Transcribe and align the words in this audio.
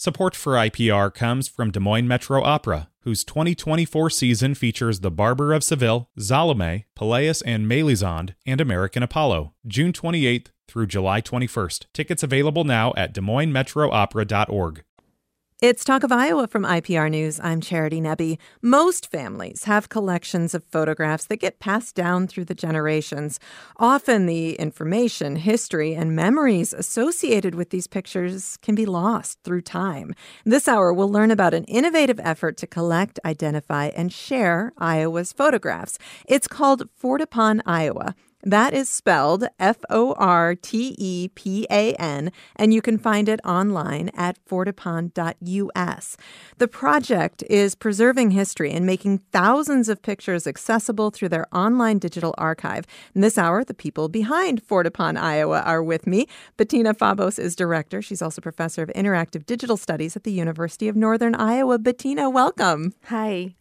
Support 0.00 0.36
for 0.36 0.52
IPR 0.52 1.12
comes 1.12 1.48
from 1.48 1.72
Des 1.72 1.80
Moines 1.80 2.06
Metro 2.06 2.40
Opera, 2.40 2.88
whose 3.00 3.24
2024 3.24 4.10
season 4.10 4.54
features 4.54 5.00
The 5.00 5.10
Barber 5.10 5.52
of 5.52 5.64
Seville, 5.64 6.08
Salome, 6.16 6.86
Pelléas 6.96 7.42
and 7.44 7.66
Melisande, 7.66 8.36
and 8.46 8.60
American 8.60 9.02
Apollo, 9.02 9.54
June 9.66 9.92
28th 9.92 10.52
through 10.68 10.86
July 10.86 11.20
21st. 11.20 11.86
Tickets 11.92 12.22
available 12.22 12.62
now 12.62 12.92
at 12.96 13.12
Des 13.12 13.20
Moines 13.20 13.52
Opera.org. 13.92 14.84
It's 15.60 15.84
Talk 15.84 16.04
of 16.04 16.12
Iowa 16.12 16.46
from 16.46 16.62
IPR 16.62 17.10
News. 17.10 17.40
I'm 17.42 17.60
Charity 17.60 18.00
Nebbe. 18.00 18.38
Most 18.62 19.10
families 19.10 19.64
have 19.64 19.88
collections 19.88 20.54
of 20.54 20.62
photographs 20.62 21.24
that 21.24 21.38
get 21.38 21.58
passed 21.58 21.96
down 21.96 22.28
through 22.28 22.44
the 22.44 22.54
generations. 22.54 23.40
Often 23.76 24.26
the 24.26 24.52
information, 24.52 25.34
history, 25.34 25.96
and 25.96 26.14
memories 26.14 26.72
associated 26.72 27.56
with 27.56 27.70
these 27.70 27.88
pictures 27.88 28.56
can 28.58 28.76
be 28.76 28.86
lost 28.86 29.40
through 29.42 29.62
time. 29.62 30.14
This 30.44 30.68
hour, 30.68 30.92
we'll 30.92 31.10
learn 31.10 31.32
about 31.32 31.54
an 31.54 31.64
innovative 31.64 32.20
effort 32.22 32.56
to 32.58 32.68
collect, 32.68 33.18
identify, 33.24 33.86
and 33.86 34.12
share 34.12 34.72
Iowa's 34.78 35.32
photographs. 35.32 35.98
It's 36.28 36.46
called 36.46 36.88
Fortepan 37.02 37.62
Iowa. 37.66 38.14
That 38.44 38.72
is 38.72 38.88
spelled 38.88 39.48
F 39.58 39.78
O 39.90 40.14
R 40.14 40.54
T 40.54 40.94
E 40.96 41.28
P 41.34 41.66
A 41.70 41.94
N, 41.94 42.30
and 42.54 42.72
you 42.72 42.80
can 42.80 42.96
find 42.96 43.28
it 43.28 43.40
online 43.44 44.10
at 44.14 44.38
fortepan.us. 44.46 46.16
The 46.58 46.68
project 46.68 47.42
is 47.50 47.74
preserving 47.74 48.30
history 48.30 48.70
and 48.70 48.86
making 48.86 49.18
thousands 49.32 49.88
of 49.88 50.02
pictures 50.02 50.46
accessible 50.46 51.10
through 51.10 51.30
their 51.30 51.46
online 51.52 51.98
digital 51.98 52.32
archive. 52.38 52.84
In 53.12 53.22
this 53.22 53.38
hour, 53.38 53.64
the 53.64 53.74
people 53.74 54.08
behind 54.08 54.64
Fortepan, 54.64 55.16
Iowa 55.18 55.62
are 55.62 55.82
with 55.82 56.06
me. 56.06 56.28
Bettina 56.56 56.94
Fabos 56.94 57.40
is 57.40 57.56
director. 57.56 58.00
She's 58.00 58.22
also 58.22 58.40
professor 58.40 58.82
of 58.84 58.88
interactive 58.90 59.46
digital 59.46 59.76
studies 59.76 60.14
at 60.14 60.22
the 60.22 60.32
University 60.32 60.86
of 60.86 60.94
Northern 60.94 61.34
Iowa. 61.34 61.78
Bettina, 61.78 62.30
welcome. 62.30 62.94
Hi. 63.06 63.56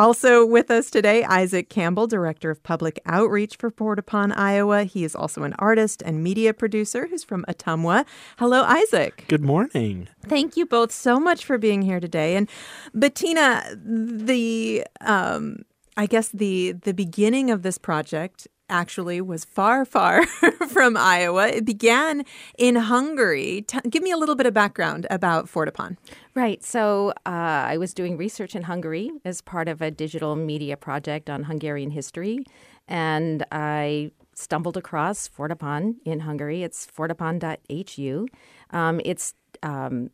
Also 0.00 0.46
with 0.46 0.70
us 0.70 0.88
today, 0.90 1.24
Isaac 1.24 1.68
Campbell, 1.68 2.06
Director 2.06 2.50
of 2.50 2.62
Public 2.62 2.98
Outreach 3.04 3.56
for 3.56 3.70
Fortepan, 3.70 4.34
Iowa. 4.34 4.84
He 4.84 5.04
is 5.04 5.14
also 5.14 5.42
an 5.42 5.52
artist 5.58 6.02
and 6.06 6.24
media 6.24 6.54
producer 6.54 7.06
who's 7.08 7.22
from 7.22 7.44
Ottumwa. 7.46 8.06
Hello, 8.38 8.62
Isaac. 8.62 9.26
Good 9.28 9.44
morning. 9.44 10.08
Thank 10.26 10.56
you 10.56 10.64
both 10.64 10.90
so 10.90 11.20
much 11.20 11.44
for 11.44 11.58
being 11.58 11.82
here 11.82 12.00
today. 12.00 12.34
And 12.36 12.48
Bettina, 12.94 13.62
the 13.76 14.86
um, 15.02 15.66
I 15.98 16.06
guess 16.06 16.30
the 16.30 16.72
the 16.72 16.94
beginning 16.94 17.50
of 17.50 17.60
this 17.60 17.76
project 17.76 18.48
actually 18.70 19.20
was 19.20 19.44
far, 19.44 19.84
far 19.84 20.26
from 20.68 20.96
Iowa. 20.96 21.48
It 21.48 21.64
began 21.64 22.24
in 22.56 22.76
Hungary. 22.76 23.62
T- 23.62 23.80
give 23.88 24.02
me 24.02 24.10
a 24.10 24.16
little 24.16 24.36
bit 24.36 24.46
of 24.46 24.54
background 24.54 25.06
about 25.10 25.46
Fortepan. 25.46 25.96
Right. 26.34 26.62
So 26.64 27.10
uh, 27.26 27.66
I 27.72 27.76
was 27.76 27.92
doing 27.92 28.16
research 28.16 28.54
in 28.54 28.62
Hungary 28.62 29.10
as 29.24 29.40
part 29.40 29.68
of 29.68 29.82
a 29.82 29.90
digital 29.90 30.36
media 30.36 30.76
project 30.76 31.28
on 31.28 31.44
Hungarian 31.44 31.90
history, 31.90 32.44
and 32.88 33.44
I 33.52 34.12
stumbled 34.34 34.76
across 34.76 35.28
Fortepan 35.28 35.96
in 36.04 36.20
Hungary. 36.20 36.62
It's 36.62 36.86
fortepan.hu. 36.86 38.28
Um, 38.70 39.00
it's 39.04 39.34
um, 39.62 40.10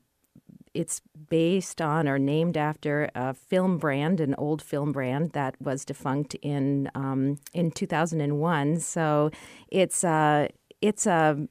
it's 0.77 1.00
based 1.28 1.80
on 1.80 2.06
or 2.06 2.19
named 2.19 2.56
after 2.56 3.10
a 3.14 3.34
film 3.34 3.78
brand, 3.78 4.20
an 4.20 4.34
old 4.36 4.62
film 4.62 4.92
brand 4.92 5.32
that 5.32 5.60
was 5.60 5.84
defunct 5.84 6.34
in 6.42 6.91
um, 6.94 7.38
in 7.55 7.70
2001. 7.70 8.80
So 8.80 9.30
it's 9.69 10.04
a 10.04 10.48
it's 10.82 11.06
a 11.06 11.48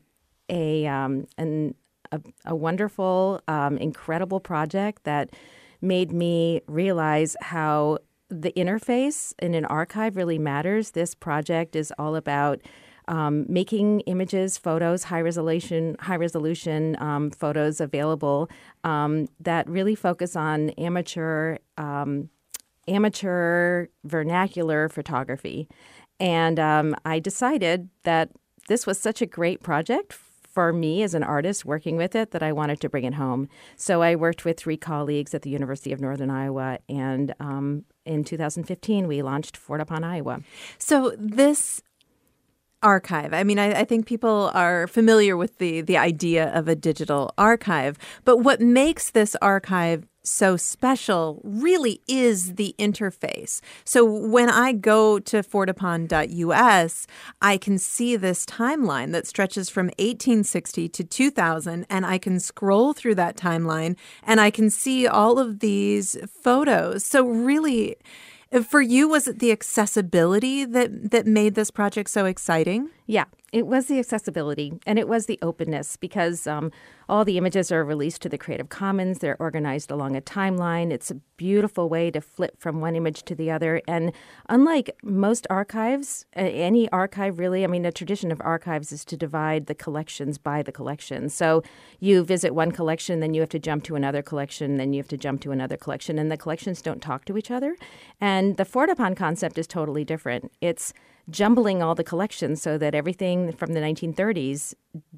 a 0.49 0.85
um, 0.85 1.27
an, 1.37 1.75
a, 2.11 2.21
a 2.45 2.55
wonderful, 2.55 3.41
um, 3.47 3.77
incredible 3.77 4.39
project 4.39 5.03
that 5.03 5.31
made 5.81 6.11
me 6.11 6.61
realize 6.67 7.35
how 7.41 7.99
the 8.29 8.51
interface 8.53 9.33
in 9.39 9.53
an 9.53 9.65
archive 9.65 10.15
really 10.15 10.39
matters. 10.39 10.91
This 10.91 11.13
project 11.13 11.75
is 11.75 11.93
all 11.97 12.15
about 12.15 12.61
um, 13.07 13.45
making 13.47 14.01
images, 14.01 14.57
photos, 14.57 15.03
high 15.03 15.21
resolution, 15.21 15.95
high 15.99 16.15
resolution 16.15 16.97
um, 16.99 17.31
photos 17.31 17.79
available 17.79 18.49
um, 18.83 19.27
that 19.39 19.69
really 19.69 19.95
focus 19.95 20.35
on 20.35 20.69
amateur 20.71 21.57
um, 21.77 22.29
amateur 22.87 23.87
vernacular 24.03 24.89
photography. 24.89 25.67
And 26.19 26.59
um, 26.59 26.95
I 27.03 27.19
decided 27.19 27.89
that 28.03 28.29
this 28.67 28.85
was 28.85 28.99
such 28.99 29.21
a 29.21 29.25
great 29.25 29.61
project 29.61 30.13
for 30.55 30.71
me 30.71 31.03
as 31.03 31.13
an 31.13 31.21
artist 31.21 31.65
working 31.65 31.97
with 31.97 32.15
it 32.15 32.31
that 32.31 32.41
I 32.41 32.53
wanted 32.53 32.79
to 32.79 32.89
bring 32.89 33.03
it 33.03 33.15
home. 33.15 33.49
So 33.75 34.01
I 34.01 34.15
worked 34.15 34.45
with 34.45 34.57
three 34.57 34.77
colleagues 34.77 35.33
at 35.33 35.41
the 35.41 35.49
University 35.49 35.91
of 35.91 35.99
Northern 35.99 36.29
Iowa, 36.29 36.79
and 36.87 37.35
um, 37.41 37.83
in 38.05 38.23
2015 38.23 39.05
we 39.07 39.21
launched 39.21 39.59
Fortepan 39.59 40.05
Iowa. 40.05 40.39
So 40.77 41.13
this 41.17 41.81
archive. 42.85 43.33
I 43.33 43.43
mean, 43.43 43.57
I, 43.57 43.81
I, 43.81 43.83
think 43.83 44.05
people 44.05 44.51
are 44.53 44.85
familiar 44.85 45.35
with 45.35 45.57
the 45.57 45.81
the 45.81 45.97
idea 45.97 46.53
of 46.53 46.67
a 46.67 46.75
digital 46.75 47.33
archive, 47.35 47.97
but 48.23 48.37
what 48.37 48.61
makes 48.61 49.09
this 49.09 49.35
archive 49.41 50.07
so 50.27 50.57
special 50.57 51.41
really 51.43 52.01
is 52.07 52.55
the 52.55 52.75
interface. 52.77 53.61
So 53.83 54.05
when 54.05 54.49
I 54.49 54.71
go 54.71 55.19
to 55.19 55.37
fortepan.us, 55.43 57.07
I 57.41 57.57
can 57.57 57.77
see 57.77 58.15
this 58.15 58.45
timeline 58.45 59.11
that 59.11 59.27
stretches 59.27 59.69
from 59.69 59.87
1860 59.87 60.89
to 60.89 61.03
2000, 61.03 61.85
and 61.89 62.05
I 62.05 62.17
can 62.17 62.39
scroll 62.39 62.93
through 62.93 63.15
that 63.15 63.35
timeline 63.35 63.97
and 64.23 64.39
I 64.39 64.51
can 64.51 64.69
see 64.69 65.07
all 65.07 65.39
of 65.39 65.59
these 65.59 66.17
photos. 66.43 67.05
So 67.05 67.27
really, 67.27 67.97
for 68.65 68.81
you, 68.81 69.07
was 69.07 69.27
it 69.27 69.39
the 69.39 69.51
accessibility 69.51 70.65
that 70.65 71.11
that 71.11 71.25
made 71.25 71.55
this 71.55 71.71
project 71.71 72.09
so 72.09 72.25
exciting? 72.25 72.89
Yeah, 73.07 73.25
it 73.53 73.67
was 73.67 73.85
the 73.85 73.99
accessibility 73.99 74.73
and 74.87 74.97
it 74.97 75.07
was 75.07 75.27
the 75.27 75.37
openness 75.43 75.95
because 75.95 76.47
um, 76.47 76.71
all 77.07 77.23
the 77.23 77.37
images 77.37 77.71
are 77.71 77.85
released 77.85 78.23
to 78.23 78.29
the 78.29 78.37
Creative 78.37 78.67
Commons. 78.67 79.19
They're 79.19 79.39
organized 79.39 79.91
along 79.91 80.15
a 80.15 80.21
timeline. 80.21 80.91
It's 80.91 81.11
a 81.11 81.19
beautiful 81.37 81.87
way 81.87 82.09
to 82.09 82.19
flip 82.19 82.59
from 82.59 82.81
one 82.81 82.95
image 82.95 83.21
to 83.25 83.35
the 83.35 83.51
other. 83.51 83.79
And 83.87 84.11
unlike 84.49 84.89
most 85.03 85.45
archives, 85.51 86.25
any 86.33 86.89
archive 86.89 87.37
really, 87.37 87.63
I 87.63 87.67
mean, 87.67 87.85
a 87.85 87.91
tradition 87.91 88.31
of 88.31 88.41
archives 88.41 88.91
is 88.91 89.05
to 89.05 89.15
divide 89.15 89.67
the 89.67 89.75
collections 89.75 90.39
by 90.39 90.63
the 90.63 90.71
collection. 90.71 91.29
So 91.29 91.61
you 91.99 92.23
visit 92.23 92.55
one 92.55 92.71
collection, 92.71 93.19
then 93.19 93.35
you 93.35 93.41
have 93.41 93.49
to 93.49 93.59
jump 93.59 93.83
to 93.83 93.95
another 93.95 94.23
collection, 94.23 94.77
then 94.77 94.93
you 94.93 94.99
have 94.99 95.07
to 95.09 95.17
jump 95.17 95.41
to 95.41 95.51
another 95.51 95.77
collection, 95.77 96.17
and 96.17 96.31
the 96.31 96.37
collections 96.37 96.81
don't 96.81 97.03
talk 97.03 97.25
to 97.25 97.37
each 97.37 97.51
other. 97.51 97.77
And 98.19 98.57
the 98.57 98.65
Fortepan 98.65 99.15
concept 99.15 99.59
is 99.59 99.67
totally 99.67 100.03
different. 100.03 100.51
It's 100.59 100.91
jumbling 101.29 101.81
all 101.81 101.95
the 101.95 102.03
collections 102.03 102.61
so 102.61 102.77
that 102.77 102.93
everything 102.93 103.51
from 103.51 103.73
the 103.73 103.79
1930s, 103.79 104.73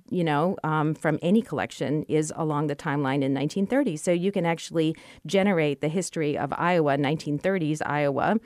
you 0.10 0.24
know, 0.24 0.56
um, 0.64 0.94
from 0.94 1.20
any 1.22 1.42
collection 1.42 2.04
is 2.04 2.32
along 2.36 2.68
the 2.68 2.76
timeline 2.76 3.24
in 3.24 3.34
1930. 3.34 3.98
So 3.98 4.12
you 4.12 4.32
can 4.32 4.46
actually 4.46 4.96
generate 5.26 5.82
the 5.82 5.90
history 5.90 6.38
of 6.38 6.54
Iowa, 6.54 6.98
1930s 6.98 7.82
Iowa, 7.86 8.38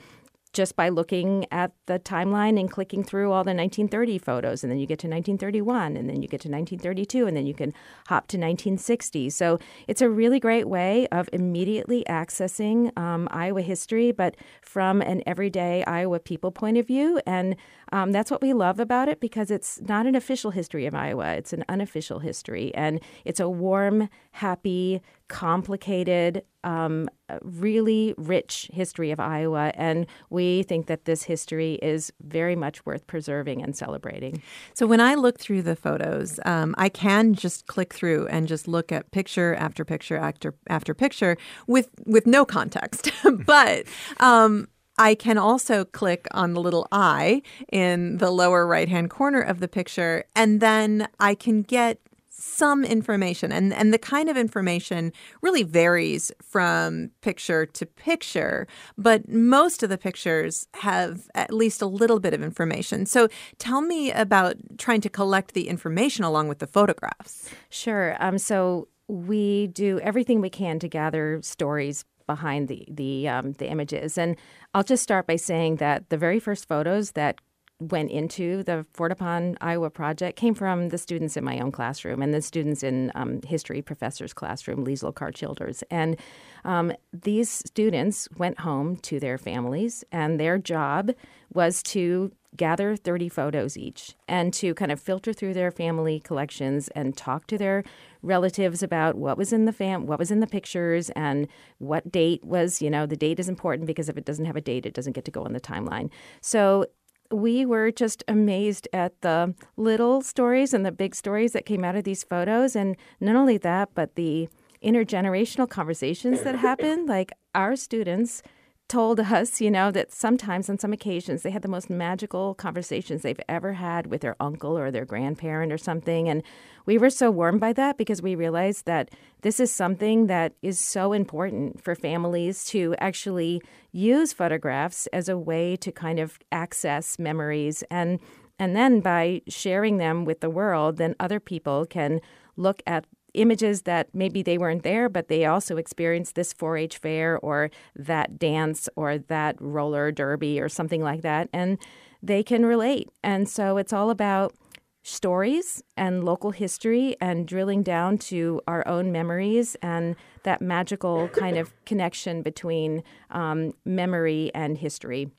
just 0.52 0.76
by 0.76 0.88
looking 0.88 1.46
at 1.50 1.72
the 1.86 1.98
timeline 1.98 2.58
and 2.58 2.70
clicking 2.70 3.02
through 3.02 3.32
all 3.32 3.44
the 3.44 3.54
1930 3.54 4.18
photos. 4.18 4.62
And 4.62 4.70
then 4.70 4.78
you 4.78 4.86
get 4.86 4.98
to 5.00 5.08
1931, 5.08 5.96
and 5.96 6.08
then 6.08 6.22
you 6.22 6.28
get 6.28 6.40
to 6.42 6.48
1932, 6.48 7.26
and 7.26 7.36
then 7.36 7.46
you 7.46 7.54
can 7.54 7.72
hop 8.08 8.28
to 8.28 8.36
1960. 8.36 9.30
So 9.30 9.58
it's 9.88 10.02
a 10.02 10.10
really 10.10 10.38
great 10.40 10.68
way 10.68 11.06
of 11.08 11.28
immediately 11.32 12.04
accessing 12.08 12.96
um, 12.98 13.28
Iowa 13.30 13.62
history, 13.62 14.12
but 14.12 14.36
from 14.60 15.00
an 15.00 15.22
everyday 15.26 15.84
Iowa 15.84 16.20
people 16.20 16.52
point 16.52 16.76
of 16.76 16.86
view. 16.86 17.20
And 17.26 17.56
um, 17.92 18.12
that's 18.12 18.30
what 18.30 18.42
we 18.42 18.52
love 18.52 18.80
about 18.80 19.08
it 19.08 19.20
because 19.20 19.50
it's 19.50 19.80
not 19.82 20.06
an 20.06 20.14
official 20.14 20.50
history 20.50 20.86
of 20.86 20.94
Iowa, 20.94 21.32
it's 21.34 21.52
an 21.52 21.64
unofficial 21.68 22.18
history. 22.18 22.74
And 22.74 23.00
it's 23.24 23.40
a 23.40 23.48
warm, 23.48 24.08
happy, 24.32 25.02
complicated, 25.32 26.44
um, 26.62 27.08
really 27.40 28.14
rich 28.18 28.70
history 28.70 29.10
of 29.10 29.18
Iowa, 29.18 29.72
and 29.74 30.06
we 30.28 30.62
think 30.64 30.88
that 30.88 31.06
this 31.06 31.22
history 31.22 31.78
is 31.82 32.12
very 32.20 32.54
much 32.54 32.84
worth 32.84 33.06
preserving 33.06 33.62
and 33.62 33.74
celebrating. 33.74 34.42
So 34.74 34.86
when 34.86 35.00
I 35.00 35.14
look 35.14 35.40
through 35.40 35.62
the 35.62 35.74
photos, 35.74 36.38
um, 36.44 36.74
I 36.76 36.90
can 36.90 37.32
just 37.32 37.66
click 37.66 37.94
through 37.94 38.26
and 38.26 38.46
just 38.46 38.68
look 38.68 38.92
at 38.92 39.10
picture 39.10 39.54
after 39.54 39.86
picture 39.86 40.18
after 40.18 40.54
after 40.68 40.92
picture 40.92 41.38
with 41.66 41.88
with 42.06 42.26
no 42.26 42.44
context, 42.44 43.10
but. 43.46 43.86
Um, 44.20 44.68
I 44.98 45.14
can 45.14 45.38
also 45.38 45.86
click 45.86 46.28
on 46.32 46.52
the 46.52 46.60
little 46.60 46.86
eye 46.92 47.40
in 47.72 48.18
the 48.18 48.30
lower 48.30 48.66
right 48.66 48.90
hand 48.90 49.08
corner 49.08 49.40
of 49.40 49.58
the 49.58 49.66
picture, 49.66 50.24
and 50.36 50.60
then 50.60 51.08
I 51.18 51.34
can 51.34 51.62
get 51.62 51.98
some 52.44 52.84
information 52.84 53.52
and 53.52 53.72
and 53.72 53.94
the 53.94 53.98
kind 53.98 54.28
of 54.28 54.36
information 54.36 55.12
really 55.42 55.62
varies 55.62 56.32
from 56.42 57.10
picture 57.20 57.64
to 57.64 57.86
picture 57.86 58.66
but 58.98 59.28
most 59.28 59.82
of 59.82 59.90
the 59.90 59.98
pictures 59.98 60.66
have 60.74 61.28
at 61.34 61.52
least 61.52 61.82
a 61.82 61.86
little 61.86 62.20
bit 62.20 62.34
of 62.34 62.42
information. 62.42 63.06
So 63.06 63.28
tell 63.58 63.80
me 63.80 64.10
about 64.10 64.56
trying 64.78 65.00
to 65.02 65.08
collect 65.08 65.54
the 65.54 65.68
information 65.68 66.24
along 66.24 66.48
with 66.48 66.58
the 66.58 66.66
photographs. 66.66 67.48
Sure. 67.70 68.16
Um, 68.20 68.38
so 68.38 68.88
we 69.08 69.68
do 69.68 70.00
everything 70.00 70.40
we 70.40 70.50
can 70.50 70.78
to 70.80 70.88
gather 70.88 71.40
stories 71.42 72.04
behind 72.26 72.68
the 72.68 72.86
the 72.88 73.28
um, 73.28 73.52
the 73.54 73.68
images. 73.68 74.16
And 74.16 74.36
I'll 74.74 74.84
just 74.84 75.02
start 75.02 75.26
by 75.26 75.36
saying 75.36 75.76
that 75.76 76.08
the 76.08 76.16
very 76.16 76.40
first 76.40 76.68
photos 76.68 77.12
that 77.12 77.40
went 77.90 78.10
into 78.10 78.62
the 78.62 78.86
Fortepan 78.94 79.56
Iowa 79.60 79.90
project 79.90 80.38
came 80.38 80.54
from 80.54 80.88
the 80.90 80.98
students 80.98 81.36
in 81.36 81.44
my 81.44 81.58
own 81.58 81.72
classroom 81.72 82.22
and 82.22 82.32
the 82.32 82.42
students 82.42 82.82
in 82.82 83.10
um, 83.14 83.40
history 83.42 83.82
professor's 83.82 84.32
classroom, 84.32 84.84
Liesl 84.84 85.14
Carr 85.14 85.32
Childers. 85.32 85.82
And 85.90 86.16
um, 86.64 86.92
these 87.12 87.50
students 87.50 88.28
went 88.36 88.60
home 88.60 88.96
to 88.98 89.18
their 89.18 89.38
families, 89.38 90.04
and 90.12 90.38
their 90.38 90.58
job 90.58 91.12
was 91.52 91.82
to 91.82 92.32
gather 92.56 92.96
30 92.96 93.28
photos 93.30 93.78
each 93.78 94.14
and 94.28 94.52
to 94.52 94.74
kind 94.74 94.92
of 94.92 95.00
filter 95.00 95.32
through 95.32 95.54
their 95.54 95.70
family 95.70 96.20
collections 96.20 96.88
and 96.88 97.16
talk 97.16 97.46
to 97.46 97.56
their 97.56 97.82
relatives 98.20 98.82
about 98.82 99.16
what 99.16 99.38
was 99.38 99.54
in 99.54 99.64
the 99.64 99.72
fam 99.72 100.06
what 100.06 100.18
was 100.18 100.30
in 100.30 100.40
the 100.40 100.46
pictures 100.46 101.08
and 101.10 101.48
what 101.78 102.12
date 102.12 102.44
was 102.44 102.82
you 102.82 102.90
know 102.90 103.06
the 103.06 103.16
date 103.16 103.40
is 103.40 103.48
important 103.48 103.86
because 103.86 104.10
if 104.10 104.18
it 104.18 104.26
doesn't 104.26 104.44
have 104.44 104.56
a 104.56 104.60
date 104.60 104.84
it 104.84 104.92
doesn't 104.92 105.14
get 105.14 105.24
to 105.24 105.30
go 105.30 105.44
on 105.44 105.54
the 105.54 105.60
timeline 105.60 106.10
so 106.42 106.84
we 107.32 107.64
were 107.64 107.90
just 107.90 108.22
amazed 108.28 108.86
at 108.92 109.20
the 109.22 109.54
little 109.76 110.22
stories 110.22 110.74
and 110.74 110.84
the 110.84 110.92
big 110.92 111.14
stories 111.14 111.52
that 111.52 111.66
came 111.66 111.84
out 111.84 111.96
of 111.96 112.04
these 112.04 112.24
photos. 112.24 112.76
And 112.76 112.96
not 113.20 113.36
only 113.36 113.58
that 113.58 113.90
but 113.94 114.14
the 114.14 114.48
intergenerational 114.82 115.68
conversations 115.68 116.42
that 116.42 116.56
happened. 116.56 117.08
Like 117.08 117.32
our 117.54 117.76
students 117.76 118.42
told 118.88 119.20
us, 119.20 119.60
you 119.60 119.70
know, 119.70 119.90
that 119.90 120.12
sometimes 120.12 120.68
on 120.68 120.78
some 120.78 120.92
occasions 120.92 121.42
they 121.42 121.50
had 121.50 121.62
the 121.62 121.68
most 121.68 121.88
magical 121.88 122.54
conversations 122.54 123.22
they've 123.22 123.40
ever 123.48 123.74
had 123.74 124.06
with 124.08 124.20
their 124.20 124.36
uncle 124.38 124.76
or 124.76 124.90
their 124.90 125.04
grandparent 125.04 125.72
or 125.72 125.78
something. 125.78 126.28
And 126.28 126.42
we 126.84 126.98
were 126.98 127.10
so 127.10 127.30
warmed 127.30 127.60
by 127.60 127.72
that 127.74 127.96
because 127.96 128.20
we 128.20 128.34
realized 128.34 128.84
that 128.86 129.10
this 129.42 129.60
is 129.60 129.72
something 129.72 130.26
that 130.26 130.54
is 130.60 130.78
so 130.78 131.12
important 131.12 131.82
for 131.82 131.94
families 131.94 132.64
to 132.66 132.94
actually 132.98 133.62
use 133.92 134.32
photographs 134.32 135.06
as 135.08 135.28
a 135.28 135.38
way 135.38 135.76
to 135.76 135.90
kind 135.90 136.18
of 136.18 136.38
access 136.50 137.18
memories 137.18 137.82
and 137.90 138.20
and 138.58 138.76
then 138.76 139.00
by 139.00 139.42
sharing 139.48 139.96
them 139.96 140.24
with 140.24 140.38
the 140.38 140.50
world, 140.50 140.96
then 140.96 141.16
other 141.18 141.40
people 141.40 141.84
can 141.84 142.20
look 142.56 142.80
at 142.86 143.06
images 143.34 143.82
that 143.82 144.08
maybe 144.14 144.42
they 144.42 144.58
weren't 144.58 144.82
there, 144.82 145.08
but 145.08 145.28
they 145.28 145.44
also 145.44 145.76
experienced 145.76 146.34
this 146.34 146.52
4 146.52 146.76
H 146.76 146.98
fair 146.98 147.38
or 147.38 147.70
that 147.96 148.38
dance 148.38 148.88
or 148.96 149.18
that 149.18 149.56
roller 149.60 150.12
derby 150.12 150.60
or 150.60 150.68
something 150.68 151.02
like 151.02 151.22
that. 151.22 151.48
And 151.52 151.78
they 152.22 152.42
can 152.42 152.64
relate. 152.64 153.08
And 153.22 153.48
so 153.48 153.76
it's 153.76 153.92
all 153.92 154.10
about 154.10 154.54
stories 155.02 155.82
and 155.96 156.22
local 156.22 156.52
history 156.52 157.16
and 157.20 157.46
drilling 157.46 157.82
down 157.82 158.16
to 158.16 158.60
our 158.68 158.86
own 158.86 159.10
memories 159.10 159.76
and 159.82 160.14
that 160.44 160.62
magical 160.62 161.28
kind 161.28 161.58
of 161.58 161.72
connection 161.84 162.42
between 162.42 163.02
um, 163.30 163.72
memory 163.84 164.50
and 164.54 164.78
history. 164.78 165.30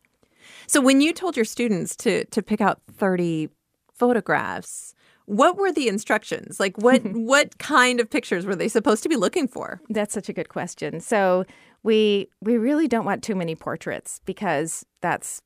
So 0.68 0.82
when 0.82 1.00
you 1.00 1.14
told 1.14 1.38
your 1.38 1.46
students 1.46 1.96
to 1.98 2.26
to 2.26 2.42
pick 2.42 2.60
out 2.60 2.82
30 2.92 3.50
photographs, 3.94 4.94
what 5.26 5.58
were 5.58 5.72
the 5.72 5.88
instructions? 5.88 6.60
Like 6.60 6.78
what 6.78 7.02
what 7.14 7.58
kind 7.58 8.00
of 8.00 8.10
pictures 8.10 8.46
were 8.46 8.56
they 8.56 8.68
supposed 8.68 9.04
to 9.04 9.10
be 9.10 9.16
looking 9.16 9.48
for? 9.48 9.82
That's 9.90 10.14
such 10.14 10.30
a 10.30 10.34
good 10.34 10.50
question. 10.50 11.00
So 11.00 11.46
we 11.84 12.30
we 12.42 12.58
really 12.58 12.88
don't 12.88 13.06
want 13.06 13.24
too 13.24 13.36
many 13.36 13.56
portraits 13.56 14.20
because 14.26 14.86
that's 15.02 15.42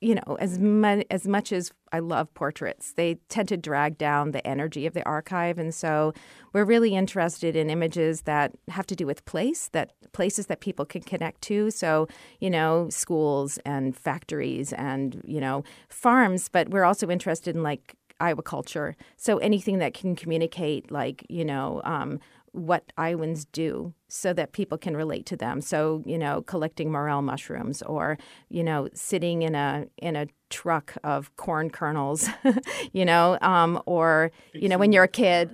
you 0.00 0.14
know 0.14 0.36
as 0.38 0.58
much 0.58 1.04
as 1.10 1.26
much 1.26 1.52
as 1.52 1.72
I 1.92 2.00
love 2.00 2.32
portraits, 2.34 2.92
they 2.92 3.14
tend 3.28 3.48
to 3.48 3.56
drag 3.56 3.98
down 3.98 4.30
the 4.30 4.46
energy 4.46 4.86
of 4.86 4.94
the 4.94 5.04
archive, 5.04 5.58
and 5.58 5.74
so 5.74 6.12
we're 6.52 6.64
really 6.64 6.94
interested 6.94 7.56
in 7.56 7.70
images 7.70 8.22
that 8.22 8.54
have 8.68 8.86
to 8.88 8.96
do 8.96 9.06
with 9.06 9.24
place, 9.24 9.68
that 9.72 9.92
places 10.12 10.46
that 10.46 10.60
people 10.60 10.84
can 10.84 11.02
connect 11.02 11.40
to. 11.42 11.70
So 11.70 12.08
you 12.40 12.50
know, 12.50 12.88
schools 12.90 13.58
and 13.64 13.96
factories 13.96 14.72
and 14.72 15.20
you 15.24 15.40
know 15.40 15.64
farms, 15.88 16.48
but 16.48 16.68
we're 16.68 16.84
also 16.84 17.08
interested 17.10 17.56
in 17.56 17.62
like 17.62 17.94
Iowa 18.20 18.42
culture. 18.42 18.96
So 19.16 19.38
anything 19.38 19.78
that 19.78 19.94
can 19.94 20.16
communicate, 20.16 20.90
like, 20.90 21.24
you 21.28 21.44
know, 21.44 21.80
um, 21.84 22.20
what 22.52 22.92
Iowans 22.96 23.44
do 23.44 23.94
so 24.08 24.32
that 24.32 24.52
people 24.52 24.78
can 24.78 24.96
relate 24.96 25.26
to 25.26 25.36
them. 25.36 25.60
So, 25.60 26.02
you 26.06 26.18
know, 26.18 26.42
collecting 26.42 26.90
morel 26.90 27.22
mushrooms 27.22 27.82
or, 27.82 28.18
you 28.48 28.64
know, 28.64 28.88
sitting 28.94 29.42
in 29.42 29.54
a 29.54 29.86
in 29.98 30.16
a 30.16 30.26
truck 30.50 30.94
of 31.04 31.34
corn 31.36 31.70
kernels, 31.70 32.28
you 32.92 33.04
know, 33.04 33.38
um, 33.42 33.80
or, 33.86 34.32
you 34.54 34.68
know, 34.68 34.78
when 34.78 34.92
you're 34.92 35.04
a 35.04 35.08
kid. 35.08 35.50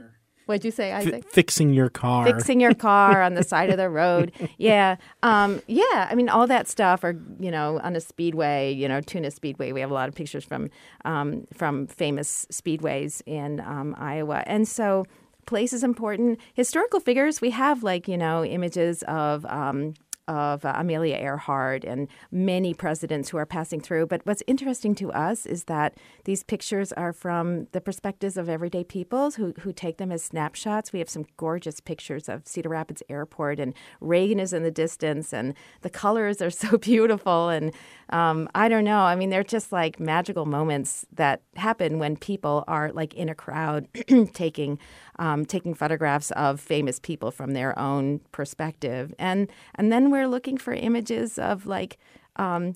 What'd 0.46 0.64
you 0.64 0.70
say, 0.70 0.92
Isaac? 0.92 1.24
F- 1.26 1.32
fixing 1.32 1.72
your 1.72 1.88
car. 1.88 2.26
Fixing 2.26 2.60
your 2.60 2.74
car 2.74 3.22
on 3.22 3.34
the 3.34 3.42
side 3.52 3.70
of 3.70 3.76
the 3.76 3.88
road. 3.88 4.32
Yeah. 4.58 4.96
Um, 5.22 5.62
yeah. 5.66 6.08
I 6.10 6.14
mean, 6.14 6.28
all 6.28 6.46
that 6.46 6.68
stuff, 6.68 7.02
or, 7.02 7.18
you 7.38 7.50
know, 7.50 7.80
on 7.80 7.96
a 7.96 8.00
speedway, 8.00 8.72
you 8.72 8.88
know, 8.88 9.00
Tunis 9.00 9.34
Speedway. 9.34 9.72
We 9.72 9.80
have 9.80 9.90
a 9.90 9.94
lot 9.94 10.08
of 10.08 10.14
pictures 10.14 10.44
from, 10.44 10.70
um, 11.04 11.46
from 11.54 11.86
famous 11.86 12.46
speedways 12.50 13.22
in 13.26 13.60
um, 13.60 13.94
Iowa. 13.98 14.42
And 14.46 14.68
so, 14.68 15.06
place 15.46 15.72
is 15.72 15.84
important. 15.84 16.40
Historical 16.54 17.00
figures, 17.00 17.40
we 17.40 17.50
have 17.50 17.82
like, 17.82 18.08
you 18.08 18.16
know, 18.16 18.44
images 18.44 19.02
of 19.04 19.44
um, 19.46 19.94
of 20.28 20.64
uh, 20.64 20.72
Amelia 20.76 21.16
Earhart 21.16 21.84
and 21.84 22.08
many 22.30 22.74
presidents 22.74 23.28
who 23.28 23.36
are 23.36 23.46
passing 23.46 23.80
through. 23.80 24.06
But 24.06 24.22
what's 24.24 24.42
interesting 24.46 24.94
to 24.96 25.12
us 25.12 25.46
is 25.46 25.64
that 25.64 25.94
these 26.24 26.42
pictures 26.42 26.92
are 26.92 27.12
from 27.12 27.66
the 27.72 27.80
perspectives 27.80 28.36
of 28.36 28.48
everyday 28.48 28.84
people 28.84 29.30
who, 29.32 29.52
who 29.60 29.72
take 29.72 29.98
them 29.98 30.10
as 30.10 30.22
snapshots. 30.22 30.92
We 30.92 30.98
have 30.98 31.08
some 31.08 31.26
gorgeous 31.36 31.80
pictures 31.80 32.28
of 32.28 32.46
Cedar 32.46 32.70
Rapids 32.70 33.02
Airport, 33.08 33.60
and 33.60 33.74
Reagan 34.00 34.40
is 34.40 34.52
in 34.52 34.62
the 34.62 34.70
distance, 34.70 35.32
and 35.32 35.54
the 35.82 35.90
colors 35.90 36.40
are 36.40 36.50
so 36.64 36.78
beautiful. 36.78 37.48
And 37.48 37.72
um, 38.10 38.48
I 38.54 38.68
don't 38.68 38.84
know. 38.84 39.00
I 39.00 39.16
mean, 39.16 39.30
they're 39.30 39.44
just 39.44 39.72
like 39.72 40.00
magical 40.00 40.46
moments 40.46 41.06
that 41.12 41.42
happen 41.56 41.98
when 41.98 42.16
people 42.16 42.64
are 42.68 42.92
like 42.92 43.14
in 43.14 43.28
a 43.28 43.34
crowd 43.34 43.88
taking 44.32 44.78
um, 45.18 45.44
taking 45.44 45.74
photographs 45.74 46.30
of 46.32 46.60
famous 46.60 46.98
people 46.98 47.30
from 47.30 47.52
their 47.52 47.78
own 47.78 48.20
perspective, 48.32 49.14
and 49.18 49.50
and 49.74 49.92
then 49.92 50.10
we're 50.10 50.28
looking 50.28 50.56
for 50.56 50.72
images 50.72 51.38
of 51.38 51.66
like 51.66 51.98
um, 52.36 52.74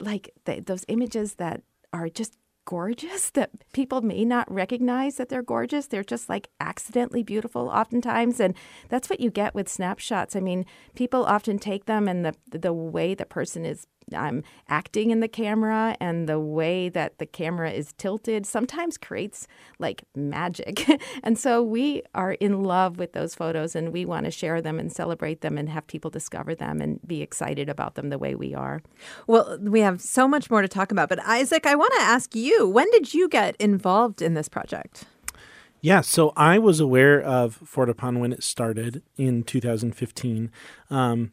like 0.00 0.30
those 0.44 0.84
images 0.88 1.34
that 1.34 1.62
are 1.92 2.08
just 2.08 2.36
gorgeous 2.68 3.30
that 3.38 3.50
people 3.72 4.02
may 4.02 4.24
not 4.24 4.50
recognize 4.52 5.16
that 5.16 5.30
they're 5.30 5.42
gorgeous. 5.42 5.86
They're 5.86 6.04
just 6.04 6.28
like 6.28 6.48
accidentally 6.60 7.22
beautiful 7.22 7.68
oftentimes. 7.68 8.40
And 8.40 8.54
that's 8.90 9.08
what 9.08 9.20
you 9.20 9.30
get 9.30 9.54
with 9.54 9.68
snapshots. 9.68 10.36
I 10.36 10.40
mean, 10.40 10.66
people 10.94 11.24
often 11.24 11.58
take 11.58 11.86
them 11.86 12.06
and 12.06 12.24
the 12.24 12.34
the 12.50 12.72
way 12.72 13.14
the 13.14 13.24
person 13.24 13.64
is 13.64 13.86
I'm 14.14 14.42
acting 14.68 15.10
in 15.10 15.20
the 15.20 15.28
camera 15.28 15.96
and 16.00 16.28
the 16.28 16.38
way 16.38 16.88
that 16.88 17.18
the 17.18 17.26
camera 17.26 17.70
is 17.70 17.92
tilted 17.94 18.46
sometimes 18.46 18.98
creates 18.98 19.46
like 19.78 20.04
magic. 20.14 20.86
and 21.22 21.38
so 21.38 21.62
we 21.62 22.02
are 22.14 22.32
in 22.32 22.62
love 22.64 22.98
with 22.98 23.12
those 23.12 23.34
photos 23.34 23.74
and 23.74 23.92
we 23.92 24.04
want 24.04 24.24
to 24.24 24.30
share 24.30 24.60
them 24.60 24.78
and 24.78 24.92
celebrate 24.92 25.40
them 25.40 25.58
and 25.58 25.68
have 25.68 25.86
people 25.86 26.10
discover 26.10 26.54
them 26.54 26.80
and 26.80 27.00
be 27.06 27.22
excited 27.22 27.68
about 27.68 27.94
them 27.94 28.08
the 28.08 28.18
way 28.18 28.34
we 28.34 28.54
are. 28.54 28.82
Well, 29.26 29.58
we 29.60 29.80
have 29.80 30.00
so 30.00 30.28
much 30.28 30.50
more 30.50 30.62
to 30.62 30.68
talk 30.68 30.92
about, 30.92 31.08
but 31.08 31.20
Isaac, 31.24 31.66
I 31.66 31.74
want 31.74 31.92
to 31.96 32.02
ask 32.02 32.34
you, 32.34 32.68
when 32.68 32.90
did 32.90 33.14
you 33.14 33.28
get 33.28 33.56
involved 33.56 34.22
in 34.22 34.34
this 34.34 34.48
project? 34.48 35.04
Yeah, 35.80 36.00
so 36.00 36.32
I 36.36 36.58
was 36.58 36.80
aware 36.80 37.20
of 37.20 37.60
Fortepan 37.64 38.18
when 38.18 38.32
it 38.32 38.42
started 38.42 39.02
in 39.16 39.44
2015. 39.44 40.50
Um, 40.90 41.30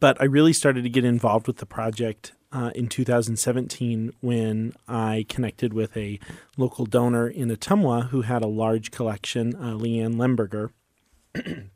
but 0.00 0.20
I 0.20 0.24
really 0.24 0.52
started 0.52 0.82
to 0.82 0.90
get 0.90 1.04
involved 1.04 1.46
with 1.46 1.58
the 1.58 1.66
project 1.66 2.32
uh, 2.52 2.70
in 2.74 2.88
2017 2.88 4.12
when 4.20 4.72
I 4.86 5.26
connected 5.28 5.72
with 5.72 5.96
a 5.96 6.18
local 6.56 6.86
donor 6.86 7.28
in 7.28 7.48
Ottumwa 7.50 8.08
who 8.08 8.22
had 8.22 8.42
a 8.42 8.48
large 8.48 8.90
collection, 8.90 9.54
uh, 9.56 9.74
Leanne 9.74 10.16
Lemberger. 10.16 10.70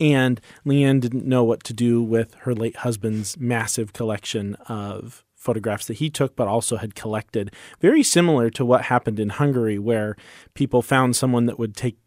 and 0.00 0.40
Leanne 0.66 1.00
didn't 1.00 1.26
know 1.26 1.44
what 1.44 1.62
to 1.64 1.72
do 1.72 2.02
with 2.02 2.34
her 2.40 2.54
late 2.54 2.76
husband's 2.78 3.38
massive 3.38 3.92
collection 3.92 4.54
of 4.68 5.24
photographs 5.36 5.86
that 5.86 5.98
he 5.98 6.10
took, 6.10 6.34
but 6.34 6.48
also 6.48 6.78
had 6.78 6.94
collected. 6.94 7.52
Very 7.80 8.02
similar 8.02 8.50
to 8.50 8.64
what 8.64 8.82
happened 8.82 9.20
in 9.20 9.28
Hungary, 9.28 9.78
where 9.78 10.16
people 10.54 10.82
found 10.82 11.14
someone 11.14 11.46
that 11.46 11.58
would 11.58 11.76
take 11.76 11.98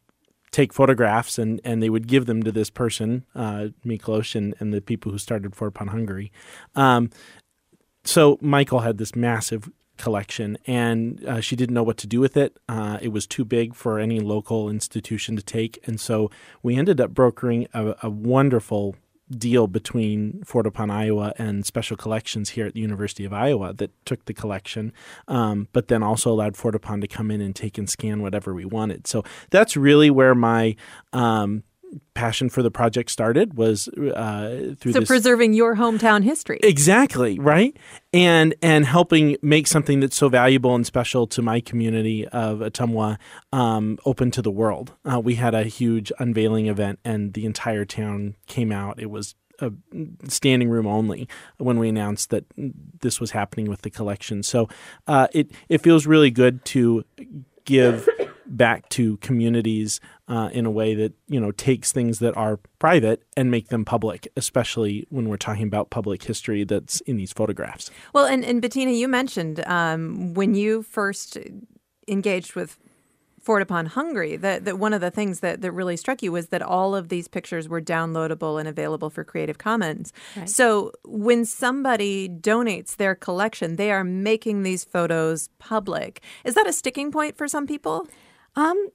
take 0.52 0.74
photographs 0.74 1.38
and, 1.38 1.60
and 1.64 1.82
they 1.82 1.90
would 1.90 2.08
give 2.08 2.26
them 2.26 2.44
to 2.44 2.52
this 2.52 2.70
person, 2.70 3.26
uh, 3.36 3.68
Miklos 3.86 4.36
and, 4.36 4.56
and 4.60 4.74
the 4.74 4.82
people 4.82 5.12
who 5.12 5.18
started 5.18 5.52
Fortepan 5.52 5.90
Hungary. 5.90 6.32
Um, 6.76 7.10
so 8.04 8.38
Michael 8.42 8.80
had 8.80 8.98
this 8.98 9.16
massive 9.16 9.70
collection 9.98 10.58
and 10.66 11.24
uh, 11.26 11.42
she 11.42 11.56
didn't 11.56 11.74
know 11.74 11.84
what 11.84 11.98
to 11.98 12.08
do 12.08 12.20
with 12.20 12.38
it. 12.38 12.58
Uh, 12.70 12.98
it 13.02 13.10
was 13.10 13.28
too 13.28 13.44
big 13.44 13.76
for 13.76 14.00
any 14.00 14.20
local 14.20 14.70
institution 14.70 15.36
to 15.36 15.44
take. 15.44 15.80
And 15.86 16.00
so 16.00 16.30
we 16.64 16.76
ended 16.76 17.02
up 17.02 17.14
brokering 17.14 17.68
a, 17.74 17.96
a 18.04 18.10
wonderful 18.10 18.96
deal 19.30 19.68
between 19.68 20.44
Fortepan 20.46 20.92
Iowa 20.92 21.34
and 21.38 21.66
Special 21.66 21.98
Collections 21.98 22.52
here 22.52 22.66
at 22.66 22.74
the 22.74 22.80
University 22.80 23.26
of 23.26 23.34
Iowa 23.34 23.74
that 23.74 23.92
took 24.06 24.26
the 24.26 24.34
collection, 24.34 24.94
um, 25.28 25.68
but 25.74 25.88
then 25.88 26.04
also 26.04 26.32
allowed 26.32 26.54
Fortepan 26.54 27.02
to 27.02 27.08
come 27.08 27.32
in 27.32 27.42
and 27.42 27.56
take 27.56 27.78
and 27.78 27.90
scan 27.90 28.22
whatever 28.22 28.54
we 28.54 28.66
wanted. 28.66 29.08
So 29.08 29.24
that's 29.50 29.76
really 29.76 30.10
where 30.10 30.36
my 30.36 30.76
um, 31.14 31.64
passion 32.14 32.50
for 32.50 32.62
the 32.62 32.72
project 32.72 33.12
started 33.12 33.58
was 33.58 33.88
uh, 33.88 34.76
through 34.80 34.94
so 34.94 35.00
this. 35.00 35.08
preserving 35.08 35.54
your 35.54 35.76
hometown 35.76 36.24
history 36.24 36.60
Exactly 36.64 37.40
right, 37.40 37.78
and 38.14 38.56
and 38.62 38.86
helping 38.86 39.38
make 39.42 39.68
something 39.68 40.00
that's 40.00 40.18
so 40.18 40.30
valuable 40.30 40.76
and 40.76 40.86
special 40.86 41.28
to 41.28 41.42
my 41.42 41.60
community 41.60 42.28
of 42.28 42.60
Ottumwa 42.60 43.18
um, 43.54 43.98
open 44.06 44.32
to 44.32 44.42
the 44.42 44.52
world. 44.52 44.94
Uh, 45.06 45.20
we 45.20 45.36
had 45.36 45.54
a 45.54 45.64
huge 45.64 46.12
unveiling 46.20 46.68
event, 46.68 47.00
and 47.06 47.34
the 47.34 47.46
entire 47.46 47.86
town 47.86 48.36
came 48.48 48.72
out. 48.72 49.00
It 49.00 49.10
was 49.10 49.36
a 49.60 49.72
standing 50.28 50.70
room 50.70 50.86
only 50.86 51.28
when 51.58 51.80
we 51.80 51.90
announced 51.90 52.30
that 52.30 52.46
this 53.00 53.20
was 53.20 53.32
happening 53.32 53.70
with 53.70 53.82
the 53.82 53.90
collection. 53.90 54.44
So 54.44 54.70
uh, 55.08 55.28
it 55.34 55.52
it 55.70 55.82
feels 55.82 56.06
really 56.06 56.32
good 56.32 56.64
to 56.66 57.04
give 57.66 58.08
back 58.58 58.90
to 58.90 59.18
communities 59.18 60.00
uh, 60.28 60.50
in 60.52 60.66
a 60.66 60.72
way 60.72 60.94
that 60.96 61.14
you 61.28 61.40
know 61.40 61.52
takes 61.52 61.92
things 61.92 62.20
that 62.20 62.36
are 62.36 62.60
private 62.80 63.24
and 63.36 63.52
make 63.52 63.70
them 63.70 63.86
public, 63.86 64.28
especially 64.36 65.06
when 65.10 65.30
we're 65.30 65.38
talking 65.38 65.68
about 65.68 65.90
public 65.90 66.24
history 66.24 66.64
that's 66.64 67.00
in 67.02 67.18
these 67.18 67.32
photographs. 67.32 67.90
well 68.14 68.26
and, 68.26 68.44
and 68.44 68.62
bettina 68.62 68.92
you 68.92 69.08
mentioned 69.08 69.64
um, 69.68 70.34
when 70.34 70.56
you 70.56 70.84
first 70.84 71.38
engaged 72.08 72.56
with 72.56 72.78
Fortepan 73.48 73.88
Hungary, 73.88 74.36
that, 74.36 74.66
that 74.66 74.78
one 74.78 74.92
of 74.92 75.00
the 75.00 75.10
things 75.10 75.40
that, 75.40 75.62
that 75.62 75.72
really 75.72 75.96
struck 75.96 76.22
you 76.22 76.34
was 76.34 76.48
that 76.48 76.62
all 76.62 76.94
of 76.94 77.08
these 77.08 77.30
pictures 77.30 77.70
were 77.70 77.80
downloadable 77.80 78.60
and 78.60 78.68
available 78.68 79.10
for 79.10 79.24
Creative 79.24 79.58
Commons. 79.58 80.12
Right. 80.36 80.50
So 80.50 80.92
when 81.06 81.46
somebody 81.46 82.28
donates 82.28 82.98
their 82.98 83.16
collection, 83.16 83.78
they 83.78 83.90
are 83.90 84.04
making 84.04 84.64
these 84.64 84.84
photos 84.84 85.50
public. 85.60 86.22
Is 86.44 86.56
that 86.56 86.68
a 86.68 86.74
sticking 86.74 87.10
point 87.10 87.38
for 87.38 87.48
some 87.48 87.66
people? 87.66 88.06
Um, 88.58 88.90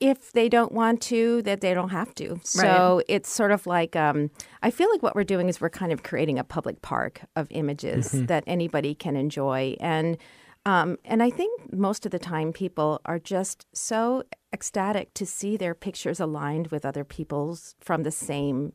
if 0.00 0.30
they 0.32 0.48
don't 0.48 0.70
want 0.72 1.02
to, 1.02 1.42
that 1.42 1.60
they 1.60 1.74
don't 1.74 1.88
have 1.88 2.14
to. 2.14 2.38
So 2.44 3.02
it's 3.08 3.28
sort 3.28 3.50
of 3.50 3.66
like 3.66 3.96
um, 3.96 4.30
I 4.62 4.70
feel 4.70 4.88
like 4.90 5.02
what 5.02 5.14
we're 5.16 5.24
doing 5.24 5.48
is 5.48 5.60
we're 5.60 5.70
kind 5.70 5.92
of 5.92 6.02
creating 6.04 6.38
a 6.38 6.44
public 6.44 6.82
park 6.82 7.22
of 7.34 7.48
images 7.50 8.12
that 8.26 8.44
anybody 8.46 8.94
can 8.94 9.16
enjoy, 9.16 9.76
and 9.80 10.16
um, 10.64 10.98
and 11.04 11.22
I 11.22 11.30
think 11.30 11.72
most 11.72 12.06
of 12.06 12.12
the 12.12 12.18
time 12.18 12.52
people 12.52 13.00
are 13.06 13.18
just 13.18 13.66
so 13.72 14.22
ecstatic 14.52 15.14
to 15.14 15.26
see 15.26 15.56
their 15.56 15.74
pictures 15.74 16.20
aligned 16.20 16.68
with 16.68 16.84
other 16.84 17.04
people's 17.04 17.74
from 17.80 18.02
the 18.04 18.12
same 18.12 18.72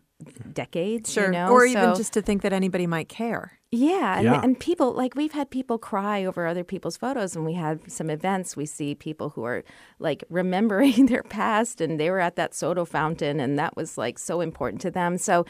decades. 0.54 1.16
you 1.16 1.30
know? 1.32 1.50
or 1.52 1.66
even 1.66 1.94
So- 1.94 1.96
just 1.96 2.14
to 2.14 2.22
think 2.22 2.42
that 2.42 2.54
anybody 2.54 2.88
might 2.88 3.10
care. 3.10 3.60
yeah, 3.72 4.18
and, 4.18 4.26
Yeah. 4.26 4.42
and 4.44 4.60
people 4.60 4.94
like 4.94 5.16
we've 5.16 5.32
had 5.34 5.50
people 5.50 5.78
cry 5.78 6.24
over 6.26 6.46
other 6.46 6.64
people's 6.64 6.98
photos, 6.98 7.36
and 7.36 7.46
we 7.46 7.54
had 7.54 7.92
some 7.92 8.10
events. 8.10 8.56
We 8.56 8.66
see 8.66 8.94
people 8.96 9.30
who 9.32 9.44
are 9.44 9.64
like 10.00 10.24
remembering 10.30 11.08
their 11.08 11.24
past, 11.24 11.82
and 11.82 12.00
they 12.00 12.10
were 12.12 12.20
at 12.20 12.36
that 12.36 12.54
soda 12.54 12.86
fountain, 12.86 13.40
and 13.40 13.58
that 13.58 13.76
was 13.76 13.98
like 13.98 14.20
so 14.20 14.42
important 14.42 14.82
to 14.84 14.92
them. 14.92 15.18
So, 15.18 15.46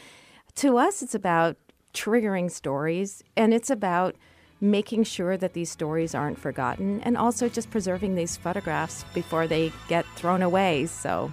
to 0.56 0.78
us, 0.78 1.02
it's 1.02 1.14
about 1.14 1.56
triggering 1.92 2.50
stories, 2.50 3.22
and 3.36 3.52
it's 3.54 3.70
about 3.70 4.16
making 4.60 5.04
sure 5.04 5.36
that 5.36 5.52
these 5.52 5.70
stories 5.70 6.14
aren't 6.14 6.38
forgotten, 6.38 7.00
and 7.02 7.16
also 7.18 7.48
just 7.48 7.70
preserving 7.70 8.14
these 8.14 8.36
photographs 8.36 9.04
before 9.12 9.46
they 9.46 9.70
get 9.88 10.06
thrown 10.16 10.42
away. 10.42 10.86
So. 10.86 11.32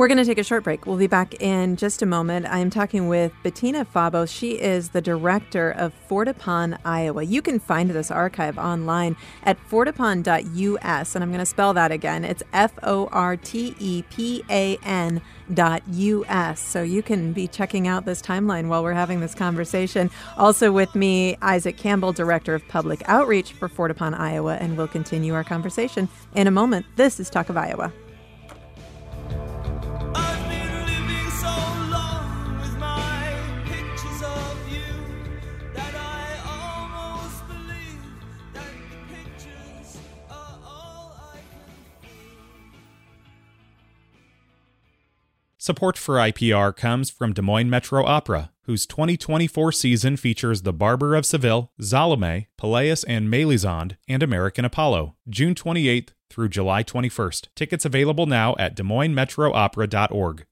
We're 0.00 0.08
going 0.08 0.16
to 0.16 0.24
take 0.24 0.38
a 0.38 0.44
short 0.44 0.64
break. 0.64 0.86
We'll 0.86 0.96
be 0.96 1.08
back 1.08 1.42
in 1.42 1.76
just 1.76 2.00
a 2.00 2.06
moment. 2.06 2.46
I 2.46 2.60
am 2.60 2.70
talking 2.70 3.08
with 3.08 3.34
Bettina 3.42 3.84
Fabo. 3.84 4.26
She 4.26 4.52
is 4.58 4.88
the 4.88 5.02
director 5.02 5.72
of 5.72 5.92
Fortepan, 6.08 6.78
Iowa. 6.86 7.22
You 7.22 7.42
can 7.42 7.60
find 7.60 7.90
this 7.90 8.10
archive 8.10 8.56
online 8.56 9.14
at 9.42 9.58
fortepan.us, 9.68 11.14
and 11.14 11.22
I'm 11.22 11.28
going 11.28 11.40
to 11.40 11.44
spell 11.44 11.74
that 11.74 11.92
again. 11.92 12.24
It's 12.24 12.42
F 12.54 12.72
O 12.82 13.08
R 13.12 13.36
T 13.36 13.76
E 13.78 14.02
P 14.08 14.42
A 14.48 14.78
N 14.84 15.20
dot 15.52 15.82
us 15.86 16.60
so 16.60 16.82
you 16.82 17.02
can 17.02 17.34
be 17.34 17.46
checking 17.46 17.86
out 17.86 18.06
this 18.06 18.22
timeline 18.22 18.68
while 18.68 18.82
we're 18.84 18.92
having 18.92 19.18
this 19.18 19.34
conversation 19.34 20.08
also 20.36 20.70
with 20.70 20.94
me 20.94 21.36
isaac 21.42 21.76
campbell 21.76 22.12
director 22.12 22.54
of 22.54 22.62
public 22.68 23.02
outreach 23.06 23.52
for 23.54 23.68
fortepan 23.68 24.16
iowa 24.16 24.54
and 24.60 24.76
we'll 24.76 24.86
continue 24.86 25.34
our 25.34 25.42
conversation 25.42 26.08
in 26.36 26.46
a 26.46 26.52
moment 26.52 26.86
this 26.94 27.18
is 27.18 27.28
talk 27.28 27.48
of 27.48 27.56
iowa 27.56 27.92
Support 45.62 45.98
for 45.98 46.14
IPR 46.14 46.74
comes 46.74 47.10
from 47.10 47.34
Des 47.34 47.42
Moines 47.42 47.68
Metro 47.68 48.02
Opera, 48.02 48.50
whose 48.62 48.86
2024 48.86 49.72
season 49.72 50.16
features 50.16 50.62
The 50.62 50.72
Barber 50.72 51.14
of 51.14 51.26
Seville, 51.26 51.70
Salome, 51.78 52.48
Pelléas 52.58 53.04
and 53.06 53.28
Melisande, 53.28 53.96
and 54.08 54.22
American 54.22 54.64
Apollo, 54.64 55.16
June 55.28 55.54
28th 55.54 56.14
through 56.30 56.48
July 56.48 56.82
21st. 56.82 57.48
Tickets 57.54 57.84
available 57.84 58.24
now 58.24 58.56
at 58.58 58.74
Des 58.74 58.82
Moines 58.82 59.14
Opera.org. 59.14 60.46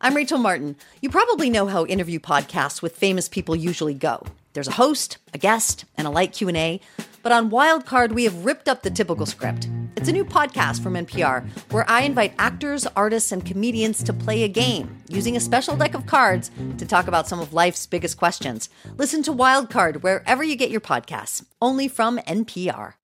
I'm 0.00 0.16
Rachel 0.16 0.38
Martin. 0.38 0.76
You 1.02 1.10
probably 1.10 1.50
know 1.50 1.66
how 1.66 1.84
interview 1.84 2.20
podcasts 2.20 2.80
with 2.80 2.96
famous 2.96 3.28
people 3.28 3.54
usually 3.54 3.92
go. 3.92 4.24
There's 4.54 4.68
a 4.68 4.72
host, 4.72 5.18
a 5.34 5.38
guest, 5.38 5.84
and 5.94 6.06
a 6.06 6.10
light 6.10 6.32
Q&A. 6.32 6.80
But 7.22 7.32
on 7.32 7.50
Wildcard, 7.50 8.12
we 8.12 8.24
have 8.24 8.44
ripped 8.44 8.68
up 8.68 8.82
the 8.82 8.90
typical 8.90 9.26
script. 9.26 9.68
It's 9.96 10.08
a 10.08 10.12
new 10.12 10.24
podcast 10.24 10.82
from 10.82 10.94
NPR 10.94 11.46
where 11.72 11.88
I 11.88 12.02
invite 12.02 12.32
actors, 12.38 12.86
artists, 12.96 13.32
and 13.32 13.44
comedians 13.44 14.02
to 14.04 14.12
play 14.12 14.44
a 14.44 14.48
game 14.48 14.96
using 15.08 15.36
a 15.36 15.40
special 15.40 15.76
deck 15.76 15.94
of 15.94 16.06
cards 16.06 16.50
to 16.78 16.86
talk 16.86 17.08
about 17.08 17.28
some 17.28 17.40
of 17.40 17.52
life's 17.52 17.86
biggest 17.86 18.16
questions. 18.16 18.70
Listen 18.96 19.22
to 19.24 19.32
Wildcard 19.32 20.02
wherever 20.02 20.42
you 20.42 20.56
get 20.56 20.70
your 20.70 20.80
podcasts, 20.80 21.44
only 21.60 21.88
from 21.88 22.18
NPR. 22.18 22.94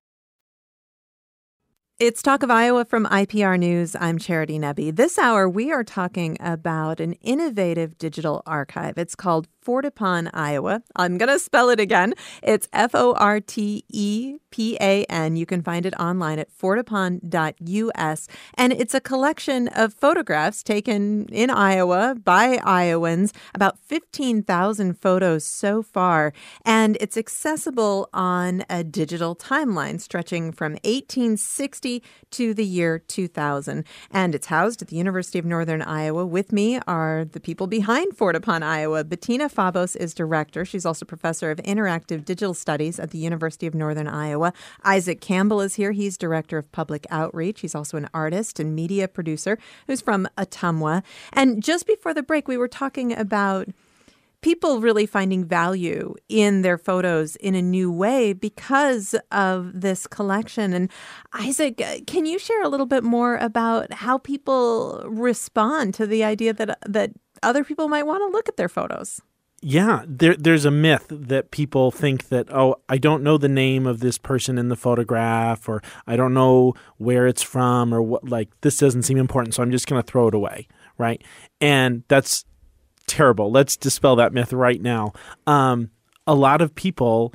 It's 1.98 2.20
Talk 2.20 2.42
of 2.42 2.50
Iowa 2.50 2.84
from 2.84 3.06
IPR 3.06 3.58
News. 3.58 3.96
I'm 3.98 4.18
Charity 4.18 4.58
Nebbe. 4.58 4.94
This 4.94 5.18
hour, 5.18 5.48
we 5.48 5.72
are 5.72 5.82
talking 5.82 6.36
about 6.40 7.00
an 7.00 7.14
innovative 7.22 7.96
digital 7.96 8.42
archive. 8.44 8.98
It's 8.98 9.14
called 9.14 9.48
Fortepan 9.66 10.30
Iowa. 10.32 10.82
I'm 10.94 11.18
going 11.18 11.28
to 11.28 11.40
spell 11.40 11.70
it 11.70 11.80
again. 11.80 12.14
It's 12.40 12.68
F 12.72 12.94
O 12.94 13.14
R 13.14 13.40
T 13.40 13.84
E 13.88 14.36
P 14.50 14.76
A 14.80 15.04
N. 15.04 15.34
You 15.34 15.44
can 15.44 15.60
find 15.60 15.84
it 15.84 15.94
online 15.98 16.38
at 16.38 16.48
fortepan.us. 16.56 18.28
And 18.54 18.72
it's 18.72 18.94
a 18.94 19.00
collection 19.00 19.66
of 19.68 19.92
photographs 19.92 20.62
taken 20.62 21.26
in 21.32 21.50
Iowa 21.50 22.14
by 22.22 22.60
Iowans, 22.64 23.32
about 23.54 23.78
15,000 23.80 24.94
photos 24.94 25.44
so 25.44 25.82
far. 25.82 26.32
And 26.64 26.96
it's 27.00 27.16
accessible 27.16 28.08
on 28.14 28.64
a 28.70 28.84
digital 28.84 29.34
timeline 29.34 30.00
stretching 30.00 30.52
from 30.52 30.74
1860 30.84 32.04
to 32.30 32.54
the 32.54 32.64
year 32.64 33.00
2000. 33.00 33.84
And 34.12 34.34
it's 34.34 34.46
housed 34.46 34.80
at 34.80 34.88
the 34.88 34.96
University 34.96 35.40
of 35.40 35.44
Northern 35.44 35.82
Iowa. 35.82 36.24
With 36.24 36.52
me 36.52 36.78
are 36.86 37.24
the 37.24 37.40
people 37.40 37.66
behind 37.66 38.16
Fortepan 38.16 38.62
Iowa. 38.62 39.02
Bettina 39.02 39.48
Fabos 39.56 39.96
is 39.96 40.12
director. 40.12 40.64
She's 40.64 40.84
also 40.84 41.06
professor 41.06 41.50
of 41.50 41.58
interactive 41.58 42.24
digital 42.24 42.54
studies 42.54 43.00
at 43.00 43.10
the 43.10 43.18
University 43.18 43.66
of 43.66 43.74
Northern 43.74 44.06
Iowa. 44.06 44.52
Isaac 44.84 45.20
Campbell 45.20 45.62
is 45.62 45.76
here. 45.76 45.92
He's 45.92 46.18
director 46.18 46.58
of 46.58 46.70
public 46.72 47.06
outreach. 47.10 47.60
He's 47.60 47.74
also 47.74 47.96
an 47.96 48.08
artist 48.12 48.60
and 48.60 48.76
media 48.76 49.08
producer 49.08 49.58
who's 49.86 50.02
from 50.02 50.28
Ottumwa. 50.36 51.02
And 51.32 51.62
just 51.62 51.86
before 51.86 52.12
the 52.12 52.22
break, 52.22 52.48
we 52.48 52.58
were 52.58 52.68
talking 52.68 53.16
about 53.16 53.68
people 54.42 54.80
really 54.80 55.06
finding 55.06 55.44
value 55.44 56.14
in 56.28 56.62
their 56.62 56.78
photos 56.78 57.36
in 57.36 57.54
a 57.54 57.62
new 57.62 57.90
way 57.90 58.32
because 58.32 59.14
of 59.32 59.80
this 59.80 60.06
collection. 60.06 60.72
And 60.72 60.90
Isaac, 61.32 61.82
can 62.06 62.26
you 62.26 62.38
share 62.38 62.62
a 62.62 62.68
little 62.68 62.86
bit 62.86 63.02
more 63.02 63.36
about 63.38 63.92
how 63.92 64.18
people 64.18 65.02
respond 65.06 65.94
to 65.94 66.06
the 66.06 66.22
idea 66.22 66.52
that 66.52 66.78
that 66.86 67.12
other 67.42 67.64
people 67.64 67.88
might 67.88 68.06
want 68.06 68.22
to 68.22 68.32
look 68.36 68.48
at 68.48 68.56
their 68.56 68.68
photos? 68.68 69.20
Yeah, 69.68 70.04
there, 70.06 70.36
there's 70.36 70.64
a 70.64 70.70
myth 70.70 71.06
that 71.10 71.50
people 71.50 71.90
think 71.90 72.28
that, 72.28 72.46
oh, 72.54 72.76
I 72.88 72.98
don't 72.98 73.24
know 73.24 73.36
the 73.36 73.48
name 73.48 73.84
of 73.84 73.98
this 73.98 74.16
person 74.16 74.58
in 74.58 74.68
the 74.68 74.76
photograph, 74.76 75.68
or 75.68 75.82
I 76.06 76.14
don't 76.14 76.34
know 76.34 76.74
where 76.98 77.26
it's 77.26 77.42
from, 77.42 77.92
or 77.92 78.00
what, 78.00 78.28
like, 78.28 78.48
this 78.60 78.78
doesn't 78.78 79.02
seem 79.02 79.18
important, 79.18 79.54
so 79.54 79.64
I'm 79.64 79.72
just 79.72 79.88
going 79.88 80.00
to 80.00 80.06
throw 80.06 80.28
it 80.28 80.34
away, 80.34 80.68
right? 80.98 81.20
And 81.60 82.04
that's 82.06 82.44
terrible. 83.08 83.50
Let's 83.50 83.76
dispel 83.76 84.14
that 84.14 84.32
myth 84.32 84.52
right 84.52 84.80
now. 84.80 85.14
Um, 85.48 85.90
a 86.28 86.34
lot 86.36 86.62
of 86.62 86.76
people, 86.76 87.34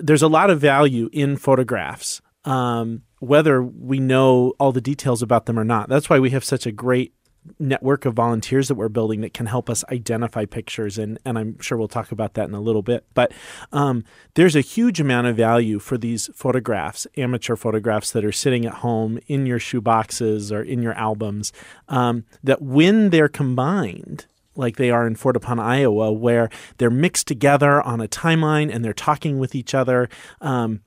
there's 0.00 0.22
a 0.22 0.28
lot 0.28 0.50
of 0.50 0.60
value 0.60 1.10
in 1.12 1.36
photographs, 1.36 2.20
um, 2.44 3.02
whether 3.18 3.60
we 3.64 3.98
know 3.98 4.52
all 4.60 4.70
the 4.70 4.80
details 4.80 5.22
about 5.22 5.46
them 5.46 5.58
or 5.58 5.64
not. 5.64 5.88
That's 5.88 6.08
why 6.08 6.20
we 6.20 6.30
have 6.30 6.44
such 6.44 6.66
a 6.66 6.70
great 6.72 7.14
network 7.58 8.04
of 8.04 8.14
volunteers 8.14 8.68
that 8.68 8.74
we're 8.74 8.88
building 8.88 9.20
that 9.22 9.32
can 9.32 9.46
help 9.46 9.70
us 9.70 9.84
identify 9.90 10.44
pictures 10.44 10.98
and 10.98 11.18
and 11.24 11.38
I'm 11.38 11.58
sure 11.60 11.78
we'll 11.78 11.88
talk 11.88 12.12
about 12.12 12.34
that 12.34 12.48
in 12.48 12.54
a 12.54 12.60
little 12.60 12.82
bit 12.82 13.06
but 13.14 13.32
um, 13.72 14.04
there's 14.34 14.54
a 14.54 14.60
huge 14.60 15.00
amount 15.00 15.26
of 15.26 15.36
value 15.36 15.78
for 15.78 15.96
these 15.96 16.28
photographs 16.34 17.06
amateur 17.16 17.56
photographs 17.56 18.10
that 18.12 18.24
are 18.24 18.32
sitting 18.32 18.66
at 18.66 18.74
home 18.74 19.18
in 19.26 19.46
your 19.46 19.58
shoe 19.58 19.80
boxes 19.80 20.52
or 20.52 20.62
in 20.62 20.82
your 20.82 20.92
albums 20.94 21.52
um, 21.88 22.24
that 22.42 22.60
when 22.60 23.10
they're 23.10 23.28
combined 23.28 24.26
like 24.58 24.76
they 24.76 24.90
are 24.90 25.06
in 25.06 25.14
Fortepan, 25.14 25.60
Iowa, 25.60 26.12
where 26.12 26.50
they're 26.78 26.90
mixed 26.90 27.28
together 27.28 27.80
on 27.80 28.00
a 28.00 28.08
timeline 28.08 28.74
and 28.74 28.84
they're 28.84 28.92
talking 28.92 29.38
with 29.38 29.54
each 29.54 29.72
other. 29.72 30.08
Um, 30.40 30.80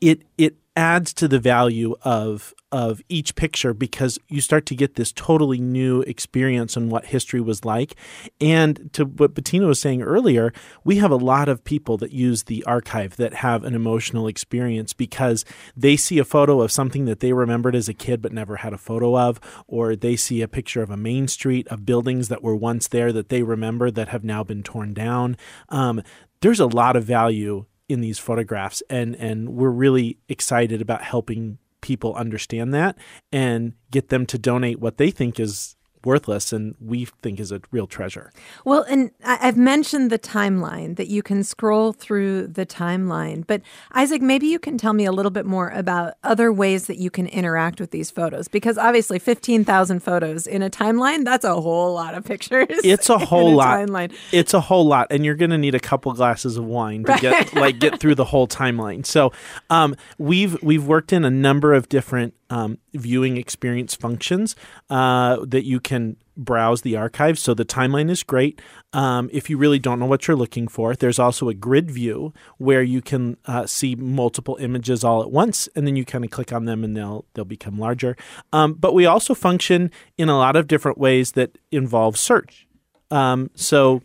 it 0.00 0.22
it 0.36 0.56
adds 0.76 1.14
to 1.14 1.26
the 1.26 1.40
value 1.40 1.96
of 2.02 2.52
of 2.76 3.00
each 3.08 3.34
picture 3.36 3.72
because 3.72 4.18
you 4.28 4.42
start 4.42 4.66
to 4.66 4.74
get 4.74 4.96
this 4.96 5.10
totally 5.10 5.58
new 5.58 6.02
experience 6.02 6.76
on 6.76 6.90
what 6.90 7.06
history 7.06 7.40
was 7.40 7.64
like. 7.64 7.96
And 8.38 8.90
to 8.92 9.06
what 9.06 9.32
Bettina 9.32 9.66
was 9.66 9.80
saying 9.80 10.02
earlier, 10.02 10.52
we 10.84 10.96
have 10.96 11.10
a 11.10 11.16
lot 11.16 11.48
of 11.48 11.64
people 11.64 11.96
that 11.96 12.12
use 12.12 12.42
the 12.42 12.62
archive 12.64 13.16
that 13.16 13.32
have 13.32 13.64
an 13.64 13.74
emotional 13.74 14.26
experience 14.26 14.92
because 14.92 15.46
they 15.74 15.96
see 15.96 16.18
a 16.18 16.24
photo 16.24 16.60
of 16.60 16.70
something 16.70 17.06
that 17.06 17.20
they 17.20 17.32
remembered 17.32 17.74
as 17.74 17.88
a 17.88 17.94
kid 17.94 18.20
but 18.20 18.30
never 18.30 18.56
had 18.56 18.74
a 18.74 18.78
photo 18.78 19.18
of, 19.18 19.40
or 19.66 19.96
they 19.96 20.14
see 20.14 20.42
a 20.42 20.48
picture 20.48 20.82
of 20.82 20.90
a 20.90 20.98
main 20.98 21.28
street 21.28 21.66
of 21.68 21.86
buildings 21.86 22.28
that 22.28 22.42
were 22.42 22.54
once 22.54 22.88
there 22.88 23.10
that 23.10 23.30
they 23.30 23.42
remember 23.42 23.90
that 23.90 24.08
have 24.08 24.22
now 24.22 24.44
been 24.44 24.62
torn 24.62 24.92
down. 24.92 25.38
Um, 25.70 26.02
there's 26.42 26.60
a 26.60 26.66
lot 26.66 26.94
of 26.94 27.04
value 27.04 27.64
in 27.88 28.00
these 28.00 28.18
photographs 28.18 28.82
and 28.90 29.14
and 29.14 29.50
we're 29.50 29.70
really 29.70 30.18
excited 30.28 30.82
about 30.82 31.02
helping 31.02 31.56
people 31.86 32.16
understand 32.16 32.74
that 32.74 32.98
and 33.30 33.72
get 33.92 34.08
them 34.08 34.26
to 34.26 34.36
donate 34.36 34.80
what 34.80 34.96
they 34.96 35.12
think 35.12 35.38
is 35.38 35.75
worthless 36.06 36.52
and 36.52 36.74
we 36.80 37.04
think 37.22 37.40
is 37.40 37.52
a 37.52 37.60
real 37.70 37.86
treasure. 37.86 38.32
Well, 38.64 38.86
and 38.88 39.10
I've 39.24 39.56
mentioned 39.56 40.10
the 40.10 40.18
timeline 40.18 40.96
that 40.96 41.08
you 41.08 41.22
can 41.22 41.42
scroll 41.44 41.92
through 41.92 42.46
the 42.46 42.64
timeline. 42.64 43.46
But 43.46 43.60
Isaac, 43.92 44.22
maybe 44.22 44.46
you 44.46 44.58
can 44.58 44.78
tell 44.78 44.92
me 44.92 45.04
a 45.04 45.12
little 45.12 45.30
bit 45.30 45.44
more 45.44 45.70
about 45.70 46.14
other 46.22 46.52
ways 46.52 46.86
that 46.86 46.96
you 46.96 47.10
can 47.10 47.26
interact 47.26 47.80
with 47.80 47.90
these 47.90 48.10
photos 48.10 48.48
because 48.48 48.78
obviously 48.78 49.18
15,000 49.18 50.00
photos 50.00 50.46
in 50.46 50.62
a 50.62 50.70
timeline, 50.70 51.24
that's 51.24 51.44
a 51.44 51.60
whole 51.60 51.92
lot 51.94 52.14
of 52.14 52.24
pictures. 52.24 52.68
It's 52.84 53.10
a 53.10 53.18
whole 53.26 53.54
lot. 53.54 53.78
Timeline. 53.78 54.14
It's 54.32 54.54
a 54.54 54.60
whole 54.60 54.86
lot, 54.86 55.08
and 55.10 55.24
you're 55.24 55.34
going 55.34 55.50
to 55.50 55.58
need 55.58 55.74
a 55.74 55.80
couple 55.80 56.12
glasses 56.12 56.56
of 56.56 56.64
wine 56.64 57.04
to 57.04 57.18
get 57.20 57.54
like 57.54 57.78
get 57.78 57.98
through 57.98 58.14
the 58.14 58.24
whole 58.24 58.46
timeline. 58.46 59.04
So, 59.04 59.32
um, 59.70 59.96
we've 60.18 60.62
we've 60.62 60.86
worked 60.86 61.12
in 61.12 61.24
a 61.24 61.30
number 61.30 61.74
of 61.74 61.88
different 61.88 62.34
um, 62.50 62.78
viewing 62.94 63.36
experience 63.36 63.94
functions 63.94 64.56
uh, 64.90 65.44
that 65.44 65.64
you 65.64 65.80
can 65.80 66.16
browse 66.36 66.82
the 66.82 66.96
archive. 66.96 67.38
So 67.38 67.54
the 67.54 67.64
timeline 67.64 68.10
is 68.10 68.22
great. 68.22 68.60
Um, 68.92 69.30
if 69.32 69.48
you 69.48 69.56
really 69.56 69.78
don't 69.78 69.98
know 69.98 70.06
what 70.06 70.28
you're 70.28 70.36
looking 70.36 70.68
for, 70.68 70.94
there's 70.94 71.18
also 71.18 71.48
a 71.48 71.54
grid 71.54 71.90
view 71.90 72.34
where 72.58 72.82
you 72.82 73.00
can 73.00 73.36
uh, 73.46 73.66
see 73.66 73.94
multiple 73.94 74.56
images 74.60 75.02
all 75.02 75.22
at 75.22 75.30
once, 75.30 75.68
and 75.74 75.86
then 75.86 75.96
you 75.96 76.04
kind 76.04 76.24
of 76.24 76.30
click 76.30 76.52
on 76.52 76.66
them 76.66 76.84
and 76.84 76.96
they'll 76.96 77.24
they'll 77.34 77.44
become 77.44 77.78
larger. 77.78 78.16
Um, 78.52 78.74
but 78.74 78.94
we 78.94 79.06
also 79.06 79.34
function 79.34 79.90
in 80.18 80.28
a 80.28 80.36
lot 80.36 80.56
of 80.56 80.66
different 80.66 80.98
ways 80.98 81.32
that 81.32 81.58
involve 81.70 82.18
search. 82.18 82.66
Um, 83.10 83.50
so 83.54 84.02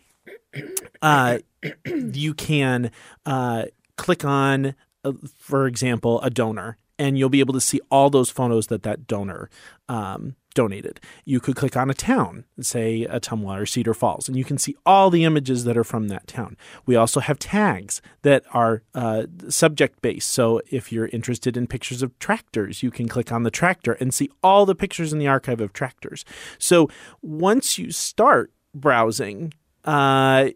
uh, 1.00 1.38
you 1.84 2.34
can 2.34 2.90
uh, 3.26 3.66
click 3.96 4.24
on, 4.24 4.74
uh, 5.04 5.12
for 5.38 5.66
example, 5.66 6.20
a 6.22 6.30
donor, 6.30 6.76
and 6.98 7.18
you'll 7.18 7.28
be 7.28 7.40
able 7.40 7.54
to 7.54 7.60
see 7.60 7.80
all 7.90 8.10
those 8.10 8.30
photos 8.30 8.68
that 8.68 8.82
that 8.82 9.06
donor 9.06 9.50
um, 9.88 10.36
donated. 10.54 11.00
You 11.24 11.40
could 11.40 11.56
click 11.56 11.76
on 11.76 11.90
a 11.90 11.94
town, 11.94 12.44
say 12.60 13.06
Ottumwa 13.10 13.62
or 13.62 13.66
Cedar 13.66 13.94
Falls, 13.94 14.28
and 14.28 14.36
you 14.36 14.44
can 14.44 14.58
see 14.58 14.76
all 14.84 15.10
the 15.10 15.24
images 15.24 15.64
that 15.64 15.76
are 15.76 15.84
from 15.84 16.08
that 16.08 16.26
town. 16.26 16.56
We 16.86 16.96
also 16.96 17.20
have 17.20 17.38
tags 17.38 18.02
that 18.22 18.44
are 18.52 18.82
uh, 18.94 19.24
subject 19.48 20.02
based. 20.02 20.30
So 20.30 20.60
if 20.70 20.92
you're 20.92 21.08
interested 21.08 21.56
in 21.56 21.66
pictures 21.66 22.02
of 22.02 22.18
tractors, 22.18 22.82
you 22.82 22.90
can 22.90 23.08
click 23.08 23.32
on 23.32 23.42
the 23.42 23.50
tractor 23.50 23.92
and 23.94 24.12
see 24.12 24.30
all 24.42 24.66
the 24.66 24.74
pictures 24.74 25.12
in 25.12 25.18
the 25.18 25.28
archive 25.28 25.60
of 25.60 25.72
tractors. 25.72 26.24
So 26.58 26.88
once 27.22 27.78
you 27.78 27.90
start 27.90 28.52
browsing, 28.74 29.54
uh, 29.84 30.50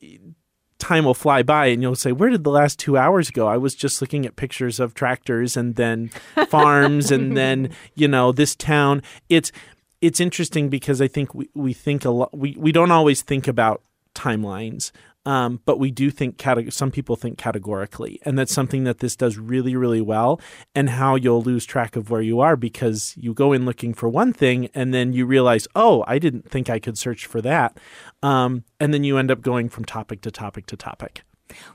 time 0.79 1.05
will 1.05 1.15
fly 1.15 1.43
by 1.43 1.67
and 1.67 1.83
you'll 1.83 1.97
say, 1.97 2.13
Where 2.13 2.31
did 2.31 2.45
the 2.45 2.51
last 2.51 2.79
two 2.79 2.97
hours 2.97 3.31
go? 3.31 3.47
I 3.47 3.57
was 3.57 3.75
just 3.75 4.01
looking 4.01 4.27
at 4.27 4.37
pictures 4.37 4.81
of 4.81 4.95
tractors 4.95 5.57
and 5.57 5.77
then 5.77 6.09
farms 6.49 7.11
and 7.11 7.37
then, 7.37 7.69
mm-hmm. 7.69 7.75
you 7.95 8.09
know, 8.09 8.33
this 8.33 8.55
town. 8.55 9.03
It's 9.29 9.53
it's 10.01 10.21
interesting 10.21 10.69
because 10.69 11.01
I 11.01 11.09
think 11.09 11.35
we, 11.35 11.49
we 11.55 11.73
think 11.73 12.05
a 12.05 12.11
lot 12.11 12.37
we, 12.37 12.55
we 12.59 12.73
don't 12.73 12.91
always 12.91 13.23
think 13.23 13.49
about 13.49 13.83
timelines. 14.15 14.93
Um, 15.27 15.61
but 15.67 15.79
we 15.79 15.91
do 15.91 16.11
think 16.11 16.39
cate- 16.39 16.73
some 16.73 16.91
people 16.91 17.17
think 17.17 17.37
categorically, 17.37 18.21
and 18.23 18.39
that's 18.39 18.53
something 18.53 18.85
that 18.85 19.01
this 19.01 19.17
does 19.17 19.37
really, 19.37 19.77
really 19.77 20.01
well. 20.01 20.41
And 20.75 20.89
how 20.89 21.17
you'll 21.17 21.43
lose 21.43 21.67
track 21.67 21.97
of 21.97 22.09
where 22.11 22.23
you 22.23 22.41
are 22.41 22.57
because 22.57 23.15
you 23.19 23.35
go 23.35 23.53
in 23.53 23.67
looking 23.67 23.93
for 23.93 24.09
one 24.09 24.33
thing, 24.33 24.71
and 24.73 24.95
then 24.95 25.13
you 25.13 25.27
realize, 25.27 25.67
oh, 25.75 26.05
I 26.07 26.19
didn't 26.19 26.49
think 26.49 26.71
I 26.71 26.79
could 26.79 26.97
search 26.97 27.27
for 27.27 27.43
that, 27.43 27.79
um, 28.23 28.65
and 28.81 28.95
then 28.95 29.05
you 29.05 29.19
end 29.19 29.31
up 29.31 29.43
going 29.43 29.69
from 29.69 29.85
topic 29.85 30.23
to 30.23 30.31
topic 30.31 30.67
to 30.67 30.77
topic. 30.77 31.23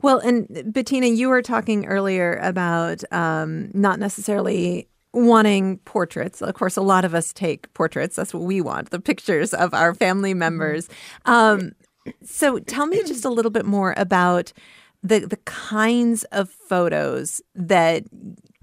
Well, 0.01 0.19
and 0.19 0.73
Bettina, 0.73 1.07
you 1.07 1.29
were 1.29 1.41
talking 1.41 1.85
earlier 1.85 2.37
about 2.41 3.03
um, 3.11 3.69
not 3.73 3.99
necessarily 3.99 4.87
wanting 5.13 5.77
portraits. 5.79 6.41
Of 6.41 6.53
course, 6.53 6.77
a 6.77 6.81
lot 6.81 7.05
of 7.05 7.13
us 7.13 7.33
take 7.33 7.71
portraits. 7.73 8.15
That's 8.15 8.33
what 8.33 8.43
we 8.43 8.61
want 8.61 8.91
the 8.91 8.99
pictures 8.99 9.53
of 9.53 9.73
our 9.73 9.93
family 9.93 10.33
members. 10.33 10.87
Um, 11.25 11.73
so 12.23 12.59
tell 12.59 12.85
me 12.85 13.03
just 13.03 13.25
a 13.25 13.29
little 13.29 13.51
bit 13.51 13.65
more 13.65 13.93
about 13.97 14.53
the, 15.03 15.19
the 15.19 15.37
kinds 15.37 16.23
of 16.25 16.49
photos 16.49 17.41
that 17.55 18.03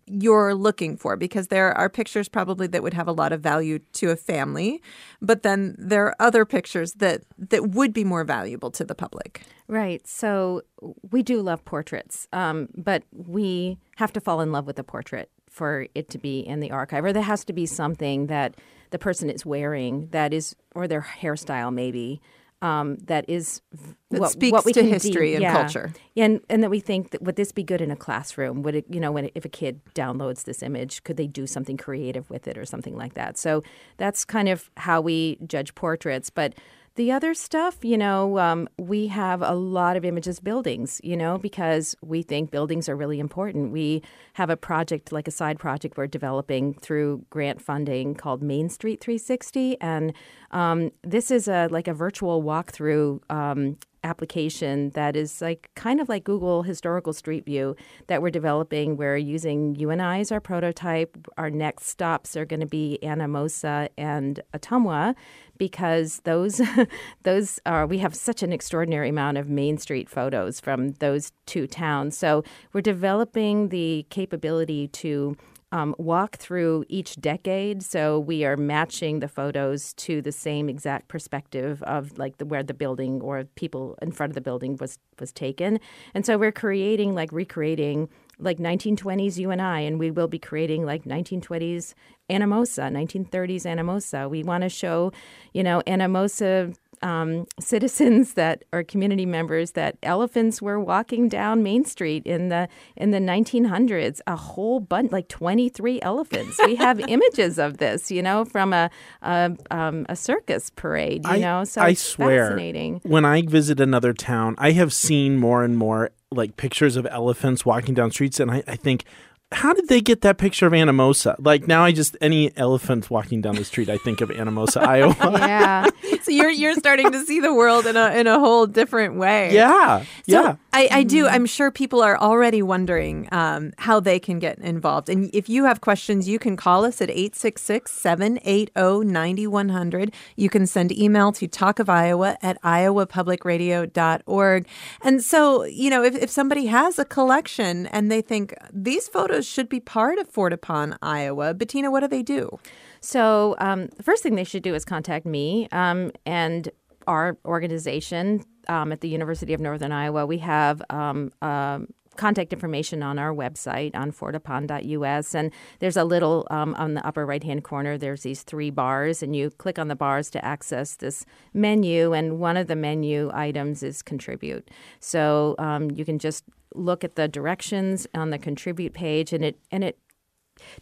you're 0.07 0.55
looking 0.55 0.96
for 0.96 1.16
because 1.16 1.48
there 1.48 1.77
are 1.77 1.90
pictures 1.90 2.29
probably 2.29 2.66
that 2.66 2.83
would 2.83 2.94
have 2.94 3.09
a 3.09 3.12
lot 3.12 3.33
of 3.33 3.42
value 3.42 3.79
to 3.92 4.11
a 4.11 4.16
family 4.16 4.81
but 5.20 5.42
then 5.42 5.74
there 5.79 6.07
are 6.07 6.16
other 6.18 6.46
pictures 6.46 6.92
that 6.94 7.22
that 7.37 7.70
would 7.70 7.92
be 7.92 8.05
more 8.05 8.24
valuable 8.24 8.70
to 8.70 8.85
the 8.85 8.94
public 8.94 9.42
Right. 9.68 10.07
So 10.09 10.62
we 11.11 11.22
do 11.22 11.42
love 11.42 11.62
portraits, 11.66 12.27
um, 12.33 12.68
but 12.74 13.03
we 13.12 13.79
have 13.96 14.12
to 14.14 14.20
fall 14.20 14.40
in 14.40 14.51
love 14.51 14.66
with 14.66 14.79
a 14.79 14.85
portrait 14.85 15.31
for 15.51 15.87
it 15.94 16.09
to 16.11 16.18
be 16.18 16.40
in 16.40 16.61
the 16.61 16.70
archive, 16.70 17.05
or 17.05 17.12
there 17.12 17.22
has 17.22 17.44
to 17.44 17.53
be 17.53 17.66
something 17.66 18.29
that 18.29 18.55
the 18.90 18.98
person 18.98 19.29
is 19.29 19.44
wearing 19.44 20.09
that 20.09 20.33
is, 20.33 20.57
or 20.74 20.88
their 20.88 21.03
hairstyle 21.20 21.72
maybe. 21.72 22.22
Um, 22.61 22.97
that 23.05 23.25
is 23.29 23.62
That 24.11 24.21
what, 24.21 24.31
speaks 24.33 24.53
what 24.53 24.64
we 24.64 24.73
to 24.73 24.83
history 24.83 25.31
de- 25.31 25.35
and 25.35 25.42
yeah. 25.42 25.53
culture. 25.53 25.92
and 26.16 26.40
and 26.51 26.62
that 26.64 26.71
we 26.71 26.81
think 26.81 27.11
that 27.11 27.23
would 27.23 27.37
this 27.37 27.53
be 27.53 27.62
good 27.62 27.81
in 27.81 27.90
a 27.92 27.97
classroom? 27.97 28.62
Would 28.62 28.75
it, 28.75 28.85
you 28.90 28.99
know, 28.99 29.12
when 29.12 29.27
it, 29.27 29.33
if 29.37 29.44
a 29.44 29.49
kid 29.49 29.81
downloads 29.94 30.42
this 30.44 30.61
image, 30.62 31.05
could 31.05 31.16
they 31.16 31.29
do 31.29 31.47
something 31.47 31.77
creative 31.77 32.29
with 32.31 32.49
it 32.49 32.59
or 32.59 32.64
something 32.64 32.97
like 32.97 33.14
that? 33.14 33.38
So 33.38 33.62
that's 33.97 34.25
kind 34.25 34.49
of 34.49 34.71
how 34.77 35.01
we 35.01 35.38
judge 35.47 35.75
portraits, 35.75 36.31
but. 36.31 36.55
The 36.99 37.13
other 37.13 37.33
stuff, 37.33 37.85
you 37.85 37.97
know, 37.97 38.41
um, 38.41 38.69
we 38.77 39.07
have 39.07 39.41
a 39.41 39.55
lot 39.55 39.97
of 39.97 40.05
images 40.05 40.41
buildings, 40.41 41.01
you 41.05 41.17
know, 41.17 41.39
because 41.39 41.95
we 42.03 42.23
think 42.23 42.51
buildings 42.51 42.89
are 42.89 42.97
really 42.97 43.21
important. 43.21 43.71
We 43.71 44.03
have 44.33 44.51
a 44.51 44.57
project, 44.57 45.13
like 45.13 45.29
a 45.29 45.31
side 45.31 45.61
project, 45.61 45.97
we're 45.97 46.09
developing 46.09 46.75
through 46.75 47.25
grant 47.31 47.63
funding 47.63 48.17
called 48.17 48.43
Main 48.43 48.69
Street 48.69 49.01
360, 49.01 49.81
and 49.81 50.13
um, 50.51 50.91
this 51.05 51.31
is 51.31 51.47
a 51.47 51.69
like 51.71 51.87
a 51.87 51.95
virtual 51.95 52.43
walkthrough 52.43 53.21
um, 53.31 53.77
application 54.05 54.91
that 54.91 55.17
is 55.17 55.41
like 55.41 55.71
kind 55.75 56.01
of 56.01 56.09
like 56.09 56.25
Google 56.25 56.63
Historical 56.63 57.13
Street 57.13 57.45
View 57.45 57.77
that 58.07 58.23
we're 58.23 58.31
developing. 58.31 58.97
We're 58.97 59.17
using 59.17 59.75
UNI 59.75 60.21
as 60.21 60.33
our 60.33 60.41
prototype. 60.41 61.17
Our 61.37 61.51
next 61.51 61.87
stops 61.87 62.37
are 62.37 62.45
going 62.45 62.61
to 62.61 62.67
be 62.67 62.99
Anamosa 63.03 63.89
and 63.97 64.41
Ottumwa 64.55 65.15
because 65.59 66.21
those 66.25 66.61
those 67.25 67.61
are 67.67 67.87
we 67.87 67.99
have 67.99 68.15
such 68.15 68.43
an 68.43 68.53
extraordinary 68.53 69.09
amount 69.09 69.39
of 69.39 69.49
Main 69.49 69.79
Street 69.79 70.09
photos 70.09 70.61
from 70.61 70.93
those 70.95 71.33
two 71.47 71.67
towns. 71.67 72.17
So 72.17 72.45
we're 72.73 72.81
developing 72.81 73.69
the 73.69 74.07
capability 74.11 74.89
to 74.89 75.37
um, 75.71 75.95
walk 75.99 76.37
through 76.37 76.85
each 76.89 77.17
decade. 77.17 77.83
So 77.83 78.19
we 78.19 78.45
are 78.45 78.57
matching 78.57 79.21
the 79.21 79.29
photos 79.29 79.93
to 79.95 80.23
the 80.23 80.33
same 80.33 80.69
exact 80.69 81.09
perspective 81.09 81.83
of 81.83 82.19
like 82.19 82.39
the, 82.39 82.47
where 82.47 82.63
the 82.63 82.75
building 82.75 83.21
or 83.21 83.45
people 83.55 83.99
in 84.01 84.13
front 84.13 84.31
of 84.31 84.35
the 84.35 84.41
building 84.41 84.77
was 84.81 84.99
was 85.21 85.33
taken. 85.33 85.81
And 86.15 86.25
so 86.25 86.39
we're 86.39 86.53
creating 86.53 87.15
like 87.15 87.33
recreating 87.33 88.09
like 88.39 88.59
1920s 88.59 89.37
UNI 89.37 89.87
and 89.87 89.99
we 89.99 90.11
will 90.11 90.29
be 90.29 90.39
creating 90.39 90.87
like 90.87 91.05
1920s 91.05 91.95
Anamosa, 92.31 92.91
1930s 92.91 93.63
Anamosa. 93.63 94.31
We 94.31 94.43
want 94.45 94.63
to 94.63 94.69
show, 94.69 95.13
you 95.53 95.63
know, 95.63 95.83
Anamosa 95.87 96.75
um, 97.03 97.47
citizens 97.61 98.35
that 98.35 98.65
or 98.73 98.83
community 98.83 99.27
members 99.27 99.73
that 99.73 99.97
elephants 100.03 100.61
were 100.63 100.81
walking 100.81 101.29
down 101.29 101.63
Main 101.63 101.85
Street 101.85 102.27
in 102.27 102.49
the 102.49 102.69
in 102.97 103.11
the 103.11 103.19
1900s. 103.19 104.21
A 104.27 104.37
whole 104.37 104.81
bunch, 104.81 105.13
like 105.13 105.29
23 105.29 106.01
elephants. 106.03 106.61
We 106.65 106.77
have 106.77 107.01
images 107.09 107.59
of 107.59 107.79
this, 107.79 108.11
you 108.11 108.23
know, 108.23 108.45
from 108.45 108.73
a 108.73 108.91
a, 109.23 109.57
um, 109.71 110.07
a 110.09 110.17
circus 110.17 110.71
parade. 110.71 111.25
You 111.25 111.33
I, 111.33 111.39
know, 111.39 111.65
so 111.65 111.83
I 111.83 111.91
it's 111.91 112.03
swear, 112.03 112.49
fascinating. 112.49 113.01
when 113.05 113.25
I 113.25 113.43
visit 113.43 113.81
another 113.81 114.13
town, 114.13 114.55
I 114.59 114.73
have 114.73 114.93
seen 114.93 115.37
more 115.37 115.65
and 115.65 115.77
more 115.77 116.11
like 116.31 116.57
pictures 116.57 116.97
of 116.97 117.07
elephants 117.11 117.65
walking 117.65 117.95
down 117.95 118.11
streets, 118.11 118.39
and 118.39 118.51
I, 118.51 118.63
I 118.67 118.77
think, 118.77 119.05
how 119.51 119.73
did 119.73 119.89
they 119.89 120.01
get 120.01 120.21
that 120.21 120.37
picture 120.37 120.67
of 120.67 120.73
Anamosa? 120.75 121.35
Like 121.39 121.67
now, 121.67 121.83
I 121.85 121.93
just 121.93 122.17
any 122.21 122.55
elephant 122.57 123.09
walking 123.11 123.41
down 123.41 123.55
the 123.57 123.65
street, 123.65 123.89
I 123.89 123.97
think 123.99 124.21
of 124.21 124.29
Anamosa, 124.29 124.83
Iowa. 124.87 125.17
Yeah. 125.39 125.87
so 126.23 126.31
you're 126.31 126.51
you're 126.51 126.75
starting 126.75 127.11
to 127.13 127.25
see 127.25 127.41
the 127.41 127.55
world 127.55 127.87
in 127.87 127.97
a 127.97 128.11
in 128.13 128.27
a 128.27 128.39
whole 128.39 128.67
different 128.67 129.17
way. 129.17 129.55
yeah, 129.55 130.05
So 130.29 130.43
yeah. 130.43 130.57
I, 130.73 130.89
I 130.91 131.03
do. 131.03 131.27
I'm 131.27 131.47
sure 131.47 131.71
people 131.71 132.03
are 132.03 132.19
already 132.19 132.61
wondering 132.63 133.29
um, 133.33 133.73
how 133.79 134.01
they 134.01 134.19
can 134.21 134.39
get 134.39 134.59
involved. 134.59 135.09
And 135.09 135.31
if 135.33 135.49
you 135.49 135.65
have 135.65 135.81
questions, 135.81 136.29
you 136.29 136.39
can 136.39 136.57
call 136.57 136.85
us 136.85 137.01
at 137.01 137.09
866 137.11 137.91
780 137.91 139.07
9100. 139.09 140.13
You 140.37 140.51
can 140.51 140.67
send 140.67 140.93
email 140.93 141.33
to 141.33 141.49
Talk 141.49 141.79
of 141.79 141.89
Iowa 141.89 142.37
at 142.43 142.61
iowapublicradio.org. 142.63 144.67
And 145.03 145.23
so, 145.23 145.65
you 145.65 145.91
know, 145.91 146.03
if, 146.05 146.15
if 146.17 146.31
somebody 146.31 146.67
has 146.67 146.99
a 146.99 147.05
collection 147.05 147.87
and 147.87 148.11
they 148.11 148.21
think 148.21 148.55
these 148.73 149.09
photos 149.09 149.38
should 149.46 149.68
be 149.68 149.81
part 149.81 150.18
of 150.18 150.31
Fortepan, 150.31 150.96
Iowa, 151.03 151.55
Bettina, 151.55 151.90
what 151.90 152.01
do 152.01 152.09
they 152.09 152.22
do? 152.22 152.59
So 153.01 153.57
um, 153.59 153.87
the 153.96 154.03
first 154.03 154.22
thing 154.22 154.35
they 154.35 154.44
should 154.44 154.62
do 154.62 154.74
is 154.74 154.85
contact 154.85 155.27
me 155.27 155.68
um, 155.72 156.12
and 156.27 156.70
our 157.07 157.38
organization 157.44 158.44
um, 158.68 158.92
at 158.92 159.01
the 159.01 159.09
University 159.09 159.55
of 159.55 159.61
Northern 159.61 159.92
Iowa. 159.92 160.27
We 160.27 160.38
have 160.38 160.83
um, 160.90 161.33
um, 161.40 161.88
contact 162.19 162.53
information 162.53 163.03
on 163.03 163.19
our 163.19 163.33
website 163.33 163.95
on 163.95 164.13
fortepan.us, 164.13 165.35
and 165.35 165.51
there's 165.79 165.97
a 165.97 166.05
little 166.05 166.47
um, 166.51 166.75
on 166.75 166.93
the 166.93 167.07
upper 167.07 167.25
right 167.25 167.43
hand 167.43 167.65
corner. 167.65 167.97
There's 167.97 168.23
these 168.23 168.43
three 168.43 168.69
bars, 168.69 169.23
and 169.23 169.35
you 169.35 169.49
click 169.51 169.79
on 169.79 169.89
the 169.89 169.97
bars 169.97 170.29
to 170.31 170.45
access 170.45 170.97
this 170.97 171.25
menu. 171.55 172.13
And 172.13 172.39
one 172.39 172.59
of 172.59 172.67
the 172.67 172.77
menu 172.77 173.31
items 173.33 173.83
is 173.83 174.03
contribute. 174.03 174.71
So 175.01 175.55
um, 175.59 175.91
you 175.93 176.05
can 176.05 176.19
just 176.19 176.45
look 176.75 177.05
at 177.05 177.15
the 177.15 177.29
directions 177.29 178.07
on 178.15 178.31
the 178.31 178.39
contribute 178.39 178.93
page, 178.93 179.33
and 179.33 179.45
it 179.45 179.59
and 179.71 179.83
it 179.83 179.99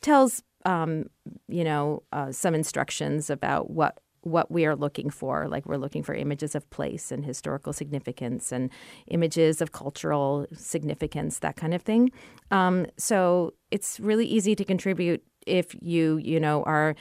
tells 0.00 0.42
um, 0.64 1.10
you 1.46 1.62
know 1.62 2.02
uh, 2.12 2.32
some 2.32 2.54
instructions 2.54 3.30
about 3.30 3.70
what 3.70 4.00
what 4.26 4.50
we 4.50 4.66
are 4.66 4.74
looking 4.74 5.08
for 5.08 5.46
like 5.48 5.64
we're 5.66 5.76
looking 5.76 6.02
for 6.02 6.14
images 6.14 6.54
of 6.54 6.68
place 6.70 7.12
and 7.12 7.24
historical 7.24 7.72
significance 7.72 8.50
and 8.50 8.70
images 9.06 9.60
of 9.60 9.70
cultural 9.70 10.46
significance 10.52 11.38
that 11.38 11.54
kind 11.56 11.72
of 11.72 11.82
thing 11.82 12.10
um, 12.50 12.86
so 12.96 13.54
it's 13.70 14.00
really 14.00 14.26
easy 14.26 14.56
to 14.56 14.64
contribute 14.64 15.22
if 15.46 15.76
you 15.80 16.16
you 16.18 16.40
know 16.40 16.64
are 16.64 16.96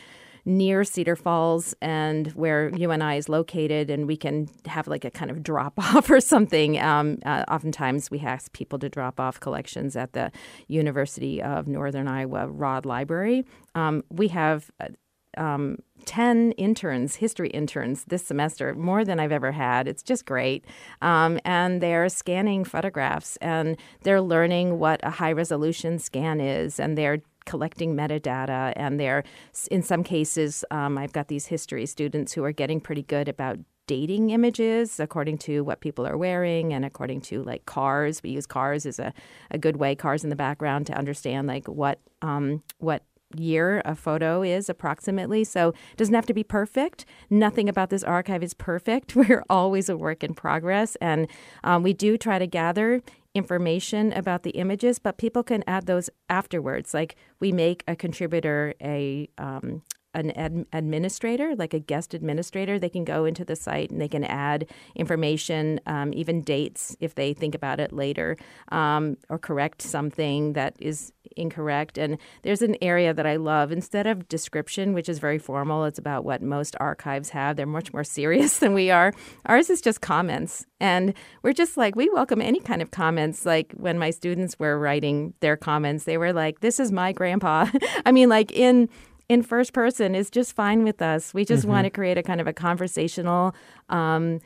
near 0.45 0.83
Cedar 0.83 1.15
Falls 1.15 1.73
and 1.81 2.27
where 2.33 2.69
UNI 2.69 3.17
is 3.17 3.27
located, 3.27 3.89
and 3.89 4.07
we 4.07 4.15
can 4.15 4.47
have 4.67 4.87
like 4.87 5.03
a 5.03 5.09
kind 5.09 5.31
of 5.31 5.41
drop 5.41 5.73
off 5.77 6.09
or 6.09 6.21
something. 6.21 6.79
Um, 6.79 7.17
uh, 7.25 7.43
oftentimes, 7.47 8.11
we 8.11 8.19
ask 8.19 8.53
people 8.53 8.79
to 8.79 8.87
drop 8.89 9.19
off 9.19 9.39
collections 9.39 9.95
at 9.95 10.13
the 10.13 10.31
University 10.67 11.41
of 11.41 11.67
Northern 11.67 12.07
Iowa 12.07 12.47
Rod 12.47 12.85
Library. 12.85 13.43
Um, 13.73 14.03
we 14.09 14.27
have 14.29 14.69
uh, 14.79 14.89
um, 15.37 15.79
10 16.05 16.51
interns, 16.53 17.15
history 17.15 17.49
interns 17.49 18.05
this 18.05 18.25
semester, 18.25 18.73
more 18.75 19.03
than 19.03 19.19
I've 19.19 19.31
ever 19.31 19.51
had. 19.51 19.87
It's 19.87 20.03
just 20.03 20.25
great. 20.25 20.65
Um, 21.01 21.39
and 21.45 21.81
they're 21.81 22.09
scanning 22.09 22.63
photographs 22.63 23.37
and 23.37 23.77
they're 24.03 24.21
learning 24.21 24.79
what 24.79 24.99
a 25.03 25.09
high 25.09 25.31
resolution 25.31 25.99
scan 25.99 26.39
is 26.39 26.79
and 26.79 26.97
they're 26.97 27.21
collecting 27.45 27.95
metadata 27.95 28.73
and 28.75 28.99
they're 28.99 29.23
in 29.69 29.83
some 29.83 30.03
cases 30.03 30.65
um, 30.71 30.97
i've 30.97 31.13
got 31.13 31.27
these 31.27 31.45
history 31.45 31.85
students 31.85 32.33
who 32.33 32.43
are 32.43 32.51
getting 32.51 32.81
pretty 32.81 33.03
good 33.03 33.29
about 33.29 33.59
dating 33.87 34.31
images 34.31 34.99
according 34.99 35.37
to 35.37 35.63
what 35.63 35.79
people 35.79 36.07
are 36.07 36.17
wearing 36.17 36.73
and 36.73 36.83
according 36.83 37.21
to 37.21 37.43
like 37.43 37.65
cars 37.65 38.23
we 38.23 38.31
use 38.31 38.47
cars 38.47 38.85
as 38.85 38.97
a, 38.97 39.13
a 39.51 39.59
good 39.59 39.75
way 39.75 39.95
cars 39.95 40.23
in 40.23 40.31
the 40.31 40.35
background 40.35 40.87
to 40.87 40.93
understand 40.97 41.47
like 41.47 41.67
what 41.67 41.99
um, 42.23 42.63
what 42.79 43.03
year 43.35 43.81
a 43.85 43.95
photo 43.95 44.43
is 44.43 44.69
approximately. 44.69 45.43
So 45.43 45.69
it 45.69 45.97
doesn't 45.97 46.13
have 46.13 46.25
to 46.27 46.33
be 46.33 46.43
perfect. 46.43 47.05
Nothing 47.29 47.69
about 47.69 47.89
this 47.89 48.03
archive 48.03 48.43
is 48.43 48.53
perfect. 48.53 49.15
We're 49.15 49.43
always 49.49 49.89
a 49.89 49.97
work 49.97 50.23
in 50.23 50.33
progress. 50.33 50.95
And 50.97 51.27
um, 51.63 51.83
we 51.83 51.93
do 51.93 52.17
try 52.17 52.39
to 52.39 52.47
gather 52.47 53.01
information 53.33 54.13
about 54.13 54.43
the 54.43 54.51
images, 54.51 54.97
but 54.97 55.17
people 55.17 55.43
can 55.43 55.63
add 55.67 55.85
those 55.85 56.09
afterwards. 56.29 56.93
Like 56.93 57.15
we 57.39 57.51
make 57.51 57.83
a 57.87 57.95
contributor 57.95 58.73
a 58.81 59.29
um, 59.37 59.83
an 60.15 60.31
ad- 60.31 60.65
administrator, 60.73 61.55
like 61.55 61.73
a 61.73 61.79
guest 61.79 62.13
administrator, 62.13 62.79
they 62.79 62.89
can 62.89 63.03
go 63.03 63.25
into 63.25 63.45
the 63.45 63.55
site 63.55 63.91
and 63.91 64.01
they 64.01 64.07
can 64.07 64.23
add 64.23 64.65
information, 64.95 65.79
um, 65.85 66.13
even 66.13 66.41
dates 66.41 66.95
if 66.99 67.15
they 67.15 67.33
think 67.33 67.53
about 67.53 67.79
it 67.79 67.91
later, 67.93 68.37
um, 68.71 69.17
or 69.29 69.37
correct 69.37 69.81
something 69.81 70.53
that 70.53 70.75
is 70.79 71.11
incorrect. 71.35 71.97
And 71.97 72.17
there's 72.43 72.61
an 72.61 72.77
area 72.81 73.13
that 73.13 73.25
I 73.25 73.35
love. 73.35 73.71
Instead 73.71 74.07
of 74.07 74.27
description, 74.27 74.93
which 74.93 75.09
is 75.09 75.19
very 75.19 75.37
formal, 75.37 75.85
it's 75.85 75.99
about 75.99 76.23
what 76.23 76.41
most 76.41 76.75
archives 76.79 77.29
have. 77.29 77.57
They're 77.57 77.65
much 77.65 77.93
more 77.93 78.03
serious 78.15 78.59
than 78.59 78.73
we 78.73 78.89
are. 78.89 79.13
Ours 79.45 79.69
is 79.69 79.81
just 79.81 80.01
comments. 80.01 80.65
And 80.79 81.13
we're 81.43 81.53
just 81.53 81.77
like, 81.77 81.95
we 81.95 82.09
welcome 82.09 82.41
any 82.41 82.59
kind 82.59 82.81
of 82.81 82.91
comments. 82.91 83.45
Like 83.45 83.73
when 83.73 83.97
my 83.97 84.09
students 84.11 84.57
were 84.59 84.79
writing 84.79 85.33
their 85.39 85.57
comments, 85.57 86.05
they 86.05 86.17
were 86.17 86.33
like, 86.33 86.61
this 86.61 86.79
is 86.79 86.91
my 86.91 87.11
grandpa. 87.11 87.67
I 88.05 88.11
mean, 88.11 88.29
like 88.29 88.51
in 88.51 88.89
in 89.27 89.41
first 89.41 89.73
person 89.73 90.15
is 90.15 90.29
just 90.29 90.53
fine 90.53 90.83
with 90.83 91.01
us. 91.01 91.33
We 91.33 91.45
just 91.45 91.65
want 91.65 91.85
to 91.85 91.89
create 91.89 92.17
a 92.17 92.23
kind 92.23 92.39
of 92.39 92.47
a 92.47 92.53
conversational, 92.53 93.55
um, 93.89 94.39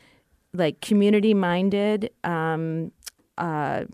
like 0.54 0.82
community 0.82 1.34
minded 1.34 2.12
um, 2.24 2.92
uh, 3.38 3.86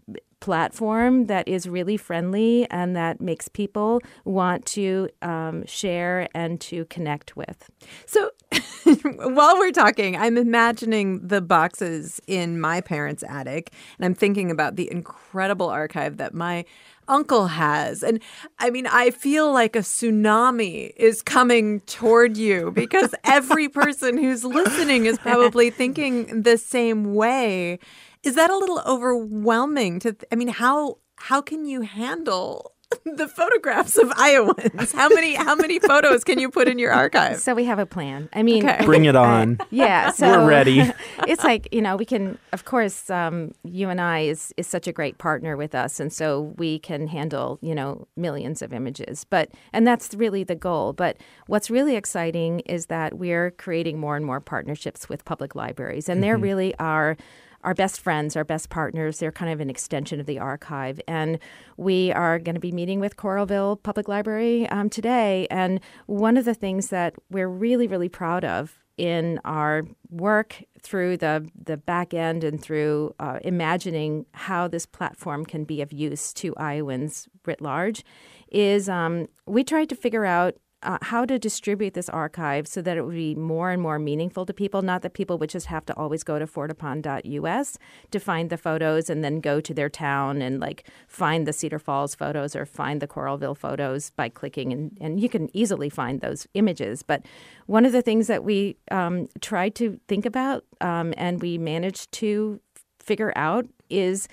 platform 0.46 1.26
that 1.26 1.48
is 1.48 1.68
really 1.68 1.98
friendly 1.98 2.70
and 2.70 2.96
that 2.96 3.20
makes 3.20 3.48
people 3.48 4.00
want 4.26 4.64
to 4.64 5.10
um, 5.24 5.66
share 5.66 6.28
and 6.36 6.62
to 6.62 6.86
connect 6.86 7.36
with. 7.36 7.68
So 8.06 8.30
while 9.18 9.58
we're 9.58 9.72
talking, 9.72 10.16
I'm 10.16 10.38
imagining 10.38 11.28
the 11.28 11.42
boxes 11.42 12.22
in 12.28 12.62
my 12.62 12.80
parents' 12.80 13.24
attic, 13.28 13.74
and 13.98 14.06
I'm 14.06 14.14
thinking 14.14 14.52
about 14.52 14.76
the 14.76 14.88
incredible 14.92 15.68
archive 15.68 16.18
that 16.18 16.36
my 16.36 16.64
uncle 17.08 17.48
has. 17.48 18.04
And 18.04 18.20
I 18.60 18.70
mean, 18.70 18.88
I 18.88 19.12
feel 19.12 19.52
like 19.52 19.76
a 19.76 19.80
tsunami 19.80 20.92
is 20.96 21.22
coming 21.22 21.80
toward 21.82 22.38
you 22.38 22.72
because 22.76 23.14
every 23.24 23.70
person 23.70 24.18
who's 24.18 24.44
listening 24.44 25.06
is 25.06 25.18
probably 25.18 25.70
thinking 25.70 26.44
the 26.44 26.58
same 26.58 27.16
way. 27.16 27.80
Is 28.26 28.36
that 28.36 28.50
a 28.50 28.58
little 28.58 28.82
overwhelming 28.86 30.00
to 30.00 30.14
th- 30.14 30.26
I 30.32 30.36
mean, 30.36 30.48
how 30.50 30.98
how 31.18 31.42
can 31.42 31.66
you 31.66 31.82
handle 31.82 32.72
the 33.06 33.28
photographs 33.28 33.98
of 33.98 34.12
Iowans? 34.16 34.92
How 34.92 35.10
many 35.10 35.36
how 35.36 35.56
many 35.56 35.80
photos 35.92 36.24
can 36.24 36.40
you 36.40 36.50
put 36.50 36.68
in 36.68 36.78
your 36.80 36.92
archive? 36.92 37.40
So 37.40 37.54
we 37.56 37.66
have 37.66 37.80
a 37.80 37.86
plan. 37.86 38.30
I 38.34 38.44
mean, 38.44 38.68
Okay. 38.68 38.84
Bring 38.92 39.06
it 39.06 39.16
on. 39.16 39.58
yeah, 39.72 40.12
so 40.12 40.28
We're 40.44 40.48
ready. 40.50 40.92
it's 41.28 41.44
like 41.44 41.68
you 41.72 41.82
know 41.82 41.96
we 41.96 42.06
can, 42.06 42.38
of 42.52 42.66
course, 42.66 43.10
um, 43.10 43.52
UNI 43.64 44.28
is 44.30 44.54
is 44.58 44.68
such 44.68 44.88
a 44.88 44.92
great 44.92 45.18
partner 45.18 45.56
with 45.58 45.74
us, 45.76 46.00
and 46.00 46.12
so 46.12 46.54
we 46.58 46.80
can 46.80 47.08
handle 47.08 47.60
you 47.62 47.74
know 47.76 48.08
millions 48.18 48.62
of 48.62 48.74
images. 48.74 49.24
But 49.24 49.52
and 49.74 49.86
that's 49.88 50.14
really 50.14 50.44
the 50.44 50.56
goal. 50.56 50.94
But 50.94 51.18
what's 51.48 51.70
really 51.70 51.96
exciting 51.96 52.60
is 52.62 52.88
that 52.88 53.18
we're 53.18 53.52
creating 53.52 54.00
more 54.00 54.16
and 54.16 54.26
more 54.26 54.40
partnerships 54.42 55.08
with 55.10 55.26
public 55.26 55.56
libraries, 55.56 56.10
and 56.10 56.22
they're 56.24 56.38
really 56.38 56.74
our 56.80 57.18
our 57.66 57.74
best 57.74 58.00
friends, 58.00 58.36
our 58.36 58.46
best 58.46 58.70
partners. 58.70 59.20
They're 59.20 59.32
kind 59.32 59.52
of 59.52 59.60
an 59.60 59.70
extension 59.70 60.20
of 60.20 60.28
the 60.28 60.40
archive. 60.40 61.02
And 61.08 61.40
we 61.78 62.12
are 62.14 62.40
going 62.40 62.54
to 62.54 62.62
be 62.62 62.72
meeting 62.72 63.00
with 63.00 63.18
Coralville 63.18 63.82
Public 63.82 64.08
Library 64.08 64.70
um, 64.70 64.90
today. 64.90 65.48
And 65.50 65.82
one 66.06 66.38
of 66.38 66.46
the 66.46 66.54
things 66.54 66.90
that 66.90 67.16
we're 67.30 67.50
really, 67.50 67.88
really 67.88 68.08
proud 68.08 68.46
of 68.46 68.78
in 68.98 69.42
our 69.44 69.84
work 70.10 70.64
through 70.82 71.18
the, 71.18 71.50
the 71.62 71.76
back 71.76 72.14
end 72.14 72.44
and 72.44 72.62
through 72.62 73.14
uh, 73.20 73.40
imagining 73.44 74.26
how 74.34 74.68
this 74.68 74.86
platform 74.86 75.46
can 75.46 75.66
be 75.66 75.82
of 75.82 75.92
use 75.92 76.32
to 76.34 76.56
Iowans 76.56 77.28
writ 77.46 77.62
large 77.62 78.06
is 78.52 78.88
um, 78.88 79.28
we 79.46 79.64
tried 79.64 79.90
to 79.90 79.96
figure 79.96 80.26
out 80.26 80.56
uh, 80.84 80.98
how 81.02 81.26
to 81.26 81.40
distribute 81.40 81.94
this 81.94 82.10
archive 82.10 82.68
so 82.68 82.82
that 82.82 82.98
it 82.98 83.06
would 83.06 83.16
be 83.16 83.36
more 83.36 83.72
and 83.72 83.82
more 83.82 83.98
meaningful 83.98 84.46
to 84.46 84.54
people. 84.54 84.82
Not 84.82 85.02
that 85.02 85.14
people 85.14 85.38
would 85.38 85.50
just 85.50 85.68
have 85.68 85.86
to 85.88 85.96
always 85.96 86.24
go 86.24 86.38
to 86.38 86.46
fortepan.us 86.46 87.78
to 88.12 88.20
find 88.20 88.50
the 88.50 88.58
photos 88.58 89.10
and 89.10 89.24
then 89.24 89.40
go 89.40 89.60
to 89.60 89.74
their 89.74 89.90
town 89.90 90.42
and 90.42 90.60
like 90.60 90.88
find 91.08 91.48
the 91.48 91.54
Cedar 91.54 91.80
Falls 91.80 92.14
photos 92.16 92.56
or 92.56 92.66
find 92.66 93.02
the 93.02 93.08
Coralville 93.08 93.58
photos 93.58 94.12
by 94.12 94.30
clicking, 94.30 94.72
and, 94.72 94.98
and 95.02 95.20
you 95.20 95.30
can 95.30 95.50
easily 95.56 95.90
find 95.90 96.22
those 96.22 96.48
images. 96.54 97.04
But 97.04 97.26
one 97.66 97.86
of 97.86 97.92
the 97.92 98.02
things 98.02 98.28
that 98.28 98.44
we 98.44 98.78
um, 98.92 99.28
tried 99.42 99.76
to 99.76 100.00
think 100.08 100.26
about 100.26 100.66
um, 100.82 101.14
and 101.18 101.42
we 101.42 101.58
managed 101.58 102.12
to 102.14 102.60
figure 103.00 103.34
out 103.36 103.66
is 103.90 104.28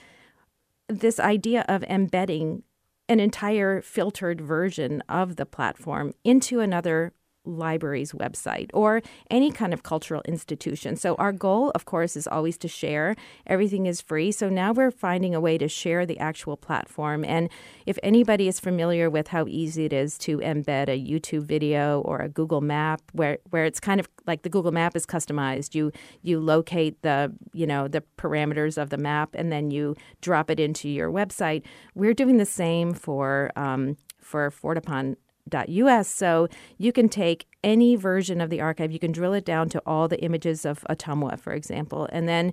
this 0.88 1.18
idea 1.20 1.64
of 1.68 1.83
embedding 1.85 2.62
an 3.12 3.20
entire 3.20 3.81
filtered 3.83 4.40
version 4.40 5.03
of 5.09 5.37
the 5.37 5.46
platform 5.46 6.12
into 6.25 6.61
another 6.61 7.12
library's 7.44 8.12
website 8.12 8.70
or 8.72 9.02
any 9.31 9.50
kind 9.50 9.72
of 9.72 9.83
cultural 9.83 10.22
institution. 10.26 10.96
So 10.96 11.14
our 11.16 11.33
goal 11.33 11.70
of 11.74 11.85
course 11.85 12.16
is 12.16 12.26
always 12.26 12.57
to 12.59 12.68
share. 12.68 13.16
Everything 13.46 13.87
is 13.87 14.00
free. 14.00 14.33
So 14.33 14.48
now 14.48 14.72
we're 14.72 14.90
finding 14.90 15.35
a 15.35 15.40
way 15.40 15.59
to 15.59 15.68
share 15.68 16.07
the 16.07 16.18
actual 16.18 16.57
platform 16.57 17.24
and 17.24 17.48
if 17.87 17.98
anybody 18.02 18.48
is 18.48 18.61
familiar 18.61 19.11
with 19.11 19.28
how 19.28 19.46
easy 19.46 19.85
it 19.85 19.92
is 19.92 20.16
to 20.18 20.38
embed 20.38 20.88
a 20.88 20.98
YouTube 20.98 21.44
video 21.44 22.00
or 22.02 22.18
a 22.18 22.28
Google 22.28 22.61
map 22.61 23.02
where 23.12 23.38
where 23.50 23.64
it's 23.64 23.81
kind 23.81 24.00
of 24.00 24.09
like 24.26 24.42
the 24.42 24.48
Google 24.48 24.72
map 24.72 24.96
is 24.96 25.07
customized. 25.07 25.74
You 25.74 25.92
you 26.22 26.40
locate 26.40 27.02
the, 27.02 27.33
you 27.52 27.66
know, 27.66 27.88
the 27.88 28.02
parameters 28.18 28.81
of 28.81 28.90
the 28.90 28.98
map 28.98 29.31
and 29.35 29.50
then 29.50 29.70
you 29.70 29.96
drop 30.20 30.50
it 30.50 30.61
into 30.61 30.88
your 30.88 31.11
website. 31.11 31.62
We're 31.94 32.14
doing 32.14 32.37
the 32.37 32.46
same 32.46 32.94
for 32.94 33.50
um, 33.57 33.96
for 34.20 34.50
Fortepan 34.50 35.16
us 35.54 36.08
so 36.08 36.48
you 36.78 36.92
can 36.92 37.08
take 37.08 37.46
any 37.62 37.96
version 37.96 38.40
of 38.40 38.50
the 38.50 38.60
archive. 38.60 38.92
You 38.92 38.98
can 38.98 39.12
drill 39.12 39.32
it 39.32 39.44
down 39.44 39.68
to 39.70 39.82
all 39.86 40.08
the 40.08 40.22
images 40.22 40.64
of 40.64 40.84
Ottumwa 40.90 41.38
for 41.38 41.52
example. 41.52 42.08
And 42.12 42.28
then 42.28 42.52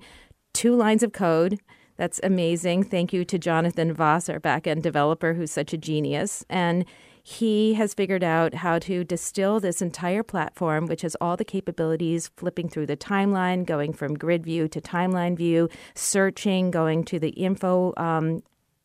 two 0.54 0.76
lines 0.76 1.04
of 1.04 1.14
code. 1.14 1.60
That's 1.98 2.20
amazing. 2.24 2.84
Thank 2.86 3.12
you 3.12 3.26
to 3.26 3.38
jonathan 3.38 3.94
voss 3.94 4.30
our 4.30 4.40
backend 4.40 4.82
developer 4.82 5.34
who's 5.34 5.52
such 5.52 5.74
a 5.74 5.78
genius. 5.78 6.46
And 6.50 6.86
he 7.24 7.76
has 7.76 7.94
figured 7.94 8.24
out 8.24 8.56
how 8.56 8.80
to 8.80 9.04
distill 9.04 9.60
this 9.60 9.82
entire 9.82 10.24
platform, 10.24 10.88
which 10.88 11.02
has 11.04 11.16
all 11.22 11.38
the 11.38 11.46
capabilities 11.46 12.32
flipping 12.38 12.70
through 12.70 12.88
the 12.88 12.98
timeline, 12.98 13.66
going 13.66 13.94
from 13.94 14.18
grid 14.18 14.44
view 14.44 14.68
to 14.70 14.82
timeline 14.82 15.38
view, 15.38 15.70
searching, 15.94 16.72
going 16.72 17.04
to 17.04 17.20
the 17.20 17.30
info, 17.30 17.94
um, 17.98 18.42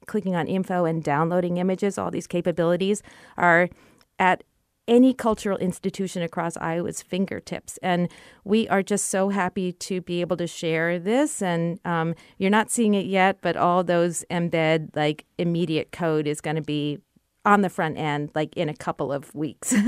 clicking 0.06 0.34
on 0.34 0.46
info 0.46 0.84
and 0.84 1.02
downloading 1.02 1.56
images. 1.56 1.96
All 1.96 2.10
these 2.10 2.26
capabilities 2.26 3.02
are 3.38 3.70
at 4.18 4.44
any 4.86 5.14
cultural 5.14 5.56
institution 5.58 6.22
across 6.22 6.56
Iowa's 6.58 7.02
fingertips. 7.02 7.78
And 7.82 8.08
we 8.44 8.68
are 8.68 8.82
just 8.82 9.06
so 9.06 9.30
happy 9.30 9.72
to 9.72 10.00
be 10.00 10.20
able 10.20 10.36
to 10.36 10.46
share 10.46 10.98
this. 10.98 11.40
And 11.40 11.80
um, 11.84 12.14
you're 12.38 12.50
not 12.50 12.70
seeing 12.70 12.94
it 12.94 13.06
yet, 13.06 13.38
but 13.40 13.56
all 13.56 13.82
those 13.82 14.24
embed, 14.30 14.94
like 14.94 15.24
immediate 15.38 15.90
code, 15.90 16.26
is 16.26 16.40
going 16.40 16.56
to 16.56 16.62
be 16.62 16.98
on 17.44 17.60
the 17.60 17.68
front 17.68 17.98
end 17.98 18.30
like 18.34 18.56
in 18.56 18.68
a 18.68 18.74
couple 18.74 19.12
of 19.12 19.34
weeks. 19.34 19.72
All 19.76 19.82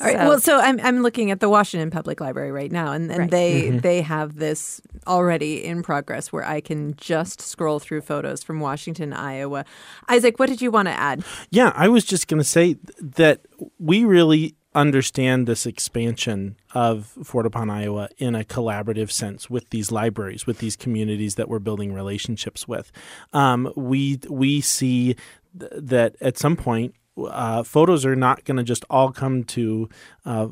right. 0.00 0.16
Well, 0.16 0.40
so 0.40 0.58
I'm 0.60 0.78
I'm 0.82 1.02
looking 1.02 1.30
at 1.30 1.40
the 1.40 1.48
Washington 1.48 1.90
Public 1.90 2.20
Library 2.20 2.52
right 2.52 2.70
now, 2.70 2.92
and, 2.92 3.10
and 3.10 3.20
Right. 3.20 3.30
they 3.30 3.70
they 3.70 4.02
have 4.02 4.36
this 4.36 4.80
already 5.06 5.64
in 5.64 5.82
progress 5.82 6.32
where 6.32 6.44
I 6.44 6.60
can 6.60 6.94
just 6.96 7.40
scroll 7.40 7.78
through 7.78 8.02
photos 8.02 8.42
from 8.42 8.60
Washington, 8.60 9.12
Iowa. 9.12 9.64
Isaac, 10.08 10.38
what 10.38 10.48
did 10.48 10.60
you 10.60 10.70
want 10.70 10.88
to 10.88 10.92
add? 10.92 11.24
Yeah, 11.50 11.72
I 11.74 11.88
was 11.88 12.04
just 12.04 12.28
going 12.28 12.38
to 12.40 12.44
say 12.48 12.76
that 13.00 13.40
we 13.78 14.04
really 14.04 14.54
understand 14.74 15.46
this 15.48 15.66
expansion 15.66 16.54
of 16.74 17.12
Fortepan 17.20 17.70
Iowa 17.70 18.10
in 18.18 18.34
a 18.34 18.44
collaborative 18.44 19.10
sense 19.10 19.48
with 19.50 19.70
these 19.70 19.90
libraries, 19.90 20.46
with 20.46 20.58
these 20.58 20.76
communities 20.76 21.34
that 21.36 21.48
we're 21.48 21.58
building 21.58 21.92
relationships 21.92 22.68
with. 22.68 22.92
Um, 23.32 23.72
we 23.76 24.20
we 24.28 24.60
see 24.60 25.16
th- 25.58 25.72
that 25.74 26.16
at 26.20 26.38
some 26.38 26.56
point, 26.56 26.94
uh, 27.16 27.62
photos 27.62 28.06
are 28.06 28.16
not 28.16 28.44
going 28.44 28.56
to 28.56 28.62
just 28.62 28.84
all 28.90 29.12
come 29.12 29.44
to. 29.44 29.88
Uh, 30.24 30.48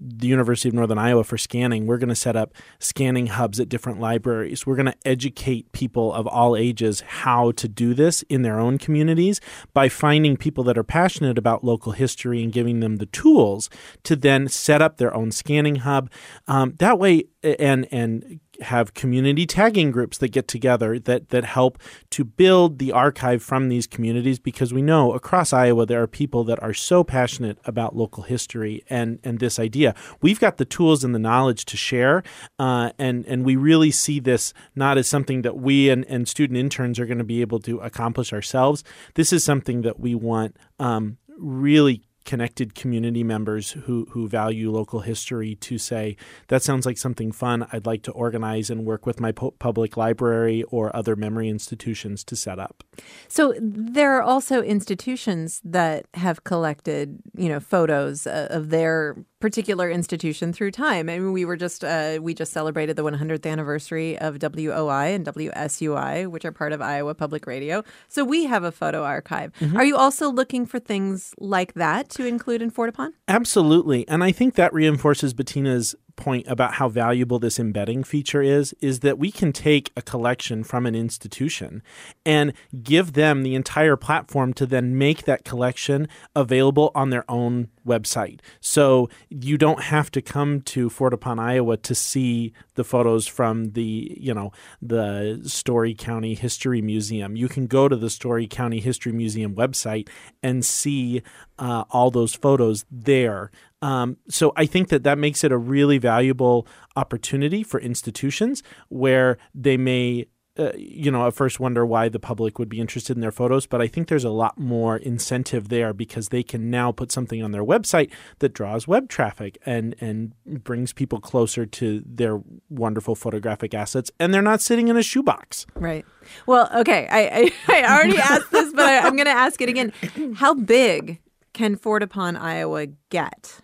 the 0.00 0.26
University 0.26 0.68
of 0.68 0.74
Northern 0.74 0.98
Iowa 0.98 1.24
for 1.24 1.36
scanning. 1.36 1.86
We're 1.86 1.98
going 1.98 2.08
to 2.08 2.14
set 2.14 2.34
up 2.34 2.54
scanning 2.78 3.26
hubs 3.26 3.60
at 3.60 3.68
different 3.68 4.00
libraries. 4.00 4.66
We're 4.66 4.76
going 4.76 4.86
to 4.86 4.96
educate 5.04 5.70
people 5.72 6.12
of 6.14 6.26
all 6.26 6.56
ages 6.56 7.02
how 7.02 7.52
to 7.52 7.68
do 7.68 7.92
this 7.92 8.22
in 8.22 8.40
their 8.40 8.58
own 8.58 8.78
communities 8.78 9.40
by 9.74 9.90
finding 9.90 10.38
people 10.38 10.64
that 10.64 10.78
are 10.78 10.84
passionate 10.84 11.36
about 11.36 11.64
local 11.64 11.92
history 11.92 12.42
and 12.42 12.50
giving 12.50 12.80
them 12.80 12.96
the 12.96 13.06
tools 13.06 13.68
to 14.04 14.16
then 14.16 14.48
set 14.48 14.80
up 14.80 14.96
their 14.96 15.14
own 15.14 15.30
scanning 15.30 15.76
hub. 15.76 16.10
Um, 16.48 16.74
that 16.78 16.98
way, 16.98 17.24
and 17.42 17.86
and 17.92 18.40
have 18.62 18.94
community 18.94 19.46
tagging 19.46 19.90
groups 19.90 20.18
that 20.18 20.28
get 20.28 20.48
together 20.48 20.98
that 20.98 21.30
that 21.30 21.44
help 21.44 21.78
to 22.10 22.24
build 22.24 22.78
the 22.78 22.92
archive 22.92 23.42
from 23.42 23.68
these 23.68 23.86
communities 23.86 24.38
because 24.38 24.72
we 24.72 24.82
know 24.82 25.12
across 25.12 25.52
Iowa 25.52 25.86
there 25.86 26.02
are 26.02 26.06
people 26.06 26.44
that 26.44 26.62
are 26.62 26.74
so 26.74 27.02
passionate 27.04 27.58
about 27.64 27.96
local 27.96 28.24
history 28.24 28.84
and 28.88 29.18
and 29.24 29.38
this 29.38 29.58
idea. 29.58 29.94
We've 30.20 30.40
got 30.40 30.58
the 30.58 30.64
tools 30.64 31.04
and 31.04 31.14
the 31.14 31.18
knowledge 31.18 31.64
to 31.66 31.76
share, 31.76 32.22
uh, 32.58 32.90
and 32.98 33.24
and 33.26 33.44
we 33.44 33.56
really 33.56 33.90
see 33.90 34.20
this 34.20 34.52
not 34.74 34.98
as 34.98 35.08
something 35.08 35.42
that 35.42 35.56
we 35.56 35.88
and, 35.88 36.04
and 36.06 36.28
student 36.28 36.58
interns 36.58 36.98
are 36.98 37.06
going 37.06 37.18
to 37.18 37.24
be 37.24 37.40
able 37.40 37.60
to 37.60 37.78
accomplish 37.78 38.32
ourselves. 38.32 38.84
This 39.14 39.32
is 39.32 39.44
something 39.44 39.82
that 39.82 39.98
we 39.98 40.14
want 40.14 40.56
um, 40.78 41.18
really 41.38 42.02
connected 42.24 42.74
community 42.74 43.24
members 43.24 43.72
who 43.72 44.06
who 44.10 44.28
value 44.28 44.70
local 44.70 45.00
history 45.00 45.54
to 45.56 45.78
say 45.78 46.16
that 46.48 46.62
sounds 46.62 46.86
like 46.86 46.98
something 46.98 47.32
fun 47.32 47.66
I'd 47.72 47.86
like 47.86 48.02
to 48.02 48.12
organize 48.12 48.70
and 48.70 48.84
work 48.84 49.06
with 49.06 49.20
my 49.20 49.32
pu- 49.32 49.52
public 49.58 49.96
library 49.96 50.62
or 50.64 50.94
other 50.94 51.16
memory 51.16 51.48
institutions 51.48 52.22
to 52.24 52.36
set 52.36 52.58
up. 52.58 52.84
So 53.28 53.54
there 53.60 54.16
are 54.16 54.22
also 54.22 54.62
institutions 54.62 55.60
that 55.64 56.06
have 56.14 56.44
collected, 56.44 57.18
you 57.36 57.48
know, 57.48 57.60
photos 57.60 58.26
uh, 58.26 58.48
of 58.50 58.70
their 58.70 59.16
particular 59.40 59.90
institution 59.90 60.52
through 60.52 60.70
time. 60.70 61.08
I 61.08 61.18
mean, 61.18 61.32
we 61.32 61.44
were 61.44 61.56
just 61.56 61.82
uh, 61.82 62.18
we 62.20 62.34
just 62.34 62.52
celebrated 62.52 62.96
the 62.96 63.02
100th 63.02 63.50
anniversary 63.50 64.18
of 64.18 64.38
WOI 64.38 65.14
and 65.14 65.26
WSUI, 65.26 66.26
which 66.28 66.44
are 66.44 66.52
part 66.52 66.72
of 66.72 66.80
Iowa 66.80 67.14
Public 67.14 67.46
Radio. 67.46 67.82
So 68.08 68.24
we 68.24 68.44
have 68.44 68.64
a 68.64 68.72
photo 68.72 69.02
archive. 69.02 69.52
Are 69.74 69.84
you 69.84 69.96
also 69.96 70.30
looking 70.30 70.66
for 70.66 70.78
things 70.78 71.34
like 71.38 71.74
that 71.74 72.10
to 72.10 72.26
include 72.26 72.62
in 72.62 72.70
Fortepan? 72.70 73.12
Absolutely. 73.28 74.06
And 74.08 74.22
I 74.22 74.32
think 74.32 74.54
that 74.54 74.72
reinforces 74.72 75.32
Bettina's 75.32 75.94
point 76.20 76.46
about 76.46 76.74
how 76.74 76.88
valuable 76.88 77.38
this 77.38 77.58
embedding 77.58 78.04
feature 78.04 78.42
is 78.42 78.74
is 78.80 79.00
that 79.00 79.18
we 79.18 79.32
can 79.32 79.52
take 79.52 79.90
a 79.96 80.02
collection 80.02 80.62
from 80.62 80.86
an 80.86 80.94
institution 80.94 81.82
and 82.24 82.52
give 82.82 83.14
them 83.14 83.42
the 83.42 83.54
entire 83.54 83.96
platform 83.96 84.52
to 84.52 84.66
then 84.66 84.96
make 84.96 85.24
that 85.24 85.44
collection 85.44 86.06
available 86.36 86.92
on 86.94 87.10
their 87.10 87.24
own 87.28 87.68
website. 87.86 88.40
So 88.60 89.08
you 89.28 89.56
don't 89.58 89.82
have 89.82 90.10
to 90.12 90.22
come 90.22 90.60
to 90.62 90.90
Fortepan 90.90 91.40
Iowa 91.40 91.76
to 91.78 91.94
see 91.94 92.52
the 92.74 92.84
photos 92.84 93.26
from 93.26 93.72
the, 93.72 94.16
you 94.20 94.34
know, 94.34 94.52
the 94.80 95.40
Story 95.44 95.94
County 95.94 96.34
History 96.34 96.82
Museum. 96.82 97.36
You 97.36 97.48
can 97.48 97.66
go 97.66 97.88
to 97.88 97.96
the 97.96 98.10
Story 98.10 98.46
County 98.46 98.80
History 98.80 99.12
Museum 99.12 99.54
website 99.54 100.08
and 100.42 100.64
see 100.64 101.22
uh, 101.58 101.84
all 101.90 102.10
those 102.10 102.34
photos 102.34 102.84
there. 102.90 103.50
Um, 103.82 104.18
so 104.28 104.52
I 104.56 104.66
think 104.66 104.88
that 104.88 105.04
that 105.04 105.18
makes 105.18 105.44
it 105.44 105.52
a 105.52 105.58
really 105.58 105.98
valuable 105.98 106.66
opportunity 106.96 107.62
for 107.62 107.80
institutions 107.80 108.62
where 108.88 109.38
they 109.54 109.76
may. 109.76 110.26
Uh, 110.58 110.72
you 110.76 111.12
know, 111.12 111.26
at 111.26 111.32
first 111.32 111.60
wonder 111.60 111.86
why 111.86 112.08
the 112.08 112.18
public 112.18 112.58
would 112.58 112.68
be 112.68 112.80
interested 112.80 113.16
in 113.16 113.20
their 113.20 113.30
photos, 113.30 113.66
but 113.66 113.80
I 113.80 113.86
think 113.86 114.08
there's 114.08 114.24
a 114.24 114.30
lot 114.30 114.58
more 114.58 114.96
incentive 114.96 115.68
there 115.68 115.94
because 115.94 116.28
they 116.28 116.42
can 116.42 116.70
now 116.70 116.90
put 116.90 117.12
something 117.12 117.42
on 117.42 117.52
their 117.52 117.64
website 117.64 118.10
that 118.40 118.52
draws 118.52 118.86
web 118.86 119.08
traffic 119.08 119.56
and 119.64 119.94
and 120.00 120.34
brings 120.44 120.92
people 120.92 121.20
closer 121.20 121.64
to 121.66 122.02
their 122.04 122.42
wonderful 122.68 123.14
photographic 123.14 123.74
assets, 123.74 124.10
and 124.18 124.34
they're 124.34 124.42
not 124.42 124.60
sitting 124.60 124.88
in 124.88 124.96
a 124.96 125.04
shoebox. 125.04 125.66
Right. 125.76 126.04
Well, 126.46 126.68
okay. 126.80 127.06
I 127.08 127.20
I, 127.20 127.52
I 127.84 127.94
already 127.94 128.18
asked 128.18 128.50
this, 128.50 128.72
but 128.72 128.84
I, 128.84 128.98
I'm 128.98 129.14
going 129.14 129.26
to 129.26 129.30
ask 129.30 129.62
it 129.62 129.68
again. 129.68 129.92
How 130.34 130.52
big 130.52 131.20
can 131.52 131.76
Fortepan 131.76 132.38
Iowa 132.38 132.86
get? 133.08 133.60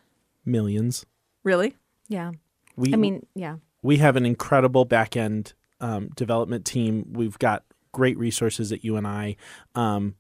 Millions. 0.47 1.05
Really? 1.43 1.77
Yeah. 2.09 2.33
We 2.77 2.93
I 2.93 2.97
mean, 2.97 3.27
yeah. 3.35 3.57
we 3.83 3.99
have 3.99 4.17
an 4.17 4.25
incredible 4.25 4.85
back 4.85 5.17
end 5.17 5.55
um, 5.81 6.09
development 6.15 6.65
team. 6.65 7.13
We've 7.13 7.39
got 7.39 7.65
great 7.93 8.19
resources 8.19 8.73
at 8.73 8.85
UNI. 8.85 9.37
Um, 9.75 10.15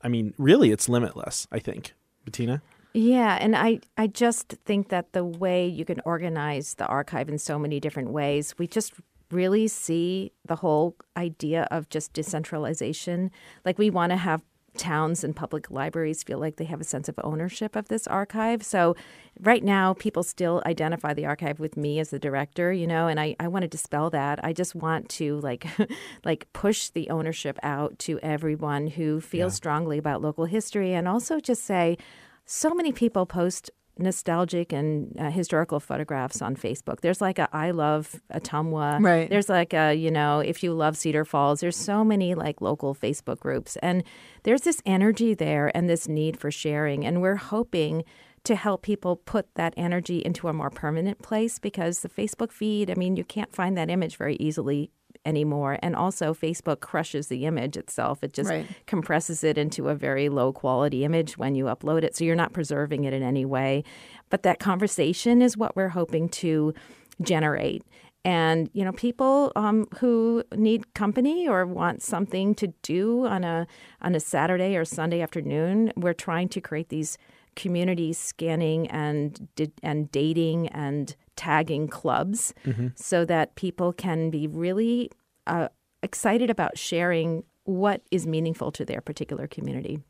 I 0.00 0.08
mean, 0.08 0.34
really, 0.38 0.70
it's 0.70 0.88
limitless. 0.88 1.46
I 1.52 1.58
think, 1.58 1.94
Bettina. 2.24 2.62
Yeah, 2.94 3.38
and 3.40 3.56
I, 3.56 3.80
I 3.96 4.06
just 4.06 4.54
think 4.64 4.90
that 4.90 5.12
the 5.12 5.24
way 5.24 5.66
you 5.66 5.84
can 5.84 6.00
organize 6.04 6.74
the 6.74 6.86
archive 6.86 7.28
in 7.28 7.38
so 7.38 7.58
many 7.58 7.80
different 7.80 8.10
ways, 8.10 8.54
we 8.58 8.66
just 8.66 8.92
really 9.30 9.66
see 9.66 10.30
the 10.44 10.56
whole 10.56 10.94
idea 11.16 11.66
of 11.70 11.88
just 11.88 12.12
decentralization. 12.12 13.30
Like 13.64 13.78
we 13.78 13.88
want 13.88 14.10
to 14.10 14.16
have 14.16 14.42
towns 14.76 15.22
and 15.22 15.36
public 15.36 15.70
libraries 15.70 16.22
feel 16.22 16.38
like 16.38 16.56
they 16.56 16.64
have 16.64 16.80
a 16.80 16.84
sense 16.84 17.08
of 17.08 17.18
ownership 17.22 17.76
of 17.76 17.88
this 17.88 18.06
archive. 18.06 18.62
So 18.62 18.96
right 19.40 19.62
now, 19.62 19.94
people 19.94 20.22
still 20.22 20.62
identify 20.66 21.14
the 21.14 21.26
archive 21.26 21.60
with 21.60 21.76
me 21.76 21.98
as 21.98 22.10
the 22.10 22.18
director, 22.18 22.72
you 22.72 22.86
know, 22.86 23.06
and 23.06 23.20
I, 23.20 23.36
I 23.38 23.48
want 23.48 23.62
to 23.62 23.68
dispel 23.68 24.10
that. 24.10 24.42
I 24.44 24.52
just 24.52 24.74
want 24.74 25.08
to 25.10 25.38
like 25.40 25.66
like 26.24 26.52
push 26.52 26.88
the 26.88 27.10
ownership 27.10 27.58
out 27.62 27.98
to 28.00 28.18
everyone 28.20 28.86
who 28.86 29.20
feels 29.20 29.54
strongly 29.54 29.98
about 29.98 30.22
local 30.22 30.46
history 30.46 30.94
and 30.94 31.06
also 31.06 31.40
just 31.40 31.64
say 31.64 31.98
so 32.44 32.74
many 32.74 32.92
people 32.92 33.26
post 33.26 33.70
nostalgic 33.98 34.72
and 34.72 35.14
uh, 35.18 35.30
historical 35.30 35.80
photographs 35.80 36.40
on 36.40 36.56
Facebook. 36.56 37.00
There's 37.00 37.20
like 37.20 37.38
a 37.38 37.48
I 37.52 37.72
love 37.72 38.20
Ottumwa. 38.32 39.02
Right. 39.02 39.28
There's 39.28 39.48
like 39.48 39.74
a, 39.74 39.94
you 39.94 40.10
know, 40.10 40.40
if 40.40 40.62
you 40.62 40.72
love 40.72 40.96
Cedar 40.96 41.24
Falls, 41.24 41.60
there's 41.60 41.76
so 41.76 42.04
many 42.04 42.34
like 42.34 42.60
local 42.60 42.94
Facebook 42.94 43.40
groups. 43.40 43.76
And 43.82 44.04
there's 44.44 44.62
this 44.62 44.80
energy 44.86 45.34
there 45.34 45.70
and 45.76 45.88
this 45.88 46.08
need 46.08 46.38
for 46.38 46.50
sharing. 46.50 47.04
And 47.04 47.20
we're 47.20 47.36
hoping 47.36 48.04
to 48.44 48.56
help 48.56 48.82
people 48.82 49.16
put 49.16 49.54
that 49.54 49.72
energy 49.76 50.18
into 50.18 50.48
a 50.48 50.52
more 50.52 50.70
permanent 50.70 51.22
place 51.22 51.58
because 51.58 52.00
the 52.00 52.08
Facebook 52.08 52.50
feed, 52.50 52.90
I 52.90 52.94
mean, 52.94 53.16
you 53.16 53.24
can't 53.24 53.54
find 53.54 53.76
that 53.78 53.88
image 53.88 54.16
very 54.16 54.36
easily 54.36 54.90
anymore. 55.24 55.78
And 55.82 55.94
also, 55.94 56.34
Facebook 56.34 56.80
crushes 56.80 57.28
the 57.28 57.46
image 57.46 57.76
itself. 57.76 58.22
It 58.22 58.32
just 58.32 58.50
Right. 58.50 58.66
compresses 58.86 59.44
it 59.44 59.56
into 59.58 59.88
a 59.88 59.94
very 59.94 60.28
low 60.28 60.52
quality 60.52 61.04
image 61.04 61.38
when 61.38 61.54
you 61.54 61.66
upload 61.66 62.02
it. 62.02 62.16
So 62.16 62.24
you're 62.24 62.36
not 62.36 62.52
preserving 62.52 63.04
it 63.04 63.12
in 63.12 63.22
any 63.22 63.44
way. 63.44 63.84
But 64.30 64.42
that 64.42 64.58
conversation 64.58 65.42
is 65.42 65.56
what 65.56 65.76
we're 65.76 65.90
hoping 65.90 66.28
to 66.30 66.74
generate. 67.20 67.84
And 68.24 68.70
you 68.72 68.84
know, 68.84 68.92
people 68.92 69.50
um, 69.56 69.86
who 69.98 70.44
need 70.54 70.94
company 70.94 71.48
or 71.48 71.66
want 71.66 72.02
something 72.02 72.54
to 72.56 72.68
do 72.82 73.26
on 73.26 73.42
a 73.42 73.66
on 74.00 74.14
a 74.14 74.20
Saturday 74.20 74.76
or 74.76 74.84
Sunday 74.84 75.20
afternoon, 75.20 75.92
we're 75.96 76.12
trying 76.14 76.48
to 76.50 76.60
create 76.60 76.88
these 76.88 77.18
community 77.56 78.12
scanning 78.12 78.86
and 78.88 79.48
and 79.82 80.10
dating 80.10 80.68
and 80.68 81.16
tagging 81.36 81.88
clubs, 81.88 82.54
so 82.94 83.24
that 83.24 83.54
people 83.56 83.92
can 83.92 84.30
be 84.30 84.46
really 84.46 85.10
uh, 85.46 85.68
excited 86.02 86.50
about 86.50 86.78
sharing 86.78 87.44
what 87.64 88.02
is 88.10 88.26
meaningful 88.26 88.72
to 88.72 88.84
their 88.84 89.00
particular 89.00 89.46
community. 89.46 90.00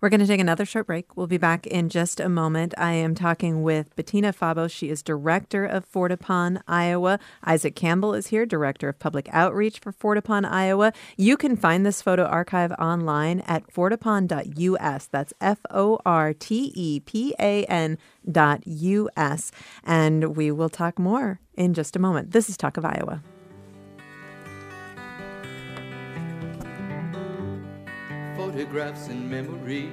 We're 0.00 0.08
going 0.08 0.20
to 0.20 0.26
take 0.26 0.40
another 0.40 0.64
short 0.64 0.86
break. 0.86 1.16
We'll 1.16 1.26
be 1.26 1.38
back 1.38 1.66
in 1.66 1.88
just 1.88 2.20
a 2.20 2.28
moment. 2.28 2.74
I 2.78 2.92
am 2.92 3.14
talking 3.14 3.62
with 3.62 3.94
Bettina 3.96 4.32
Fabo. 4.32 4.70
She 4.70 4.88
is 4.88 5.02
director 5.02 5.64
of 5.64 5.90
Fortepan, 5.90 6.62
Iowa. 6.66 7.18
Isaac 7.44 7.76
Campbell 7.76 8.14
is 8.14 8.28
here, 8.28 8.46
director 8.46 8.88
of 8.88 8.98
public 8.98 9.28
outreach 9.30 9.78
for 9.78 9.92
Fortepan, 9.92 10.50
Iowa. 10.50 10.92
You 11.16 11.36
can 11.36 11.56
find 11.56 11.84
this 11.84 12.00
photo 12.02 12.24
archive 12.24 12.72
online 12.72 13.40
at 13.40 13.66
fortepan.us. 13.72 15.06
That's 15.06 15.34
F 15.40 15.58
O 15.70 15.98
R 16.06 16.32
T 16.32 16.72
E 16.74 17.00
P 17.00 17.34
A 17.38 17.64
N 17.64 17.98
dot 18.30 18.62
US. 18.66 19.52
And 19.84 20.36
we 20.36 20.50
will 20.50 20.68
talk 20.70 20.98
more 20.98 21.40
in 21.54 21.74
just 21.74 21.96
a 21.96 21.98
moment. 21.98 22.32
This 22.32 22.48
is 22.48 22.56
Talk 22.56 22.76
of 22.76 22.84
Iowa. 22.84 23.22
Photographs 28.62 29.08
and 29.08 29.28
memories. 29.28 29.90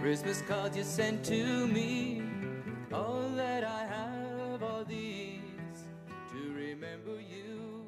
Christmas 0.00 0.42
cards 0.42 0.76
you 0.76 0.84
sent 0.84 1.24
to 1.24 1.66
me. 1.66 2.22
Oh, 2.92 2.96
all 2.96 3.28
that 3.30 3.64
I 3.64 3.84
have 3.86 4.62
are 4.62 4.84
these 4.84 5.40
to 6.30 6.54
remember 6.54 7.20
you. 7.20 7.84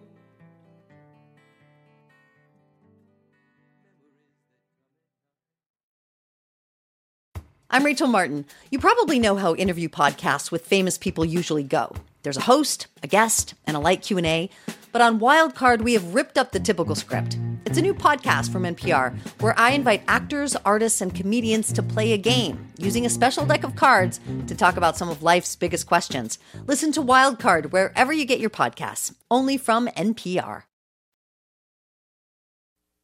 I'm 7.71 7.85
Rachel 7.85 8.09
Martin. 8.09 8.44
You 8.73 8.81
probably 8.81 9.21
know 9.21 9.37
how 9.37 9.55
interview 9.55 9.88
podcasts 9.88 10.51
with 10.51 10.66
famous 10.66 10.99
people 10.99 11.25
usually 11.25 11.62
go. 11.62 11.94
There's 12.25 12.37
a 12.37 12.40
host, 12.42 12.88
a 13.05 13.07
guest, 13.07 13.55
and 13.68 13.77
a 13.77 13.81
light 13.81 14.03
Q&A. 14.03 14.51
But 14.90 15.01
on 15.01 15.21
Wildcard, 15.21 15.83
we 15.83 15.92
have 15.92 16.12
ripped 16.12 16.37
up 16.37 16.51
the 16.51 16.59
typical 16.59 16.97
script. 16.97 17.38
It's 17.68 17.76
a 17.76 17.83
new 17.83 17.92
podcast 17.92 18.50
from 18.50 18.62
NPR 18.62 19.14
where 19.42 19.52
I 19.59 19.72
invite 19.72 20.02
actors, 20.09 20.57
artists, 20.64 21.02
and 21.02 21.14
comedians 21.14 21.70
to 21.74 21.83
play 21.83 22.14
a 22.14 22.16
game 22.16 22.72
using 22.78 23.04
a 23.04 23.11
special 23.11 23.44
deck 23.44 23.62
of 23.62 23.76
cards 23.76 24.20
to 24.46 24.54
talk 24.54 24.78
about 24.78 24.96
some 24.96 25.11
of 25.11 25.22
life's 25.22 25.54
biggest 25.54 25.87
questions. 25.87 26.38
Listen 26.66 26.92
to 26.92 27.02
Wildcard 27.02 27.70
wherever 27.70 28.11
you 28.11 28.24
get 28.24 28.40
your 28.40 28.48
podcasts, 28.48 29.14
only 29.31 29.59
from 29.59 29.87
NPR. 29.88 30.62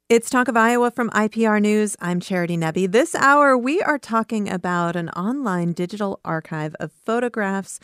It's 0.09 0.31
Talk 0.31 0.49
of 0.49 0.57
Iowa 0.57 0.91
from 0.91 1.11
IPR 1.11 1.61
News. 1.61 1.95
I'm 2.01 2.19
Charity 2.19 2.57
Nebbe. 2.57 2.91
This 2.91 3.15
hour, 3.15 3.59
we 3.59 3.83
are 3.83 3.99
talking 3.99 4.49
about 4.49 4.97
an 4.97 5.11
online 5.11 5.75
digital 5.75 6.21
archive 6.25 6.75
of 6.81 6.91
photographs 6.91 7.81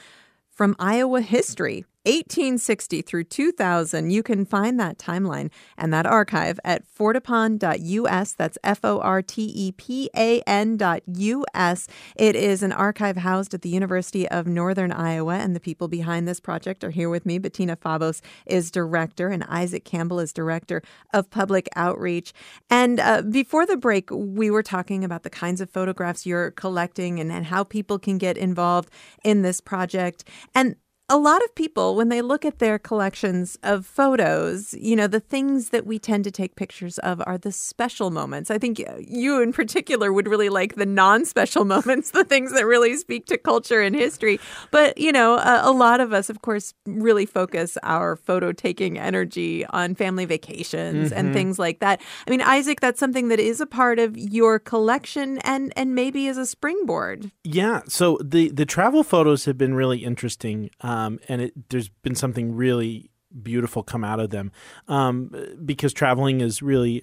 from 0.49 0.75
Iowa 0.79 1.21
history. 1.21 1.85
1860 2.05 3.03
through 3.03 3.25
2000. 3.25 4.11
You 4.11 4.23
can 4.23 4.47
find 4.47 4.81
that 4.81 4.97
timeline 4.97 5.51
and 5.77 5.93
that 5.93 6.07
archive 6.07 6.59
at 6.65 6.83
fortepan.us. 6.87 8.33
That's 8.33 8.59
F 8.65 8.81
O 8.85 9.01
R 9.01 9.21
T 9.21 9.43
E 9.55 9.73
P 9.73 10.09
A 10.17 10.41
N 10.47 10.79
dot 10.79 11.03
US. 11.07 11.87
It 12.17 12.37
is 12.37 12.63
an 12.63 12.73
archive 12.73 13.19
housed 13.19 13.53
at 13.53 13.61
the 13.61 13.69
University 13.69 14.27
of 14.29 14.47
Northern 14.47 14.93
Iowa, 14.93 15.35
and 15.35 15.55
the 15.55 15.61
people 15.61 15.89
behind 15.89 16.27
this 16.27 16.41
project 16.41 16.83
are 16.85 16.91
here 16.91 17.11
with 17.11 17.27
me. 17.27 17.39
Bettina 17.39 17.77
Fabos 17.77 18.23
is 18.47 18.71
director, 18.71 19.29
and 19.29 19.45
Isaac 19.45 19.85
Campbell 19.85 20.21
is 20.21 20.33
director 20.33 20.83
of 21.13 21.31
public 21.31 21.69
outreach. 21.77 22.33
And 22.71 22.99
uh, 22.99 23.23
before 23.23 23.67
the 23.67 23.77
break, 23.77 24.09
we 24.11 24.51
were 24.51 24.63
talking 24.63 25.05
about 25.05 25.23
the 25.23 25.31
kinds 25.31 25.61
of 25.61 25.69
photographs 25.69 26.25
you're 26.25 26.53
collecting 26.53 27.21
and, 27.21 27.31
and 27.31 27.47
how 27.47 27.63
people 27.63 27.99
can 27.99 28.17
get 28.17 28.39
involved 28.39 28.91
in 29.23 29.43
this 29.43 29.61
project. 29.61 30.25
And 30.55 30.77
a 31.11 31.17
lot 31.17 31.43
of 31.43 31.53
people, 31.57 31.97
when 31.97 32.09
they 32.09 32.23
look 32.23 32.45
at 32.45 32.61
their 32.61 32.79
collections 32.79 33.59
of 33.65 33.85
photos, 33.85 34.75
you 34.75 34.95
know, 34.95 35.09
the 35.09 35.19
things 35.19 35.71
that 35.71 35.85
we 35.85 35.99
tend 35.99 36.23
to 36.23 36.31
take 36.31 36.55
pictures 36.55 36.99
of 36.99 37.21
are 37.27 37.37
the 37.37 37.51
special 37.51 38.13
moments. 38.13 38.49
I 38.49 38.59
think 38.59 38.81
you 39.01 39.43
in 39.43 39.53
particular 39.53 40.13
would 40.13 40.29
really 40.29 40.49
like 40.49 40.77
the 40.77 40.87
non 40.87 41.25
special 41.25 41.65
moments, 41.75 42.13
the 42.13 42.23
things 42.23 42.53
that 42.53 42.65
really 42.65 42.97
speak 42.97 43.27
to 43.27 43.37
culture 43.37 43.81
and 43.81 43.97
history. 43.97 44.39
But, 44.71 44.99
you 44.99 45.11
know, 45.11 45.35
a, 45.35 45.63
a 45.65 45.73
lot 45.73 46.01
of 46.01 46.13
us, 46.13 46.31
of 46.31 46.43
course, 46.43 46.75
really 46.87 47.27
focus 47.27 47.77
our 47.83 48.15
photo 48.15 48.53
taking 48.53 48.97
energy 48.97 49.67
on 49.67 49.97
family 49.97 50.27
vacations 50.27 51.11
and 51.11 51.35
things 51.35 51.59
like 51.59 51.81
that. 51.81 52.01
I 52.27 52.31
mean, 52.31 52.41
Isaac, 52.41 52.79
that's 52.79 53.01
something 53.01 53.29
that 53.29 53.41
is 53.41 53.61
a 53.61 53.67
part 53.67 53.99
of 53.99 54.17
your 54.17 54.61
collection 54.61 55.39
and, 55.39 55.73
and 55.75 55.93
maybe 55.93 56.29
as 56.29 56.39
a 56.39 56.47
springboard. 56.47 57.33
Yeah, 57.43 57.81
so 57.89 58.19
the 58.23 58.51
the 58.51 58.67
travel 58.67 59.03
photos 59.03 59.45
have 59.47 59.59
been 59.59 59.75
really 59.75 60.05
interesting, 60.05 60.71
um, 60.83 61.00
and 61.29 61.43
it, 61.43 61.71
there's 61.71 61.89
been 61.89 62.15
something 62.15 62.55
really 62.55 63.11
beautiful 63.43 63.83
come 63.83 64.05
out 64.05 64.21
of 64.21 64.31
them 64.31 64.51
um, 64.89 65.31
because 65.65 65.93
traveling 65.93 66.41
is 66.41 66.63
really 66.63 67.03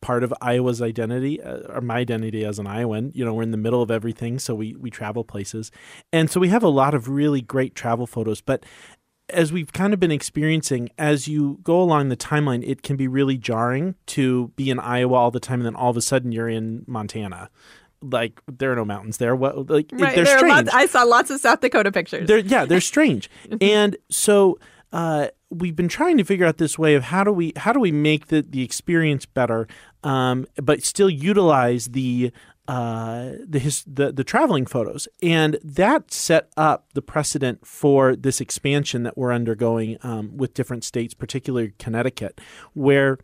part 0.00 0.24
of 0.24 0.32
Iowa's 0.40 0.80
identity, 0.82 1.40
uh, 1.42 1.74
or 1.74 1.80
my 1.80 1.96
identity 1.96 2.44
as 2.44 2.58
an 2.58 2.66
Iowan. 2.66 3.12
You 3.14 3.24
know, 3.24 3.34
we're 3.34 3.42
in 3.42 3.50
the 3.50 3.56
middle 3.56 3.82
of 3.82 3.90
everything, 3.90 4.38
so 4.38 4.54
we 4.54 4.74
we 4.74 4.90
travel 4.90 5.24
places, 5.24 5.70
and 6.12 6.30
so 6.30 6.40
we 6.40 6.48
have 6.48 6.62
a 6.62 6.68
lot 6.68 6.94
of 6.94 7.08
really 7.08 7.40
great 7.40 7.74
travel 7.74 8.06
photos, 8.06 8.40
but. 8.40 8.64
As 9.30 9.52
we've 9.52 9.74
kind 9.74 9.92
of 9.92 10.00
been 10.00 10.10
experiencing, 10.10 10.88
as 10.96 11.28
you 11.28 11.58
go 11.62 11.82
along 11.82 12.08
the 12.08 12.16
timeline, 12.16 12.66
it 12.66 12.82
can 12.82 12.96
be 12.96 13.06
really 13.06 13.36
jarring 13.36 13.94
to 14.06 14.48
be 14.56 14.70
in 14.70 14.80
Iowa 14.80 15.16
all 15.16 15.30
the 15.30 15.38
time, 15.38 15.60
and 15.60 15.66
then 15.66 15.76
all 15.76 15.90
of 15.90 15.98
a 15.98 16.00
sudden 16.00 16.32
you're 16.32 16.48
in 16.48 16.82
Montana 16.86 17.50
like 18.02 18.40
there 18.46 18.72
are 18.72 18.76
no 18.76 18.84
mountains 18.84 19.18
there. 19.18 19.34
What 19.34 19.68
like 19.70 19.88
they're 19.88 20.12
there 20.12 20.24
are 20.24 20.38
strange. 20.38 20.66
lots, 20.66 20.74
I 20.74 20.86
saw 20.86 21.02
lots 21.02 21.30
of 21.30 21.40
South 21.40 21.60
Dakota 21.60 21.92
pictures. 21.92 22.26
They're 22.26 22.38
yeah, 22.38 22.64
they're 22.64 22.80
strange. 22.94 23.30
and 23.60 23.96
so 24.10 24.58
uh, 24.92 25.28
we've 25.50 25.76
been 25.76 25.88
trying 25.88 26.16
to 26.18 26.24
figure 26.24 26.46
out 26.46 26.58
this 26.58 26.78
way 26.78 26.94
of 26.94 27.04
how 27.04 27.24
do 27.24 27.32
we 27.32 27.52
how 27.56 27.72
do 27.72 27.80
we 27.80 27.92
make 27.92 28.28
the 28.28 28.42
the 28.42 28.62
experience 28.62 29.26
better, 29.26 29.66
um, 30.04 30.46
but 30.56 30.82
still 30.82 31.10
utilize 31.10 31.88
the 31.88 32.32
uh, 32.68 33.32
the, 33.46 33.58
his, 33.58 33.82
the 33.86 34.12
the 34.12 34.24
traveling 34.24 34.66
photos, 34.66 35.08
and 35.22 35.58
that 35.64 36.12
set 36.12 36.50
up 36.56 36.86
the 36.92 37.02
precedent 37.02 37.66
for 37.66 38.14
this 38.14 38.40
expansion 38.40 39.02
that 39.04 39.16
we're 39.16 39.32
undergoing 39.32 39.96
um, 40.02 40.36
with 40.36 40.54
different 40.54 40.84
states, 40.84 41.14
particularly 41.14 41.72
Connecticut, 41.78 42.40
where 42.74 43.18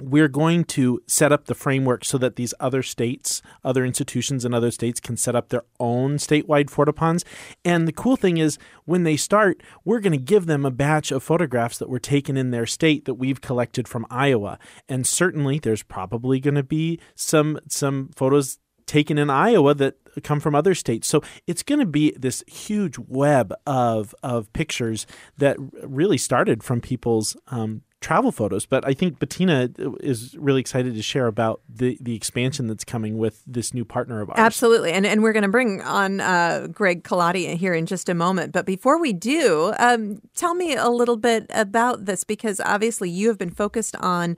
we're 0.00 0.28
going 0.28 0.64
to 0.64 1.00
set 1.06 1.32
up 1.32 1.46
the 1.46 1.54
framework 1.54 2.04
so 2.04 2.18
that 2.18 2.36
these 2.36 2.54
other 2.58 2.82
states, 2.82 3.42
other 3.62 3.84
institutions 3.84 4.44
in 4.44 4.52
other 4.52 4.70
states 4.70 5.00
can 5.00 5.16
set 5.16 5.36
up 5.36 5.48
their 5.48 5.64
own 5.78 6.16
statewide 6.16 6.66
Fortepans. 6.66 7.24
And 7.64 7.86
the 7.86 7.92
cool 7.92 8.16
thing 8.16 8.38
is, 8.38 8.58
when 8.84 9.04
they 9.04 9.16
start, 9.16 9.62
we're 9.84 10.00
going 10.00 10.12
to 10.12 10.18
give 10.18 10.46
them 10.46 10.64
a 10.64 10.70
batch 10.70 11.12
of 11.12 11.22
photographs 11.22 11.78
that 11.78 11.88
were 11.88 12.00
taken 12.00 12.36
in 12.36 12.50
their 12.50 12.66
state 12.66 13.04
that 13.04 13.14
we've 13.14 13.40
collected 13.40 13.86
from 13.86 14.06
Iowa. 14.10 14.58
And 14.88 15.06
certainly, 15.06 15.58
there's 15.58 15.82
probably 15.82 16.40
going 16.40 16.54
to 16.54 16.62
be 16.62 16.98
some 17.14 17.58
some 17.68 18.10
photos 18.16 18.58
taken 18.86 19.18
in 19.18 19.30
Iowa 19.30 19.74
that 19.74 19.96
come 20.22 20.40
from 20.40 20.54
other 20.54 20.74
states. 20.74 21.08
So 21.08 21.22
it's 21.46 21.62
going 21.62 21.80
to 21.80 21.86
be 21.86 22.12
this 22.18 22.44
huge 22.46 22.98
web 22.98 23.54
of 23.66 24.14
of 24.22 24.52
pictures 24.52 25.06
that 25.38 25.56
really 25.82 26.18
started 26.18 26.62
from 26.62 26.80
people's 26.80 27.36
um, 27.48 27.82
travel 28.04 28.30
photos. 28.30 28.66
But 28.66 28.86
I 28.86 28.92
think 28.92 29.18
Bettina 29.18 29.70
is 30.00 30.36
really 30.36 30.60
excited 30.60 30.94
to 30.94 31.02
share 31.02 31.26
about 31.26 31.62
the, 31.66 31.96
the 32.02 32.14
expansion 32.14 32.66
that's 32.66 32.84
coming 32.84 33.16
with 33.16 33.42
this 33.46 33.72
new 33.72 33.84
partner 33.86 34.20
of 34.20 34.28
ours. 34.28 34.38
Absolutely. 34.38 34.92
And, 34.92 35.06
and 35.06 35.22
we're 35.22 35.32
going 35.32 35.44
to 35.44 35.48
bring 35.48 35.80
on 35.80 36.20
uh, 36.20 36.68
Greg 36.70 37.02
Colati 37.02 37.56
here 37.56 37.72
in 37.72 37.86
just 37.86 38.10
a 38.10 38.14
moment. 38.14 38.52
But 38.52 38.66
before 38.66 39.00
we 39.00 39.14
do, 39.14 39.72
um, 39.78 40.20
tell 40.34 40.54
me 40.54 40.76
a 40.76 40.90
little 40.90 41.16
bit 41.16 41.46
about 41.48 42.04
this 42.04 42.24
because 42.24 42.60
obviously 42.60 43.08
you 43.08 43.28
have 43.28 43.38
been 43.38 43.50
focused 43.50 43.96
on 43.96 44.36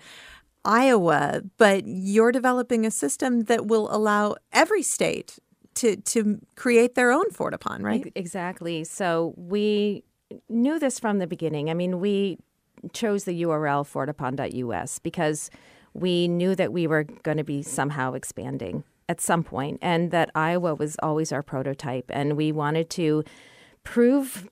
Iowa, 0.64 1.43
but 1.59 1.82
you're 1.86 2.32
developing 2.32 2.86
a 2.86 2.93
system 2.93 3.45
that 3.45 3.66
will 3.66 3.88
allow 3.93 4.36
every 4.53 4.84
state 4.84 5.41
to, 5.74 5.97
to 5.97 6.41
create 6.55 6.95
their 6.95 7.11
own 7.11 7.30
Fortepan, 7.30 7.82
right? 7.82 8.12
Exactly. 8.14 8.84
So 8.84 9.34
we 9.36 10.05
knew 10.49 10.78
this 10.78 11.01
from 11.01 11.18
the 11.18 11.26
beginning. 11.26 11.68
I 11.68 11.74
mean, 11.74 11.99
we 11.99 12.38
chose 12.93 13.24
the 13.24 13.43
URL 13.43 13.87
fortepan.us 13.87 14.99
because 14.99 15.51
we 15.95 16.28
knew 16.28 16.55
that 16.55 16.72
we 16.72 16.87
were 16.87 17.05
going 17.05 17.39
to 17.39 17.45
be 17.45 17.62
somehow 17.62 18.12
expanding 18.12 18.84
at 19.09 19.20
some 19.20 19.43
point 19.43 19.78
and 19.82 20.11
that 20.11 20.30
Iowa 20.34 20.74
was 20.74 20.97
always 21.03 21.32
our 21.32 21.43
prototype. 21.43 22.07
And 22.11 22.37
we 22.37 22.53
wanted 22.53 22.91
to 22.91 23.24
prove 23.84 24.49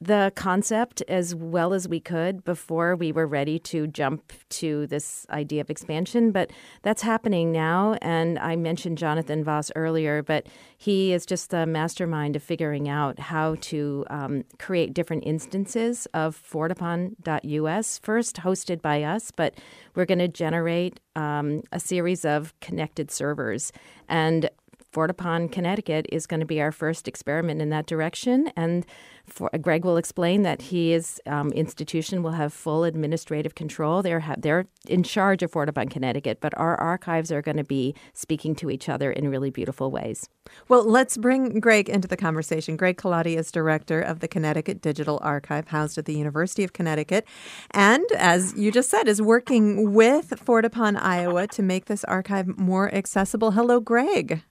the 0.00 0.30
concept 0.36 1.02
as 1.08 1.34
well 1.34 1.72
as 1.72 1.88
we 1.88 2.00
could 2.00 2.44
before 2.44 2.94
we 2.94 3.12
were 3.12 3.26
ready 3.26 3.58
to 3.58 3.86
jump 3.86 4.32
to 4.50 4.86
this 4.88 5.26
idea 5.30 5.62
of 5.62 5.70
expansion. 5.70 6.32
But 6.32 6.50
that's 6.82 7.00
happening 7.00 7.50
now. 7.50 7.96
And 8.02 8.38
I 8.38 8.56
mentioned 8.56 8.98
Jonathan 8.98 9.42
Voss 9.42 9.70
earlier, 9.74 10.22
but 10.22 10.48
he 10.76 11.14
is 11.14 11.24
just 11.24 11.50
the 11.50 11.64
mastermind 11.64 12.36
of 12.36 12.42
figuring 12.42 12.88
out 12.88 13.18
how 13.18 13.56
to 13.62 14.04
um, 14.10 14.44
create 14.58 14.92
different 14.92 15.24
instances 15.26 16.06
of 16.12 16.36
fortepan.us, 16.36 17.98
first 17.98 18.36
hosted 18.36 18.82
by 18.82 19.02
us, 19.02 19.30
but 19.30 19.54
we're 19.94 20.04
going 20.04 20.18
to 20.18 20.28
generate 20.28 21.00
um, 21.14 21.62
a 21.72 21.80
series 21.80 22.26
of 22.26 22.52
connected 22.60 23.10
servers. 23.10 23.72
And 24.08 24.50
Fortepan, 24.96 25.52
Connecticut 25.52 26.06
is 26.10 26.26
going 26.26 26.40
to 26.40 26.46
be 26.46 26.58
our 26.58 26.72
first 26.72 27.06
experiment 27.06 27.60
in 27.60 27.68
that 27.68 27.86
direction. 27.86 28.50
And 28.56 28.86
for, 29.26 29.50
Greg 29.60 29.84
will 29.84 29.98
explain 29.98 30.40
that 30.42 30.62
his 30.62 31.20
um, 31.26 31.52
institution 31.52 32.22
will 32.22 32.30
have 32.30 32.50
full 32.50 32.84
administrative 32.84 33.54
control. 33.54 34.00
They're, 34.00 34.20
ha- 34.20 34.36
they're 34.38 34.66
in 34.88 35.02
charge 35.02 35.42
of 35.42 35.52
Fortepan, 35.52 35.90
Connecticut, 35.90 36.38
but 36.40 36.56
our 36.56 36.80
archives 36.80 37.30
are 37.30 37.42
going 37.42 37.58
to 37.58 37.64
be 37.64 37.94
speaking 38.14 38.54
to 38.54 38.70
each 38.70 38.88
other 38.88 39.12
in 39.12 39.28
really 39.28 39.50
beautiful 39.50 39.90
ways. 39.90 40.30
Well, 40.68 40.88
let's 40.88 41.18
bring 41.18 41.60
Greg 41.60 41.90
into 41.90 42.08
the 42.08 42.16
conversation. 42.16 42.78
Greg 42.78 42.96
Colati 42.96 43.36
is 43.36 43.52
director 43.52 44.00
of 44.00 44.20
the 44.20 44.28
Connecticut 44.28 44.80
Digital 44.80 45.18
Archive, 45.22 45.68
housed 45.68 45.98
at 45.98 46.06
the 46.06 46.14
University 46.14 46.64
of 46.64 46.72
Connecticut, 46.72 47.26
and 47.72 48.04
as 48.16 48.54
you 48.56 48.72
just 48.72 48.88
said, 48.88 49.08
is 49.08 49.20
working 49.20 49.92
with 49.92 50.30
Fortepan, 50.30 50.98
Iowa, 50.98 51.48
to 51.48 51.62
make 51.62 51.84
this 51.84 52.04
archive 52.04 52.56
more 52.58 52.94
accessible. 52.94 53.50
Hello, 53.50 53.78
Greg. 53.80 54.42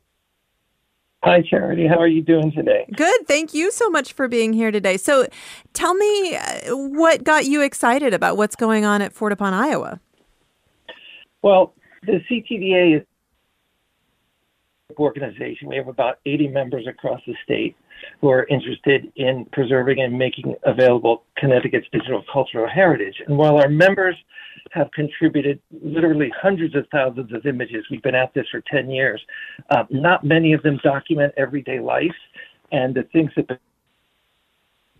Hi, 1.26 1.42
Charity. 1.42 1.88
How 1.88 1.98
are 1.98 2.08
you 2.08 2.22
doing 2.22 2.52
today? 2.52 2.86
Good. 2.96 3.28
Thank 3.28 3.56
you 3.56 3.72
so 3.72 3.90
much 3.90 4.14
for 4.14 4.28
being 4.28 4.54
here 4.54 4.70
today. 4.70 4.96
So, 4.96 5.26
tell 5.74 5.96
me 5.96 6.36
uh, 6.36 6.76
what 6.76 7.24
got 7.24 7.46
you 7.46 7.64
excited 7.64 8.14
about 8.14 8.38
what's 8.38 8.56
going 8.56 8.86
on 8.86 9.02
at 9.02 9.12
Fortepan, 9.12 9.52
Iowa. 9.52 10.00
Well, 11.42 11.74
the 12.04 12.22
CTDA 12.30 12.98
is 12.98 13.08
an 14.92 14.96
organization. 15.00 15.68
We 15.68 15.78
have 15.78 15.88
about 15.88 16.20
80 16.28 16.50
members 16.50 16.86
across 16.88 17.22
the 17.26 17.34
state 17.44 17.76
who 18.22 18.30
are 18.30 18.46
interested 18.46 19.12
in 19.16 19.46
preserving 19.52 20.00
and 20.02 20.16
making 20.16 20.54
available 20.64 21.24
Connecticut's 21.38 21.88
digital 21.92 22.24
cultural 22.32 22.70
heritage. 22.70 23.16
And 23.26 23.36
while 23.36 23.58
our 23.58 23.70
members 23.70 24.16
have 24.72 24.92
contributed 24.92 25.60
literally 25.84 26.32
hundreds 26.42 26.76
of 26.76 26.86
thousands 26.92 27.32
of 27.34 27.46
images, 27.46 27.86
we've 27.90 28.02
been 28.02 28.16
at 28.16 28.34
this 28.34 28.46
for 28.52 28.62
10 28.72 28.90
years, 28.90 29.22
uh, 29.70 29.84
not 29.90 30.24
many 30.24 30.54
of 30.54 30.64
them 30.64 30.80
document 30.84 31.34
everyday 31.38 31.80
life. 31.80 32.16
And 32.72 32.96
the 32.96 33.04
things 33.14 33.32
that 33.38 33.60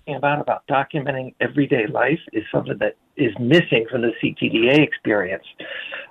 about 0.08 0.40
about 0.40 0.68
documenting 0.68 1.34
everyday 1.42 1.88
life 1.88 2.20
is 2.32 2.44
something 2.54 2.78
that 2.80 2.96
is 3.18 3.34
missing 3.40 3.86
from 3.90 4.02
the 4.02 4.12
CTDA 4.22 4.78
experience. 4.78 5.46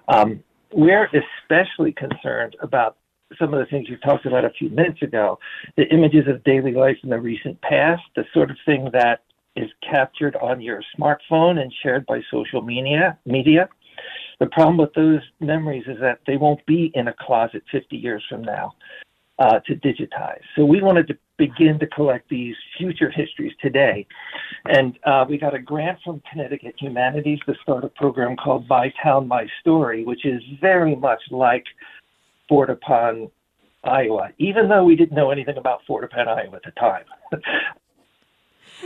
Um, 0.08 0.42
we're 0.72 1.06
especially 1.06 1.92
concerned 1.92 2.56
about 2.60 2.96
some 3.38 3.54
of 3.54 3.60
the 3.60 3.66
things 3.66 3.88
you 3.88 3.96
talked 3.98 4.26
about 4.26 4.44
a 4.44 4.50
few 4.50 4.68
minutes 4.70 5.02
ago, 5.02 5.38
the 5.76 5.84
images 5.92 6.26
of 6.28 6.42
daily 6.44 6.72
life 6.72 6.96
in 7.02 7.10
the 7.10 7.20
recent 7.20 7.60
past, 7.62 8.02
the 8.16 8.24
sort 8.32 8.50
of 8.50 8.56
thing 8.66 8.90
that 8.92 9.22
is 9.56 9.70
captured 9.88 10.36
on 10.36 10.60
your 10.60 10.82
smartphone 10.98 11.60
and 11.60 11.72
shared 11.82 12.04
by 12.06 12.20
social 12.30 12.62
media. 12.62 13.18
Media. 13.24 13.68
The 14.40 14.46
problem 14.46 14.76
with 14.76 14.92
those 14.94 15.20
memories 15.40 15.84
is 15.86 15.98
that 16.00 16.20
they 16.26 16.36
won't 16.36 16.64
be 16.66 16.90
in 16.94 17.08
a 17.08 17.14
closet 17.20 17.62
50 17.70 17.96
years 17.96 18.24
from 18.28 18.42
now 18.42 18.72
uh, 19.38 19.60
to 19.66 19.74
digitize. 19.76 20.40
So 20.56 20.64
we 20.64 20.82
wanted 20.82 21.08
to 21.08 21.18
begin 21.36 21.78
to 21.80 21.86
collect 21.88 22.28
these 22.28 22.54
future 22.78 23.10
histories 23.10 23.52
today. 23.60 24.06
And 24.66 24.98
uh, 25.04 25.24
we 25.28 25.38
got 25.38 25.54
a 25.54 25.58
grant 25.58 25.98
from 26.04 26.22
Connecticut 26.30 26.74
Humanities 26.78 27.40
to 27.46 27.54
start 27.62 27.84
a 27.84 27.88
program 27.88 28.36
called 28.36 28.68
My 28.68 28.92
Town, 29.02 29.26
My 29.26 29.46
Story, 29.60 30.04
which 30.04 30.24
is 30.24 30.42
very 30.60 30.94
much 30.94 31.20
like 31.30 31.64
Fortepan, 32.50 33.30
Iowa, 33.84 34.30
even 34.38 34.68
though 34.68 34.84
we 34.84 34.96
didn't 34.96 35.16
know 35.16 35.30
anything 35.30 35.56
about 35.58 35.80
Fortepan, 35.88 36.28
Iowa 36.28 36.56
at 36.56 36.62
the 36.62 36.70
time. 36.72 37.04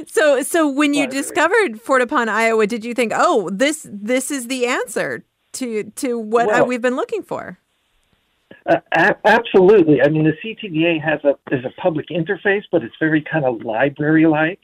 So, 0.06 0.42
so 0.42 0.68
when 0.68 0.94
you 0.94 1.02
Well, 1.04 1.10
discovered 1.10 1.82
Fortepan, 1.82 2.28
Iowa, 2.28 2.66
did 2.66 2.84
you 2.84 2.94
think, 2.94 3.12
"Oh, 3.14 3.50
this 3.52 3.86
this 3.90 4.30
is 4.30 4.46
the 4.48 4.66
answer 4.66 5.24
to 5.54 5.84
to 5.96 6.18
what 6.18 6.46
Well- 6.46 6.66
we've 6.66 6.82
been 6.82 6.96
looking 6.96 7.22
for"? 7.22 7.58
Uh, 8.66 8.80
a- 8.92 9.16
absolutely. 9.26 10.02
I 10.02 10.08
mean, 10.08 10.24
the 10.24 10.36
CTDA 10.42 10.98
has 11.00 11.20
a 11.24 11.36
is 11.54 11.64
a 11.64 11.70
public 11.80 12.08
interface, 12.08 12.64
but 12.70 12.82
it's 12.82 12.94
very 13.00 13.22
kind 13.22 13.44
of 13.44 13.62
library 13.64 14.26
like, 14.26 14.60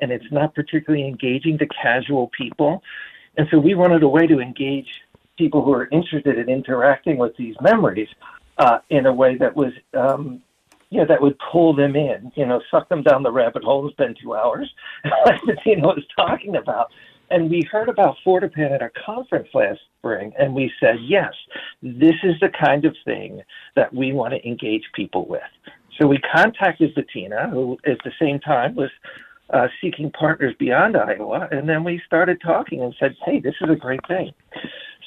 and 0.00 0.10
it's 0.10 0.30
not 0.30 0.54
particularly 0.54 1.06
engaging 1.06 1.58
to 1.58 1.66
casual 1.66 2.30
people. 2.36 2.82
And 3.36 3.48
so 3.50 3.58
we 3.58 3.74
wanted 3.74 4.02
a 4.02 4.08
way 4.08 4.26
to 4.26 4.40
engage 4.40 4.88
people 5.36 5.64
who 5.64 5.72
are 5.72 5.88
interested 5.90 6.38
in 6.38 6.48
interacting 6.48 7.16
with 7.18 7.36
these 7.36 7.56
memories 7.60 8.08
uh, 8.58 8.78
in 8.90 9.06
a 9.06 9.12
way 9.12 9.36
that 9.36 9.56
was, 9.56 9.72
um, 9.94 10.40
you 10.94 11.00
know, 11.00 11.06
that 11.06 11.20
would 11.20 11.36
pull 11.50 11.74
them 11.74 11.96
in. 11.96 12.30
You 12.36 12.46
know, 12.46 12.62
suck 12.70 12.88
them 12.88 13.02
down 13.02 13.24
the 13.24 13.32
rabbit 13.32 13.64
hole 13.64 13.82
and 13.82 13.90
spend 13.90 14.16
two 14.22 14.36
hours, 14.36 14.72
like 15.26 15.40
Bettina 15.44 15.88
was 15.88 16.04
talking 16.16 16.54
about. 16.54 16.92
And 17.30 17.50
we 17.50 17.62
heard 17.70 17.88
about 17.88 18.16
Fortepan 18.24 18.70
at 18.70 18.80
a 18.80 18.90
conference 19.04 19.48
last 19.54 19.80
spring, 19.98 20.32
and 20.38 20.54
we 20.54 20.70
said, 20.78 20.96
yes, 21.02 21.32
this 21.82 22.14
is 22.22 22.34
the 22.40 22.50
kind 22.64 22.84
of 22.84 22.94
thing 23.04 23.42
that 23.74 23.92
we 23.92 24.12
want 24.12 24.34
to 24.34 24.46
engage 24.46 24.84
people 24.94 25.26
with. 25.26 25.42
So 25.98 26.06
we 26.06 26.18
contacted 26.18 26.94
Bettina, 26.94 27.50
who 27.50 27.76
at 27.86 27.98
the 28.04 28.12
same 28.20 28.38
time 28.38 28.76
was 28.76 28.90
uh, 29.52 29.66
seeking 29.80 30.12
partners 30.12 30.54
beyond 30.60 30.96
Iowa, 30.96 31.48
and 31.50 31.68
then 31.68 31.82
we 31.82 32.00
started 32.06 32.40
talking 32.40 32.82
and 32.82 32.94
said, 33.00 33.16
hey, 33.24 33.40
this 33.40 33.54
is 33.60 33.68
a 33.68 33.74
great 33.74 34.06
thing. 34.06 34.30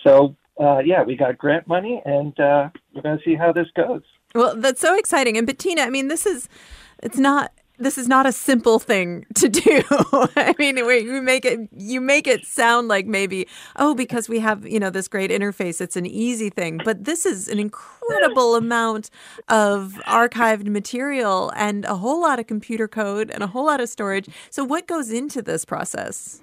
So, 0.06 0.36
uh, 0.60 0.80
yeah, 0.80 1.04
we 1.04 1.16
got 1.16 1.38
grant 1.38 1.66
money, 1.66 2.02
and 2.04 2.38
uh, 2.40 2.70
we're 2.94 3.04
going 3.04 3.18
to 3.20 3.24
see 3.24 3.36
how 3.36 3.54
this 3.54 3.68
goes. 3.74 4.02
Well, 4.36 4.55
that's 4.55 4.82
so 4.82 4.97
exciting. 4.97 5.38
And 5.38 5.47
Bettina, 5.47 5.82
I 5.82 5.89
mean, 5.89 6.07
this 6.07 6.25
is 6.25 6.49
it's 7.03 7.17
not 7.17 7.51
this 7.80 7.97
is 7.97 8.07
not 8.07 8.25
a 8.25 8.32
simple 8.32 8.80
thing 8.80 9.25
to 9.36 9.49
do. 9.49 9.84
I 10.36 10.55
mean, 10.57 10.75
we, 10.86 11.03
we 11.03 11.21
make 11.21 11.45
it 11.45 11.69
you 11.75 12.01
make 12.01 12.28
it 12.28 12.45
sound 12.45 12.88
like 12.88 13.05
maybe 13.05 13.47
oh 13.75 13.93
because 13.93 14.28
we 14.28 14.39
have 14.39 14.65
you 14.65 14.80
know 14.80 14.89
this 14.89 15.07
great 15.07 15.32
interface, 15.32 15.80
it's 15.80 15.95
an 15.95 16.05
easy 16.05 16.49
thing. 16.49 16.80
But 16.84 17.05
this 17.05 17.25
is 17.25 17.47
an 17.47 17.59
incredible 17.59 18.55
amount 18.55 19.09
of 19.47 19.99
archived 20.07 20.67
material 20.67 21.51
and 21.55 21.86
a 21.86 21.95
whole 21.95 22.21
lot 22.21 22.39
of 22.39 22.47
computer 22.47 22.88
code 22.88 23.32
and 23.32 23.43
a 23.43 23.47
whole 23.47 23.65
lot 23.65 23.80
of 23.80 23.89
storage. 23.89 24.28
So, 24.49 24.63
what 24.63 24.88
goes 24.88 25.11
into 25.11 25.41
this 25.41 25.65
process? 25.65 26.41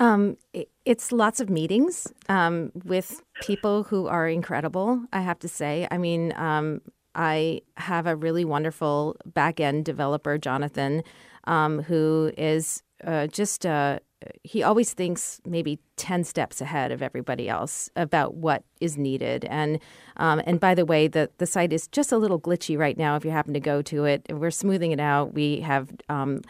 Um, 0.00 0.36
it's 0.84 1.10
lots 1.10 1.40
of 1.40 1.50
meetings 1.50 2.06
um, 2.28 2.70
with 2.84 3.20
people 3.42 3.82
who 3.82 4.06
are 4.06 4.28
incredible, 4.28 5.02
I 5.12 5.22
have 5.22 5.40
to 5.40 5.48
say. 5.48 5.88
I 5.90 5.98
mean, 5.98 6.32
um, 6.36 6.82
I 7.18 7.62
have 7.76 8.06
a 8.06 8.14
really 8.14 8.44
wonderful 8.44 9.16
back 9.26 9.58
end 9.58 9.84
developer, 9.84 10.38
Jonathan, 10.38 11.02
um, 11.44 11.82
who 11.82 12.32
is 12.38 12.84
uh, 13.04 13.26
just, 13.26 13.66
uh, 13.66 13.98
he 14.44 14.62
always 14.62 14.94
thinks 14.94 15.40
maybe 15.44 15.80
10 15.96 16.22
steps 16.22 16.60
ahead 16.60 16.92
of 16.92 17.02
everybody 17.02 17.48
else 17.48 17.90
about 17.96 18.34
what 18.34 18.62
is 18.80 18.96
needed. 18.96 19.44
And, 19.46 19.80
um, 20.16 20.40
and 20.46 20.60
by 20.60 20.76
the 20.76 20.84
way, 20.84 21.08
the, 21.08 21.28
the 21.38 21.46
site 21.46 21.72
is 21.72 21.88
just 21.88 22.12
a 22.12 22.18
little 22.18 22.40
glitchy 22.40 22.78
right 22.78 22.96
now 22.96 23.16
if 23.16 23.24
you 23.24 23.32
happen 23.32 23.52
to 23.54 23.60
go 23.60 23.82
to 23.82 24.04
it. 24.04 24.24
We're 24.30 24.52
smoothing 24.52 24.92
it 24.92 25.00
out. 25.00 25.34
We 25.34 25.60
have. 25.60 25.90
Um, 26.08 26.42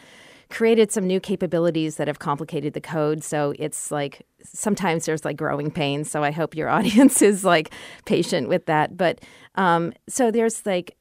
created 0.50 0.90
some 0.90 1.06
new 1.06 1.20
capabilities 1.20 1.96
that 1.96 2.08
have 2.08 2.18
complicated 2.18 2.72
the 2.72 2.80
code. 2.80 3.22
So 3.22 3.52
it's 3.58 3.90
like 3.90 4.26
sometimes 4.42 5.04
there's 5.04 5.24
like 5.24 5.36
growing 5.36 5.70
pains. 5.70 6.10
So 6.10 6.22
I 6.24 6.30
hope 6.30 6.54
your 6.54 6.68
audience 6.76 7.22
is 7.22 7.44
like 7.44 7.72
patient 8.04 8.48
with 8.48 8.66
that. 8.66 8.96
But 8.96 9.20
um, 9.56 9.92
so 10.08 10.30
there's 10.30 10.64
like 10.64 10.96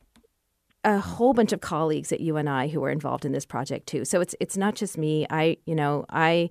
a 0.83 0.99
whole 0.99 1.33
bunch 1.33 1.51
of 1.51 1.61
colleagues 1.61 2.11
at 2.11 2.21
UNI 2.21 2.69
who 2.69 2.83
are 2.83 2.89
involved 2.89 3.25
in 3.25 3.31
this 3.31 3.45
project 3.45 3.87
too. 3.87 4.05
So 4.05 4.21
it's 4.21 4.35
it's 4.39 4.57
not 4.57 4.75
just 4.75 4.97
me. 4.97 5.25
I 5.29 5.57
you 5.65 5.75
know 5.75 6.05
I 6.09 6.49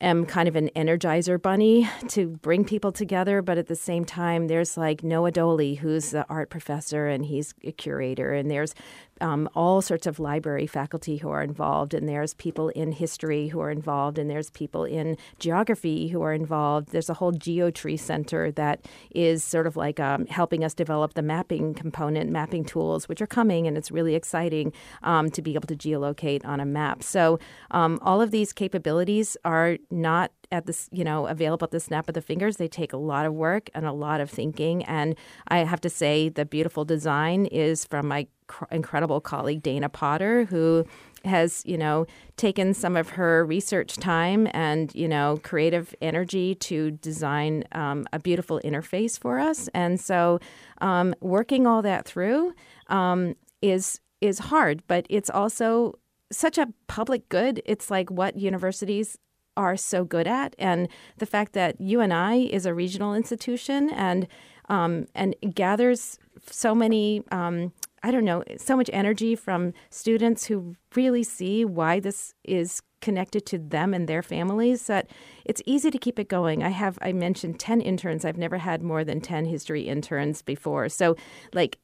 am 0.00 0.26
kind 0.26 0.48
of 0.48 0.56
an 0.56 0.68
energizer 0.74 1.40
bunny 1.40 1.88
to 2.08 2.26
bring 2.26 2.64
people 2.64 2.92
together, 2.92 3.40
but 3.40 3.56
at 3.56 3.68
the 3.68 3.76
same 3.76 4.04
time, 4.04 4.48
there's 4.48 4.76
like 4.76 5.02
Noah 5.02 5.30
Doely, 5.30 5.76
who's 5.76 6.10
the 6.10 6.26
art 6.28 6.50
professor 6.50 7.06
and 7.06 7.24
he's 7.24 7.54
a 7.64 7.72
curator, 7.72 8.34
and 8.34 8.50
there's 8.50 8.74
um, 9.22 9.48
all 9.54 9.80
sorts 9.80 10.06
of 10.06 10.18
library 10.18 10.66
faculty 10.66 11.16
who 11.16 11.30
are 11.30 11.42
involved, 11.42 11.94
and 11.94 12.08
there's 12.08 12.34
people 12.34 12.68
in 12.70 12.92
history 12.92 13.48
who 13.48 13.60
are 13.60 13.70
involved, 13.70 14.18
and 14.18 14.28
there's 14.28 14.50
people 14.50 14.84
in 14.84 15.16
geography 15.38 16.08
who 16.08 16.20
are 16.22 16.34
involved. 16.34 16.90
There's 16.90 17.08
a 17.08 17.14
whole 17.14 17.32
geotree 17.32 17.96
center 17.96 18.50
that 18.52 18.84
is 19.14 19.44
sort 19.44 19.66
of 19.66 19.76
like 19.76 20.00
um, 20.00 20.26
helping 20.26 20.64
us 20.64 20.74
develop 20.74 21.14
the 21.14 21.22
mapping 21.22 21.72
component, 21.72 22.30
mapping 22.30 22.64
tools, 22.64 23.08
which 23.08 23.22
are 23.22 23.26
coming, 23.26 23.66
and 23.66 23.78
it's 23.78 23.90
really 23.90 24.14
exciting 24.14 24.72
um, 25.02 25.30
to 25.30 25.40
be 25.40 25.54
able 25.54 25.68
to 25.68 25.76
geolocate 25.76 26.44
on 26.44 26.60
a 26.60 26.66
map. 26.66 27.02
So 27.02 27.38
um, 27.70 27.98
all 28.02 28.20
of 28.20 28.30
these 28.30 28.52
capabilities 28.52 29.36
are 29.44 29.78
not 29.90 30.32
at 30.50 30.66
this, 30.66 30.88
you 30.92 31.02
know, 31.02 31.26
available 31.26 31.64
at 31.64 31.70
the 31.70 31.80
snap 31.80 32.08
of 32.08 32.14
the 32.14 32.20
fingers. 32.20 32.58
They 32.58 32.68
take 32.68 32.92
a 32.92 32.98
lot 32.98 33.24
of 33.24 33.32
work 33.32 33.70
and 33.74 33.86
a 33.86 33.92
lot 33.92 34.20
of 34.20 34.30
thinking. 34.30 34.84
And 34.84 35.16
I 35.48 35.58
have 35.58 35.80
to 35.80 35.90
say, 35.90 36.28
the 36.28 36.44
beautiful 36.44 36.84
design 36.84 37.46
is 37.46 37.86
from 37.86 38.06
my 38.06 38.26
cr- 38.52 38.64
incredible 38.70 39.20
colleague 39.20 39.62
Dana 39.62 39.88
Potter, 39.88 40.44
who 40.44 40.84
has, 41.24 41.62
you 41.64 41.78
know, 41.78 42.06
taken 42.36 42.74
some 42.74 42.96
of 42.96 43.10
her 43.10 43.44
research 43.46 43.96
time 43.96 44.46
and, 44.52 44.94
you 44.94 45.08
know, 45.08 45.40
creative 45.42 45.94
energy 46.02 46.54
to 46.56 46.90
design 46.90 47.64
um, 47.72 48.04
a 48.12 48.18
beautiful 48.18 48.60
interface 48.64 49.18
for 49.18 49.38
us. 49.38 49.68
And 49.72 49.98
so, 50.00 50.38
um, 50.78 51.14
working 51.20 51.66
all 51.66 51.82
that 51.82 52.04
through 52.04 52.52
um, 52.88 53.34
is 53.62 54.00
is 54.20 54.38
hard, 54.38 54.82
but 54.86 55.06
it's 55.08 55.30
also 55.30 55.94
such 56.30 56.58
a 56.58 56.68
public 56.86 57.28
good. 57.28 57.60
It's 57.64 57.90
like 57.90 58.10
what 58.10 58.36
universities 58.36 59.18
are 59.56 59.76
so 59.76 60.04
good 60.04 60.26
at, 60.26 60.54
and 60.58 60.88
the 61.18 61.26
fact 61.26 61.52
that 61.54 61.80
UNI 61.80 62.52
is 62.52 62.66
a 62.66 62.74
regional 62.74 63.14
institution 63.14 63.90
and 63.90 64.26
um, 64.68 65.06
and 65.14 65.34
gathers 65.54 66.18
so 66.50 66.74
many. 66.74 67.22
Um, 67.30 67.72
I 68.02 68.10
don't 68.10 68.24
know, 68.24 68.42
so 68.56 68.76
much 68.76 68.90
energy 68.92 69.36
from 69.36 69.72
students 69.90 70.46
who 70.46 70.74
really 70.94 71.22
see 71.22 71.64
why 71.64 72.00
this 72.00 72.34
is 72.42 72.82
connected 73.00 73.46
to 73.46 73.58
them 73.58 73.94
and 73.94 74.08
their 74.08 74.22
families 74.22 74.86
that 74.86 75.10
it's 75.44 75.62
easy 75.66 75.90
to 75.90 75.98
keep 75.98 76.18
it 76.18 76.28
going. 76.28 76.62
I 76.62 76.70
have 76.70 76.98
I 77.02 77.12
mentioned 77.12 77.60
10 77.60 77.80
interns. 77.80 78.24
I've 78.24 78.38
never 78.38 78.58
had 78.58 78.82
more 78.82 79.04
than 79.04 79.20
10 79.20 79.44
history 79.44 79.82
interns 79.82 80.42
before. 80.42 80.88
So 80.88 81.16
like 81.52 81.78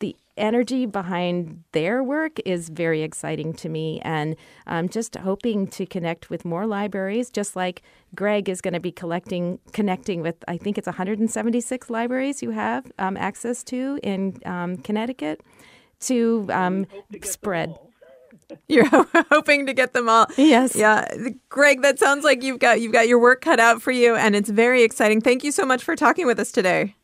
the 0.00 0.16
energy 0.36 0.86
behind 0.86 1.62
their 1.72 2.02
work 2.02 2.38
is 2.44 2.68
very 2.68 3.02
exciting 3.02 3.52
to 3.54 3.68
me. 3.68 4.00
And 4.02 4.36
I'm 4.66 4.88
just 4.88 5.16
hoping 5.16 5.66
to 5.68 5.86
connect 5.86 6.30
with 6.30 6.44
more 6.44 6.66
libraries, 6.66 7.30
just 7.30 7.56
like 7.56 7.82
Greg 8.14 8.48
is 8.48 8.60
going 8.60 8.74
to 8.74 8.80
be 8.80 8.92
collecting, 8.92 9.58
connecting 9.72 10.22
with, 10.22 10.36
I 10.48 10.56
think 10.56 10.78
it's 10.78 10.86
176 10.86 11.90
libraries 11.90 12.42
you 12.42 12.50
have 12.50 12.90
um, 12.98 13.16
access 13.16 13.62
to 13.64 13.98
in 14.02 14.38
um, 14.44 14.76
Connecticut 14.78 15.42
to 16.00 16.46
um, 16.50 16.86
spread. 17.22 17.74
You're 18.68 18.86
hoping 19.30 19.66
to 19.66 19.72
get 19.72 19.92
them 19.92 20.08
all. 20.08 20.26
Yes. 20.36 20.76
Yeah, 20.76 21.06
Greg, 21.48 21.82
that 21.82 21.98
sounds 21.98 22.24
like 22.24 22.42
you've 22.42 22.58
got 22.58 22.80
you've 22.80 22.92
got 22.92 23.08
your 23.08 23.18
work 23.18 23.40
cut 23.40 23.58
out 23.58 23.80
for 23.80 23.90
you, 23.90 24.14
and 24.14 24.36
it's 24.36 24.50
very 24.50 24.82
exciting. 24.82 25.20
Thank 25.20 25.44
you 25.44 25.52
so 25.52 25.64
much 25.64 25.82
for 25.82 25.96
talking 25.96 26.26
with 26.26 26.38
us 26.38 26.52
today. 26.52 26.94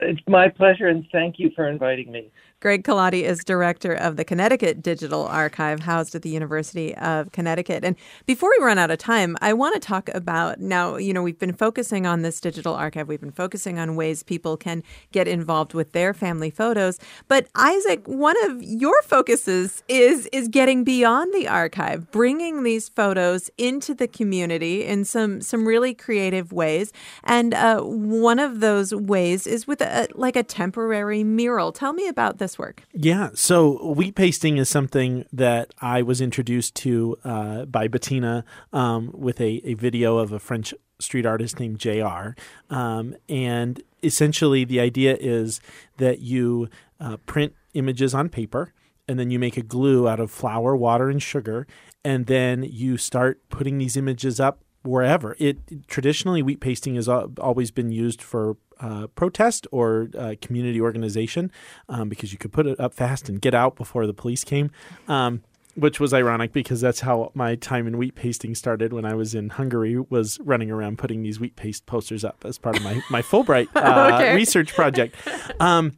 It's 0.00 0.20
my 0.28 0.48
pleasure, 0.48 0.88
and 0.88 1.06
thank 1.10 1.38
you 1.38 1.50
for 1.56 1.68
inviting 1.68 2.12
me. 2.12 2.30
Greg 2.60 2.84
Colati 2.84 3.22
is 3.22 3.44
director 3.44 3.92
of 3.92 4.16
the 4.16 4.24
Connecticut 4.24 4.80
Digital 4.80 5.26
Archive, 5.26 5.80
housed 5.80 6.14
at 6.14 6.22
the 6.22 6.30
University 6.30 6.94
of 6.96 7.30
Connecticut. 7.30 7.84
And 7.84 7.96
before 8.24 8.50
we 8.58 8.64
run 8.64 8.78
out 8.78 8.90
of 8.90 8.96
time, 8.96 9.36
I 9.42 9.52
want 9.52 9.74
to 9.74 9.80
talk 9.80 10.08
about 10.14 10.58
now, 10.58 10.96
you 10.96 11.12
know, 11.12 11.22
we've 11.22 11.38
been 11.38 11.52
focusing 11.52 12.06
on 12.06 12.22
this 12.22 12.40
digital 12.40 12.72
archive, 12.72 13.08
we've 13.08 13.20
been 13.20 13.30
focusing 13.30 13.78
on 13.78 13.94
ways 13.94 14.22
people 14.22 14.56
can 14.56 14.82
get 15.12 15.28
involved 15.28 15.74
with 15.74 15.92
their 15.92 16.14
family 16.14 16.48
photos. 16.48 16.98
But 17.28 17.48
Isaac, 17.54 18.08
one 18.08 18.36
of 18.46 18.62
your 18.62 19.02
focuses 19.02 19.82
is 19.86 20.24
is 20.32 20.48
getting 20.48 20.82
beyond 20.82 21.34
the 21.34 21.48
archive, 21.48 22.10
bringing 22.10 22.62
these 22.62 22.88
photos 22.88 23.50
into 23.58 23.92
the 23.92 24.08
community 24.08 24.82
in 24.82 25.04
some 25.04 25.42
some 25.42 25.68
really 25.68 25.92
creative 25.92 26.52
ways. 26.52 26.90
And 27.22 27.52
uh, 27.52 27.82
one 27.82 28.38
of 28.38 28.60
those 28.60 28.94
ways 28.94 29.46
is 29.46 29.66
with 29.66 29.82
a, 29.82 30.08
like 30.14 30.36
a 30.36 30.42
temporary 30.42 31.22
mural. 31.22 31.70
Tell 31.70 31.92
me 31.92 32.08
about 32.08 32.38
this 32.38 32.45
work. 32.58 32.82
Yeah. 32.92 33.30
So 33.34 33.92
wheat 33.92 34.14
pasting 34.14 34.58
is 34.58 34.68
something 34.68 35.24
that 35.32 35.74
I 35.80 36.02
was 36.02 36.20
introduced 36.20 36.74
to 36.76 37.16
uh, 37.24 37.64
by 37.66 37.88
Bettina 37.88 38.44
um, 38.72 39.10
with 39.12 39.40
a, 39.40 39.60
a 39.64 39.74
video 39.74 40.18
of 40.18 40.32
a 40.32 40.38
French 40.38 40.72
street 40.98 41.26
artist 41.26 41.60
named 41.60 41.78
JR. 41.78 42.30
Um, 42.70 43.14
and 43.28 43.82
essentially, 44.02 44.64
the 44.64 44.80
idea 44.80 45.16
is 45.18 45.60
that 45.98 46.20
you 46.20 46.68
uh, 47.00 47.16
print 47.18 47.54
images 47.74 48.14
on 48.14 48.28
paper 48.28 48.72
and 49.08 49.18
then 49.18 49.30
you 49.30 49.38
make 49.38 49.56
a 49.56 49.62
glue 49.62 50.08
out 50.08 50.20
of 50.20 50.30
flour, 50.30 50.76
water, 50.76 51.08
and 51.08 51.22
sugar. 51.22 51.66
And 52.04 52.26
then 52.26 52.62
you 52.62 52.96
start 52.96 53.40
putting 53.48 53.78
these 53.78 53.96
images 53.96 54.40
up 54.40 54.60
wherever. 54.86 55.36
It 55.38 55.86
traditionally 55.88 56.42
wheat 56.42 56.60
pasting 56.60 56.94
has 56.96 57.08
always 57.08 57.70
been 57.70 57.90
used 57.92 58.22
for 58.22 58.56
uh, 58.80 59.06
protest 59.08 59.66
or 59.72 60.08
uh, 60.18 60.34
community 60.42 60.80
organization 60.80 61.50
um, 61.88 62.08
because 62.08 62.32
you 62.32 62.38
could 62.38 62.52
put 62.52 62.66
it 62.66 62.78
up 62.78 62.92
fast 62.94 63.28
and 63.28 63.40
get 63.40 63.54
out 63.54 63.76
before 63.76 64.06
the 64.06 64.14
police 64.14 64.44
came. 64.44 64.70
Um, 65.08 65.42
which 65.74 66.00
was 66.00 66.14
ironic 66.14 66.54
because 66.54 66.80
that's 66.80 67.00
how 67.00 67.30
my 67.34 67.54
time 67.54 67.86
in 67.86 67.98
wheat 67.98 68.14
pasting 68.14 68.54
started 68.54 68.94
when 68.94 69.04
I 69.04 69.12
was 69.14 69.34
in 69.34 69.50
Hungary 69.50 69.98
was 70.08 70.40
running 70.40 70.70
around 70.70 70.96
putting 70.96 71.22
these 71.22 71.38
wheat 71.38 71.54
paste 71.54 71.84
posters 71.84 72.24
up 72.24 72.46
as 72.46 72.56
part 72.56 72.78
of 72.78 72.82
my, 72.82 73.02
my 73.10 73.20
Fulbright 73.20 73.68
uh, 73.76 74.14
Okay. 74.14 74.34
research 74.34 74.72
project. 74.74 75.14
Um, 75.60 75.92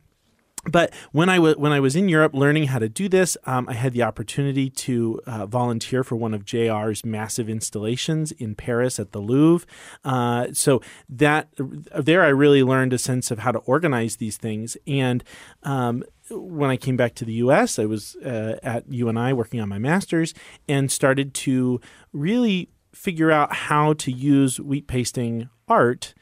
but 0.70 0.92
when 1.12 1.28
I 1.28 1.38
was 1.38 1.56
when 1.56 1.72
I 1.72 1.80
was 1.80 1.96
in 1.96 2.08
Europe 2.08 2.34
learning 2.34 2.64
how 2.64 2.78
to 2.78 2.88
do 2.88 3.08
this, 3.08 3.36
um, 3.44 3.68
I 3.68 3.74
had 3.74 3.92
the 3.92 4.02
opportunity 4.02 4.70
to 4.70 5.20
uh, 5.26 5.46
volunteer 5.46 6.04
for 6.04 6.16
one 6.16 6.34
of 6.34 6.44
JR's 6.44 7.04
massive 7.04 7.48
installations 7.48 8.32
in 8.32 8.54
Paris 8.54 8.98
at 8.98 9.12
the 9.12 9.20
Louvre. 9.20 9.66
Uh, 10.04 10.48
so 10.52 10.80
that 11.08 11.48
there, 11.56 12.22
I 12.22 12.28
really 12.28 12.62
learned 12.62 12.92
a 12.92 12.98
sense 12.98 13.30
of 13.30 13.40
how 13.40 13.52
to 13.52 13.58
organize 13.60 14.16
these 14.16 14.36
things. 14.36 14.76
And 14.86 15.24
um, 15.62 16.04
when 16.30 16.70
I 16.70 16.76
came 16.76 16.96
back 16.96 17.14
to 17.16 17.24
the 17.24 17.34
U.S., 17.34 17.78
I 17.78 17.86
was 17.86 18.16
uh, 18.16 18.58
at 18.62 18.90
UNI 18.90 19.32
working 19.32 19.60
on 19.60 19.68
my 19.68 19.78
master's 19.78 20.34
and 20.68 20.90
started 20.90 21.34
to 21.34 21.80
really 22.12 22.70
figure 22.92 23.30
out 23.30 23.52
how 23.52 23.92
to 23.94 24.10
use 24.10 24.60
wheat 24.60 24.86
pasting 24.86 25.48
art 25.68 26.14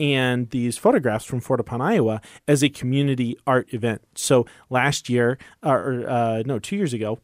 and 0.00 0.50
these 0.50 0.78
photographs 0.78 1.24
from 1.24 1.40
Fortepan 1.40 1.80
Iowa 1.80 2.20
as 2.48 2.62
a 2.62 2.68
community 2.68 3.36
art 3.46 3.72
event. 3.72 4.02
So 4.14 4.46
last 4.70 5.08
year, 5.08 5.38
or 5.62 6.08
uh, 6.08 6.42
no, 6.44 6.58
two 6.58 6.76
years 6.76 6.92
ago, 6.92 7.18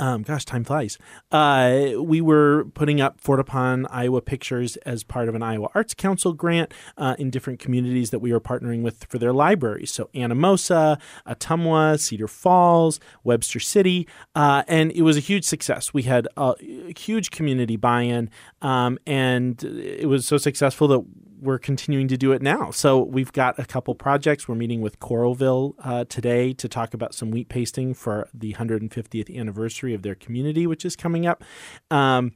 um, 0.00 0.22
gosh, 0.22 0.46
time 0.46 0.64
flies. 0.64 0.96
Uh, 1.30 1.92
we 1.98 2.22
were 2.22 2.64
putting 2.72 3.02
up 3.02 3.20
Fortepan 3.20 3.86
Iowa 3.90 4.22
pictures 4.22 4.76
as 4.78 5.04
part 5.04 5.28
of 5.28 5.34
an 5.34 5.42
Iowa 5.42 5.68
Arts 5.74 5.92
Council 5.92 6.32
grant 6.32 6.72
uh, 6.96 7.16
in 7.18 7.28
different 7.28 7.60
communities 7.60 8.08
that 8.08 8.20
we 8.20 8.32
were 8.32 8.40
partnering 8.40 8.80
with 8.80 9.04
for 9.10 9.18
their 9.18 9.34
libraries. 9.34 9.92
So 9.92 10.08
Anamosa, 10.14 10.98
Ottumwa, 11.26 12.00
Cedar 12.00 12.28
Falls, 12.28 12.98
Webster 13.24 13.60
City, 13.60 14.08
uh, 14.34 14.62
and 14.66 14.90
it 14.92 15.02
was 15.02 15.18
a 15.18 15.20
huge 15.20 15.44
success. 15.44 15.92
We 15.92 16.04
had 16.04 16.26
a 16.34 16.54
huge 16.96 17.30
community 17.30 17.76
buy-in, 17.76 18.30
um, 18.62 18.98
and 19.06 19.62
it 19.62 20.08
was 20.08 20.26
so 20.26 20.38
successful 20.38 20.88
that 20.88 21.04
we're 21.40 21.58
continuing 21.58 22.08
to 22.08 22.16
do 22.16 22.32
it 22.32 22.42
now. 22.42 22.70
So 22.70 22.98
we've 22.98 23.32
got 23.32 23.58
a 23.58 23.64
couple 23.64 23.94
projects. 23.94 24.46
We're 24.46 24.54
meeting 24.54 24.80
with 24.80 25.00
Coralville 25.00 25.74
uh, 25.82 26.04
today 26.04 26.52
to 26.54 26.68
talk 26.68 26.94
about 26.94 27.14
some 27.14 27.30
wheat 27.30 27.48
pasting 27.48 27.94
for 27.94 28.28
the 28.34 28.54
150th 28.54 29.36
anniversary 29.36 29.94
of 29.94 30.02
their 30.02 30.14
community, 30.14 30.66
which 30.66 30.84
is 30.84 30.96
coming 30.96 31.26
up. 31.26 31.42
Um, 31.90 32.32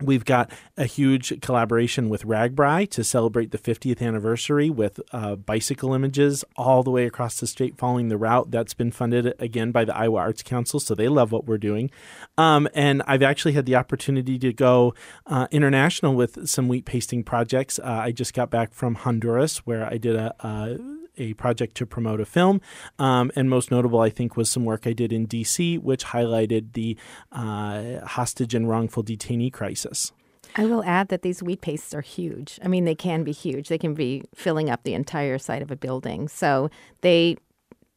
We've 0.00 0.24
got 0.24 0.50
a 0.76 0.84
huge 0.84 1.40
collaboration 1.40 2.08
with 2.08 2.24
RAGBRAI 2.24 2.88
to 2.90 3.02
celebrate 3.02 3.50
the 3.50 3.58
50th 3.58 4.00
anniversary 4.00 4.70
with 4.70 5.00
uh, 5.12 5.36
bicycle 5.36 5.92
images 5.92 6.44
all 6.56 6.82
the 6.82 6.90
way 6.90 7.06
across 7.06 7.40
the 7.40 7.46
state 7.46 7.76
following 7.76 8.08
the 8.08 8.16
route. 8.16 8.50
That's 8.50 8.74
been 8.74 8.92
funded 8.92 9.34
again 9.38 9.72
by 9.72 9.84
the 9.84 9.96
Iowa 9.96 10.18
Arts 10.18 10.42
Council, 10.42 10.78
so 10.78 10.94
they 10.94 11.08
love 11.08 11.32
what 11.32 11.46
we're 11.46 11.58
doing. 11.58 11.90
Um, 12.36 12.68
and 12.74 13.02
I've 13.06 13.22
actually 13.22 13.52
had 13.52 13.66
the 13.66 13.74
opportunity 13.74 14.38
to 14.38 14.52
go 14.52 14.94
uh, 15.26 15.48
international 15.50 16.14
with 16.14 16.48
some 16.48 16.68
wheat 16.68 16.84
pasting 16.84 17.24
projects. 17.24 17.78
Uh, 17.78 18.00
I 18.04 18.12
just 18.12 18.34
got 18.34 18.50
back 18.50 18.72
from 18.72 18.94
Honduras 18.94 19.58
where 19.66 19.84
I 19.84 19.98
did 19.98 20.16
a, 20.16 20.34
a 20.40 20.78
a 21.18 21.34
project 21.34 21.76
to 21.76 21.86
promote 21.86 22.20
a 22.20 22.24
film. 22.24 22.60
Um, 22.98 23.30
and 23.36 23.50
most 23.50 23.70
notable, 23.70 24.00
I 24.00 24.10
think, 24.10 24.36
was 24.36 24.50
some 24.50 24.64
work 24.64 24.86
I 24.86 24.92
did 24.92 25.12
in 25.12 25.26
DC, 25.26 25.80
which 25.80 26.06
highlighted 26.06 26.72
the 26.72 26.96
uh, 27.32 28.06
hostage 28.06 28.54
and 28.54 28.68
wrongful 28.68 29.04
detainee 29.04 29.52
crisis. 29.52 30.12
I 30.56 30.64
will 30.64 30.82
add 30.84 31.08
that 31.08 31.22
these 31.22 31.42
wheat 31.42 31.60
pastes 31.60 31.94
are 31.94 32.00
huge. 32.00 32.58
I 32.64 32.68
mean, 32.68 32.84
they 32.84 32.94
can 32.94 33.22
be 33.22 33.32
huge. 33.32 33.68
They 33.68 33.78
can 33.78 33.94
be 33.94 34.24
filling 34.34 34.70
up 34.70 34.82
the 34.82 34.94
entire 34.94 35.38
side 35.38 35.62
of 35.62 35.70
a 35.70 35.76
building. 35.76 36.28
So 36.28 36.70
they 37.02 37.36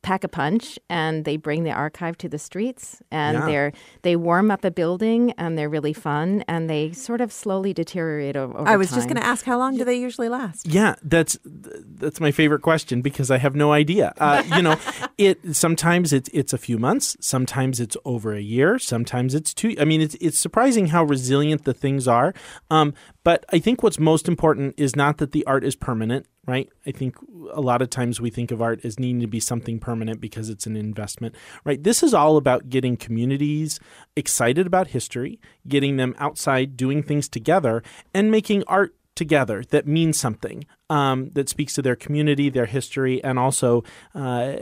pack 0.01 0.23
a 0.23 0.27
punch 0.27 0.79
and 0.89 1.25
they 1.25 1.37
bring 1.37 1.63
the 1.63 1.71
archive 1.71 2.17
to 2.17 2.27
the 2.27 2.39
streets 2.39 3.01
and 3.11 3.37
Yeah. 3.37 3.45
they're 3.45 3.73
they 4.01 4.15
warm 4.15 4.49
up 4.49 4.65
a 4.65 4.71
building 4.71 5.31
and 5.37 5.57
they're 5.57 5.69
really 5.69 5.93
fun 5.93 6.43
and 6.47 6.69
they 6.69 6.91
sort 6.91 7.21
of 7.21 7.31
slowly 7.31 7.73
deteriorate 7.73 8.35
o- 8.35 8.51
over 8.55 8.67
I 8.67 8.77
was 8.77 8.89
just 8.91 9.07
going 9.07 9.17
to 9.21 9.25
ask 9.25 9.45
how 9.45 9.57
long 9.59 9.77
do 9.77 9.83
they 9.85 9.95
usually 9.99 10.27
last? 10.29 10.67
Yeah, 10.67 10.95
that's 11.03 11.37
that's 11.43 12.19
my 12.19 12.31
favorite 12.31 12.61
question 12.61 13.01
because 13.01 13.29
I 13.29 13.37
have 13.37 13.55
no 13.55 13.71
idea. 13.73 14.13
Uh, 14.17 14.43
you 14.55 14.61
know, 14.63 14.77
it 15.17 15.55
sometimes 15.55 16.13
it's 16.13 16.29
it's 16.33 16.53
a 16.53 16.57
few 16.57 16.77
months, 16.79 17.15
sometimes 17.19 17.79
it's 17.79 17.95
over 18.03 18.33
a 18.33 18.41
year, 18.41 18.79
sometimes 18.79 19.35
it's 19.35 19.53
two. 19.53 19.75
I 19.79 19.85
mean, 19.85 20.01
it's 20.01 20.15
it's 20.19 20.39
surprising 20.39 20.87
how 20.87 21.03
resilient 21.03 21.63
the 21.65 21.73
things 21.73 22.07
are. 22.07 22.33
Um, 22.69 22.93
but 23.23 23.45
I 23.49 23.59
think 23.59 23.83
what's 23.83 23.99
most 23.99 24.27
important 24.27 24.75
is 24.77 24.95
not 24.95 25.17
that 25.19 25.31
the 25.31 25.45
art 25.45 25.63
is 25.63 25.75
permanent, 25.75 26.25
right? 26.45 26.69
I 26.85 26.91
think 26.91 27.15
a 27.51 27.61
lot 27.61 27.81
of 27.81 27.89
times 27.89 28.19
we 28.19 28.29
think 28.29 28.51
of 28.51 28.61
art 28.61 28.83
as 28.83 28.99
needing 28.99 29.21
to 29.21 29.27
be 29.27 29.39
something 29.39 29.79
permanent 29.79 30.19
because 30.19 30.49
it's 30.49 30.65
an 30.65 30.75
investment, 30.75 31.35
right? 31.63 31.81
This 31.83 32.01
is 32.01 32.13
all 32.13 32.37
about 32.37 32.69
getting 32.69 32.97
communities 32.97 33.79
excited 34.15 34.65
about 34.65 34.87
history, 34.87 35.39
getting 35.67 35.97
them 35.97 36.15
outside 36.17 36.75
doing 36.75 37.03
things 37.03 37.29
together, 37.29 37.83
and 38.13 38.31
making 38.31 38.63
art 38.67 38.95
together 39.13 39.63
that 39.69 39.85
means 39.85 40.19
something 40.19 40.65
um, 40.89 41.29
that 41.33 41.49
speaks 41.49 41.73
to 41.73 41.81
their 41.81 41.95
community, 41.95 42.49
their 42.49 42.65
history, 42.65 43.23
and 43.23 43.37
also 43.37 43.83
uh, 44.15 44.53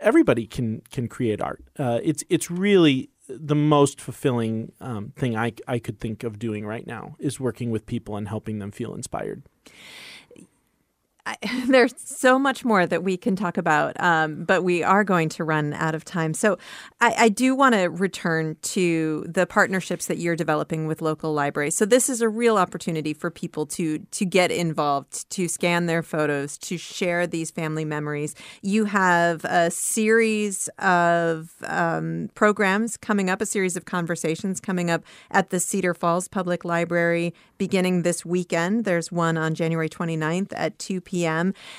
everybody 0.00 0.46
can 0.46 0.82
can 0.90 1.08
create 1.08 1.40
art. 1.40 1.64
Uh, 1.78 2.00
it's 2.02 2.24
it's 2.28 2.50
really 2.50 3.10
the 3.28 3.54
most 3.54 4.00
fulfilling 4.00 4.72
um, 4.80 5.12
thing 5.16 5.36
I 5.36 5.52
I 5.66 5.78
could 5.78 6.00
think 6.00 6.24
of 6.24 6.38
doing 6.38 6.66
right 6.66 6.86
now 6.86 7.16
is 7.18 7.40
working 7.40 7.70
with 7.70 7.86
people 7.86 8.16
and 8.16 8.28
helping 8.28 8.58
them 8.58 8.70
feel 8.70 8.94
inspired. 8.94 9.42
I, 11.26 11.36
there's 11.66 11.94
so 11.98 12.38
much 12.38 12.64
more 12.64 12.86
that 12.86 13.02
we 13.02 13.16
can 13.16 13.36
talk 13.36 13.58
about, 13.58 14.00
um, 14.00 14.44
but 14.44 14.62
we 14.62 14.82
are 14.82 15.04
going 15.04 15.28
to 15.30 15.44
run 15.44 15.74
out 15.74 15.94
of 15.94 16.04
time. 16.04 16.32
So 16.32 16.56
I, 17.00 17.14
I 17.18 17.28
do 17.28 17.54
want 17.54 17.74
to 17.74 17.86
return 17.86 18.56
to 18.62 19.26
the 19.28 19.46
partnerships 19.46 20.06
that 20.06 20.18
you're 20.18 20.36
developing 20.36 20.86
with 20.86 21.02
local 21.02 21.34
libraries. 21.34 21.76
So 21.76 21.84
this 21.84 22.08
is 22.08 22.22
a 22.22 22.28
real 22.28 22.56
opportunity 22.56 23.12
for 23.12 23.30
people 23.30 23.66
to 23.66 23.98
to 23.98 24.24
get 24.24 24.50
involved, 24.50 25.28
to 25.30 25.48
scan 25.48 25.86
their 25.86 26.02
photos, 26.02 26.56
to 26.58 26.78
share 26.78 27.26
these 27.26 27.50
family 27.50 27.84
memories. 27.84 28.34
You 28.62 28.84
have 28.84 29.44
a 29.44 29.70
series 29.70 30.68
of 30.78 31.54
um, 31.64 32.30
programs 32.34 32.96
coming 32.96 33.28
up, 33.28 33.40
a 33.40 33.46
series 33.46 33.76
of 33.76 33.84
conversations 33.84 34.60
coming 34.60 34.90
up 34.90 35.02
at 35.30 35.50
the 35.50 35.58
Cedar 35.58 35.94
Falls 35.94 36.28
Public 36.28 36.64
Library 36.64 37.34
beginning 37.58 38.02
this 38.02 38.24
weekend. 38.24 38.84
There's 38.84 39.10
one 39.10 39.36
on 39.36 39.54
January 39.54 39.88
29th 39.88 40.52
at 40.54 40.78
2 40.78 41.00
p.m. 41.00 41.15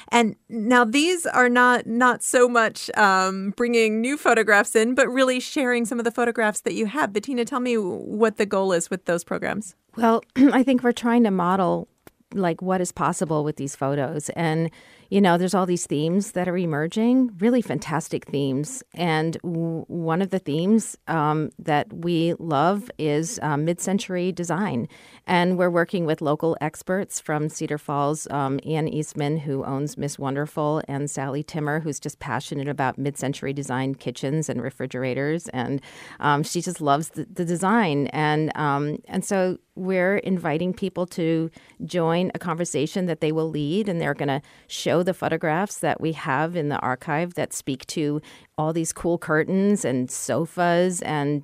And 0.09 0.35
now 0.49 0.85
these 0.85 1.25
are 1.25 1.49
not 1.49 1.85
not 1.85 2.23
so 2.23 2.47
much 2.47 2.89
um, 2.97 3.51
bringing 3.51 4.01
new 4.01 4.17
photographs 4.17 4.75
in, 4.75 4.95
but 4.95 5.07
really 5.07 5.39
sharing 5.39 5.85
some 5.85 5.99
of 5.99 6.05
the 6.05 6.11
photographs 6.11 6.61
that 6.61 6.73
you 6.73 6.85
have. 6.87 7.13
Bettina, 7.13 7.45
tell 7.45 7.59
me 7.59 7.75
what 7.75 8.37
the 8.37 8.45
goal 8.45 8.71
is 8.73 8.89
with 8.89 9.05
those 9.05 9.23
programs. 9.23 9.75
Well, 9.95 10.23
I 10.35 10.63
think 10.63 10.83
we're 10.83 10.91
trying 10.91 11.23
to 11.23 11.31
model 11.31 11.87
like 12.33 12.61
what 12.61 12.81
is 12.81 12.91
possible 12.91 13.43
with 13.43 13.55
these 13.55 13.75
photos 13.75 14.29
and 14.29 14.69
you 15.09 15.21
know 15.21 15.37
there's 15.37 15.53
all 15.53 15.65
these 15.65 15.85
themes 15.85 16.31
that 16.33 16.47
are 16.47 16.57
emerging 16.57 17.31
really 17.39 17.61
fantastic 17.61 18.25
themes. 18.25 18.83
And 18.93 19.37
w- 19.43 19.85
one 19.87 20.21
of 20.21 20.29
the 20.29 20.39
themes 20.39 20.97
um, 21.07 21.51
that 21.59 21.91
we 21.91 22.33
love 22.39 22.89
is 22.97 23.39
um, 23.41 23.65
mid-century 23.65 24.31
design. 24.31 24.87
And 25.25 25.57
we're 25.57 25.69
working 25.69 26.05
with 26.05 26.21
local 26.21 26.57
experts 26.61 27.19
from 27.19 27.49
cedar 27.49 27.77
falls 27.77 28.27
um, 28.31 28.59
ann 28.65 28.87
eastman 28.87 29.37
who 29.37 29.63
owns 29.63 29.97
miss 29.97 30.17
wonderful 30.17 30.81
and 30.87 31.09
sally 31.09 31.43
timmer 31.43 31.79
who's 31.79 31.99
just 31.99 32.19
passionate 32.19 32.67
about 32.67 32.97
mid-century 32.97 33.53
design 33.53 33.95
kitchens 33.95 34.49
and 34.49 34.61
refrigerators. 34.61 35.47
And 35.49 35.81
um, 36.19 36.43
she 36.43 36.61
just 36.61 36.81
loves 36.81 37.09
the, 37.09 37.27
the 37.31 37.45
design. 37.45 38.07
And 38.07 38.51
um, 38.55 38.97
and 39.07 39.23
so 39.23 39.57
we're 39.77 40.17
inviting 40.17 40.73
people 40.73 41.05
to 41.05 41.49
join 41.85 42.31
a 42.33 42.39
conversation 42.39 43.05
that 43.05 43.21
they 43.21 43.31
will 43.31 43.49
lead, 43.49 43.87
and 43.87 44.01
they're 44.01 44.13
going 44.13 44.27
to 44.27 44.41
show 44.67 45.03
the 45.03 45.13
photographs 45.13 45.79
that 45.79 46.01
we 46.01 46.13
have 46.13 46.55
in 46.55 46.69
the 46.69 46.79
archive 46.79 47.35
that 47.35 47.53
speak 47.53 47.85
to 47.87 48.21
all 48.57 48.73
these 48.73 48.91
cool 48.91 49.19
curtains 49.19 49.85
and 49.85 50.09
sofas 50.09 51.01
and 51.03 51.43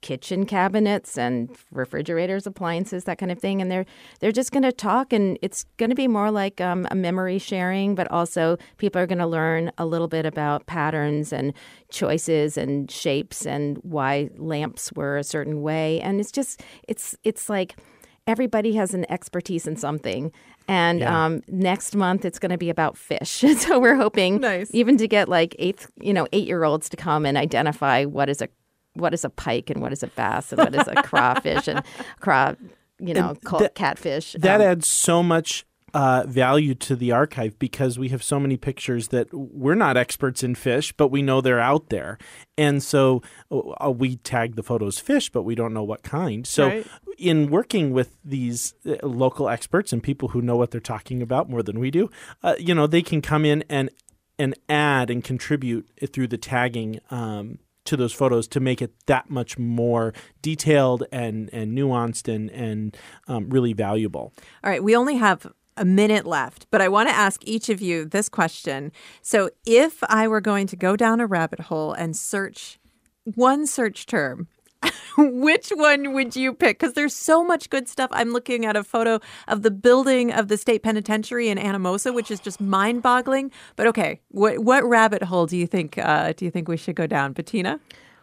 kitchen 0.00 0.46
cabinets 0.46 1.18
and 1.18 1.54
refrigerators, 1.70 2.46
appliances, 2.46 3.04
that 3.04 3.18
kind 3.18 3.30
of 3.30 3.38
thing. 3.38 3.60
And 3.60 3.70
they're 3.70 3.84
they're 4.20 4.32
just 4.32 4.50
going 4.50 4.62
to 4.62 4.72
talk, 4.72 5.12
and 5.12 5.38
it's 5.42 5.64
going 5.76 5.90
to 5.90 5.96
be 5.96 6.08
more 6.08 6.30
like 6.30 6.60
um, 6.60 6.88
a 6.90 6.94
memory 6.94 7.38
sharing, 7.38 7.94
but 7.94 8.10
also 8.10 8.56
people 8.78 9.00
are 9.00 9.06
going 9.06 9.18
to 9.18 9.26
learn 9.26 9.72
a 9.76 9.84
little 9.84 10.08
bit 10.08 10.24
about 10.24 10.66
patterns 10.66 11.32
and 11.32 11.52
choices 11.90 12.56
and 12.56 12.90
shapes 12.90 13.46
and 13.46 13.78
why 13.82 14.30
lamps 14.36 14.92
were 14.94 15.18
a 15.18 15.24
certain 15.24 15.60
way. 15.60 16.00
And 16.00 16.18
it's 16.18 16.32
just 16.32 16.62
it's 16.88 17.14
it's 17.24 17.50
like 17.50 17.73
everybody 18.26 18.74
has 18.74 18.94
an 18.94 19.04
expertise 19.10 19.66
in 19.66 19.76
something. 19.76 20.32
And 20.66 21.00
Yeah. 21.00 21.24
um, 21.26 21.42
next 21.48 21.94
month 21.94 22.24
it's 22.24 22.38
going 22.38 22.50
to 22.52 22.58
be 22.58 22.70
about 22.70 22.96
fish. 22.96 23.44
so 23.58 23.78
we're 23.78 23.96
hoping 23.96 24.40
Nice. 24.40 24.70
even 24.74 24.96
to 24.96 25.06
get 25.08 25.28
like 25.28 25.54
eighth, 25.58 25.90
you 26.00 26.12
know, 26.12 26.26
eight 26.32 26.46
year 26.46 26.64
olds 26.64 26.88
to 26.88 26.96
come 26.96 27.26
and 27.26 27.36
identify 27.36 28.04
what 28.04 28.28
is 28.28 28.40
a 28.40 28.48
what 28.94 29.12
is 29.12 29.24
a 29.24 29.28
pike 29.30 29.70
and 29.70 29.82
what 29.82 29.92
is 29.92 30.04
a 30.04 30.06
bass 30.06 30.52
and 30.52 30.58
what 30.60 30.72
is 30.74 30.86
a 30.86 30.94
crawfish 31.02 31.66
and 31.66 31.82
craw, 32.20 32.54
you 33.00 33.12
know, 33.12 33.30
And 33.30 33.60
that- 33.60 33.74
catfish. 33.74 34.36
That 34.38 34.60
Um, 34.60 34.68
adds 34.68 34.86
so 34.86 35.20
much 35.22 35.66
uh, 35.94 36.24
value 36.26 36.74
to 36.74 36.96
the 36.96 37.12
archive 37.12 37.56
because 37.58 37.98
we 37.98 38.08
have 38.08 38.22
so 38.22 38.40
many 38.40 38.56
pictures 38.56 39.08
that 39.08 39.32
we're 39.32 39.76
not 39.76 39.96
experts 39.96 40.42
in 40.42 40.54
fish, 40.56 40.92
but 40.92 41.08
we 41.08 41.22
know 41.22 41.40
they're 41.40 41.60
out 41.60 41.88
there. 41.88 42.18
And 42.58 42.82
so 42.82 43.22
uh, 43.52 43.90
we 43.90 44.16
tag 44.16 44.56
the 44.56 44.62
photos 44.64 44.98
fish, 44.98 45.30
but 45.30 45.42
we 45.44 45.54
don't 45.54 45.72
know 45.72 45.84
what 45.84 46.02
kind. 46.02 46.46
So 46.46 46.66
Right. 46.66 46.86
in 47.16 47.48
working 47.48 47.92
with 47.92 48.16
these 48.24 48.74
uh, 48.84 49.06
local 49.06 49.48
experts 49.48 49.92
and 49.92 50.02
people 50.02 50.28
who 50.30 50.42
know 50.42 50.56
what 50.56 50.72
they're 50.72 50.80
talking 50.80 51.22
about 51.22 51.48
more 51.48 51.62
than 51.62 51.78
we 51.78 51.90
do, 51.92 52.10
uh, 52.42 52.56
you 52.58 52.74
know, 52.74 52.86
they 52.88 53.02
can 53.02 53.22
come 53.22 53.44
in 53.44 53.64
and 53.68 53.88
and 54.36 54.54
add 54.68 55.10
and 55.10 55.22
contribute 55.22 55.88
through 56.12 56.26
the 56.26 56.36
tagging 56.36 56.98
um, 57.12 57.60
to 57.84 57.96
those 57.96 58.12
photos 58.12 58.48
to 58.48 58.58
make 58.58 58.82
it 58.82 58.92
that 59.06 59.30
much 59.30 59.58
more 59.58 60.12
detailed 60.42 61.04
and 61.12 61.50
and 61.52 61.76
nuanced 61.78 62.26
and 62.34 62.50
and 62.50 62.96
um, 63.28 63.48
really 63.48 63.72
valuable. 63.72 64.32
All 64.64 64.70
right, 64.70 64.82
we 64.82 64.96
only 64.96 65.16
have 65.16 65.46
a 65.76 65.84
minute 65.84 66.26
left, 66.26 66.66
but 66.70 66.80
I 66.80 66.88
want 66.88 67.08
to 67.08 67.14
ask 67.14 67.40
each 67.46 67.68
of 67.68 67.80
you 67.80 68.04
this 68.04 68.28
question. 68.28 68.92
So, 69.22 69.50
if 69.66 70.02
I 70.04 70.28
were 70.28 70.40
going 70.40 70.66
to 70.68 70.76
go 70.76 70.96
down 70.96 71.20
a 71.20 71.26
rabbit 71.26 71.60
hole 71.60 71.92
and 71.92 72.16
search 72.16 72.78
one 73.24 73.66
search 73.66 74.06
term, 74.06 74.48
which 75.16 75.70
one 75.70 76.12
would 76.12 76.36
you 76.36 76.52
pick? 76.52 76.78
Because 76.78 76.94
there's 76.94 77.14
so 77.14 77.44
much 77.44 77.70
good 77.70 77.88
stuff. 77.88 78.10
I'm 78.12 78.32
looking 78.32 78.66
at 78.66 78.76
a 78.76 78.84
photo 78.84 79.20
of 79.48 79.62
the 79.62 79.70
building 79.70 80.32
of 80.32 80.48
the 80.48 80.56
state 80.56 80.82
penitentiary 80.82 81.48
in 81.48 81.58
Anamosa, 81.58 82.14
which 82.14 82.30
is 82.30 82.40
just 82.40 82.60
mind-boggling. 82.60 83.50
But 83.76 83.86
okay, 83.88 84.20
what 84.28 84.60
what 84.60 84.84
rabbit 84.84 85.22
hole 85.22 85.46
do 85.46 85.56
you 85.56 85.66
think 85.66 85.98
uh, 85.98 86.32
do 86.36 86.44
you 86.44 86.50
think 86.50 86.68
we 86.68 86.76
should 86.76 86.96
go 86.96 87.06
down, 87.06 87.32
Bettina? 87.32 87.80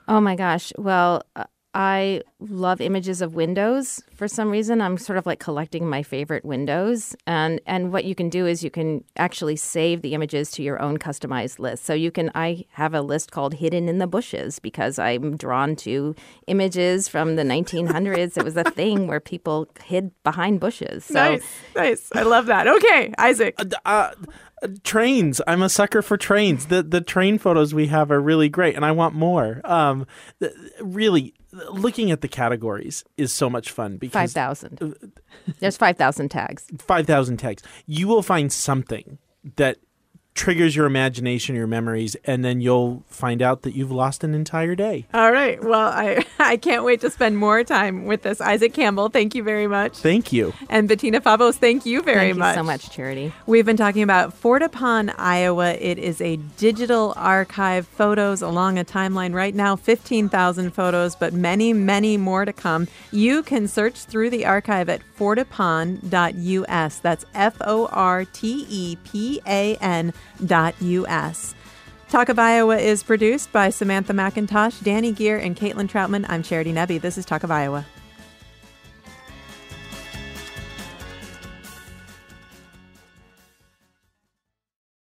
Oh 0.07 0.19
my 0.19 0.35
gosh. 0.35 0.73
Well, 0.77 1.23
uh, 1.35 1.45
I 1.73 2.21
love 2.39 2.81
images 2.81 3.21
of 3.21 3.33
windows. 3.33 4.03
For 4.13 4.27
some 4.27 4.49
reason, 4.49 4.81
I'm 4.81 4.97
sort 4.97 5.17
of 5.17 5.25
like 5.25 5.39
collecting 5.39 5.89
my 5.89 6.03
favorite 6.03 6.43
windows. 6.43 7.15
And 7.25 7.61
and 7.65 7.93
what 7.93 8.03
you 8.03 8.13
can 8.13 8.29
do 8.29 8.45
is 8.45 8.61
you 8.61 8.69
can 8.69 9.05
actually 9.15 9.55
save 9.55 10.01
the 10.01 10.13
images 10.13 10.51
to 10.51 10.63
your 10.63 10.81
own 10.81 10.97
customized 10.97 11.59
list. 11.59 11.85
So 11.85 11.93
you 11.93 12.11
can 12.11 12.29
I 12.35 12.65
have 12.71 12.93
a 12.93 13.01
list 13.01 13.31
called 13.31 13.53
Hidden 13.53 13.87
in 13.87 13.99
the 13.99 14.07
Bushes 14.07 14.59
because 14.59 14.99
I'm 14.99 15.37
drawn 15.37 15.77
to 15.77 16.13
images 16.47 17.07
from 17.07 17.37
the 17.37 17.43
1900s. 17.43 18.37
it 18.37 18.43
was 18.43 18.57
a 18.57 18.65
thing 18.65 19.07
where 19.07 19.21
people 19.21 19.69
hid 19.83 20.11
behind 20.23 20.59
bushes. 20.59 21.05
So 21.05 21.13
nice, 21.13 21.45
nice. 21.75 22.09
I 22.13 22.23
love 22.23 22.47
that. 22.47 22.67
Okay, 22.67 23.13
Isaac. 23.17 23.55
Uh, 23.57 24.11
uh, 24.61 24.67
trains. 24.83 25.41
I'm 25.47 25.61
a 25.61 25.69
sucker 25.69 26.01
for 26.01 26.17
trains. 26.17 26.67
The 26.67 26.83
the 26.83 27.01
train 27.01 27.37
photos 27.37 27.73
we 27.73 27.87
have 27.87 28.11
are 28.11 28.19
really 28.19 28.49
great, 28.49 28.75
and 28.75 28.83
I 28.83 28.91
want 28.91 29.15
more. 29.15 29.61
Um, 29.63 30.05
th- 30.39 30.53
really, 30.81 31.33
looking 31.71 32.11
at 32.11 32.21
the 32.21 32.27
categories 32.27 33.03
is 33.17 33.31
so 33.33 33.49
much 33.49 33.71
fun 33.71 33.97
because 33.97 34.33
5,000. 34.33 34.81
Uh, 34.81 35.07
There's 35.59 35.77
5,000 35.77 36.29
tags. 36.29 36.65
five 36.79 37.05
thousand 37.07 37.37
tags. 37.37 37.63
You 37.85 38.07
will 38.07 38.21
find 38.23 38.51
something 38.51 39.17
that 39.55 39.77
triggers 40.33 40.75
your 40.75 40.85
imagination, 40.85 41.55
your 41.55 41.67
memories, 41.67 42.15
and 42.25 42.43
then 42.43 42.61
you'll 42.61 43.03
find 43.07 43.41
out 43.41 43.63
that 43.63 43.75
you've 43.75 43.91
lost 43.91 44.23
an 44.23 44.33
entire 44.33 44.75
day. 44.75 45.05
All 45.13 45.31
right. 45.31 45.61
Well, 45.63 45.89
I 45.89 46.25
I 46.39 46.57
can't 46.57 46.83
wait 46.83 47.01
to 47.01 47.09
spend 47.09 47.37
more 47.37 47.63
time 47.63 48.05
with 48.05 48.23
this. 48.23 48.41
Isaac 48.41 48.73
Campbell, 48.73 49.09
thank 49.09 49.35
you 49.35 49.43
very 49.43 49.67
much. 49.67 49.97
Thank 49.97 50.33
you. 50.33 50.53
And 50.69 50.87
Bettina 50.87 51.21
Fabos, 51.21 51.55
thank 51.55 51.85
you 51.85 52.01
very 52.01 52.29
Thank 52.29 52.37
much. 52.37 52.55
Thank 52.55 52.55
you 52.55 52.59
so 52.59 52.63
much, 52.63 52.89
Charity. 52.89 53.33
We've 53.45 53.65
been 53.65 53.77
talking 53.77 54.03
about 54.03 54.39
Fortepan, 54.41 55.13
Iowa. 55.17 55.73
It 55.73 55.97
is 55.99 56.21
a 56.21 56.37
digital 56.57 57.13
archive, 57.17 57.87
photos 57.87 58.41
along 58.41 58.79
a 58.79 58.85
timeline 58.85 59.33
right 59.33 59.53
now, 59.53 59.75
15,000 59.75 60.71
photos, 60.71 61.15
but 61.15 61.33
many, 61.33 61.73
many 61.73 62.17
more 62.17 62.45
to 62.45 62.53
come. 62.53 62.87
You 63.11 63.43
can 63.43 63.67
search 63.67 64.05
through 64.05 64.29
the 64.29 64.45
archive 64.45 64.89
at 64.89 65.01
fortepan.us. 65.17 66.99
That's 66.99 67.25
F 67.35 67.57
O 67.61 67.87
R 67.87 68.25
T 68.25 68.65
E 68.69 68.97
P 69.03 69.41
A 69.45 69.75
N 69.75 70.13
dot 70.45 70.75
US. 70.81 71.55
Talk 72.09 72.27
of 72.29 72.37
Iowa 72.37 72.77
is 72.77 73.03
produced 73.03 73.51
by 73.53 73.69
Samantha 73.69 74.11
McIntosh, 74.11 74.83
Danny 74.83 75.11
Gear, 75.13 75.37
and 75.37 75.55
Caitlin 75.55 75.89
Troutman. 75.89 76.25
I'm 76.27 76.43
Charity 76.43 76.73
Nebbe. 76.73 76.99
This 76.99 77.17
is 77.17 77.25
Talk 77.25 77.43
of 77.43 77.51
Iowa. 77.51 77.85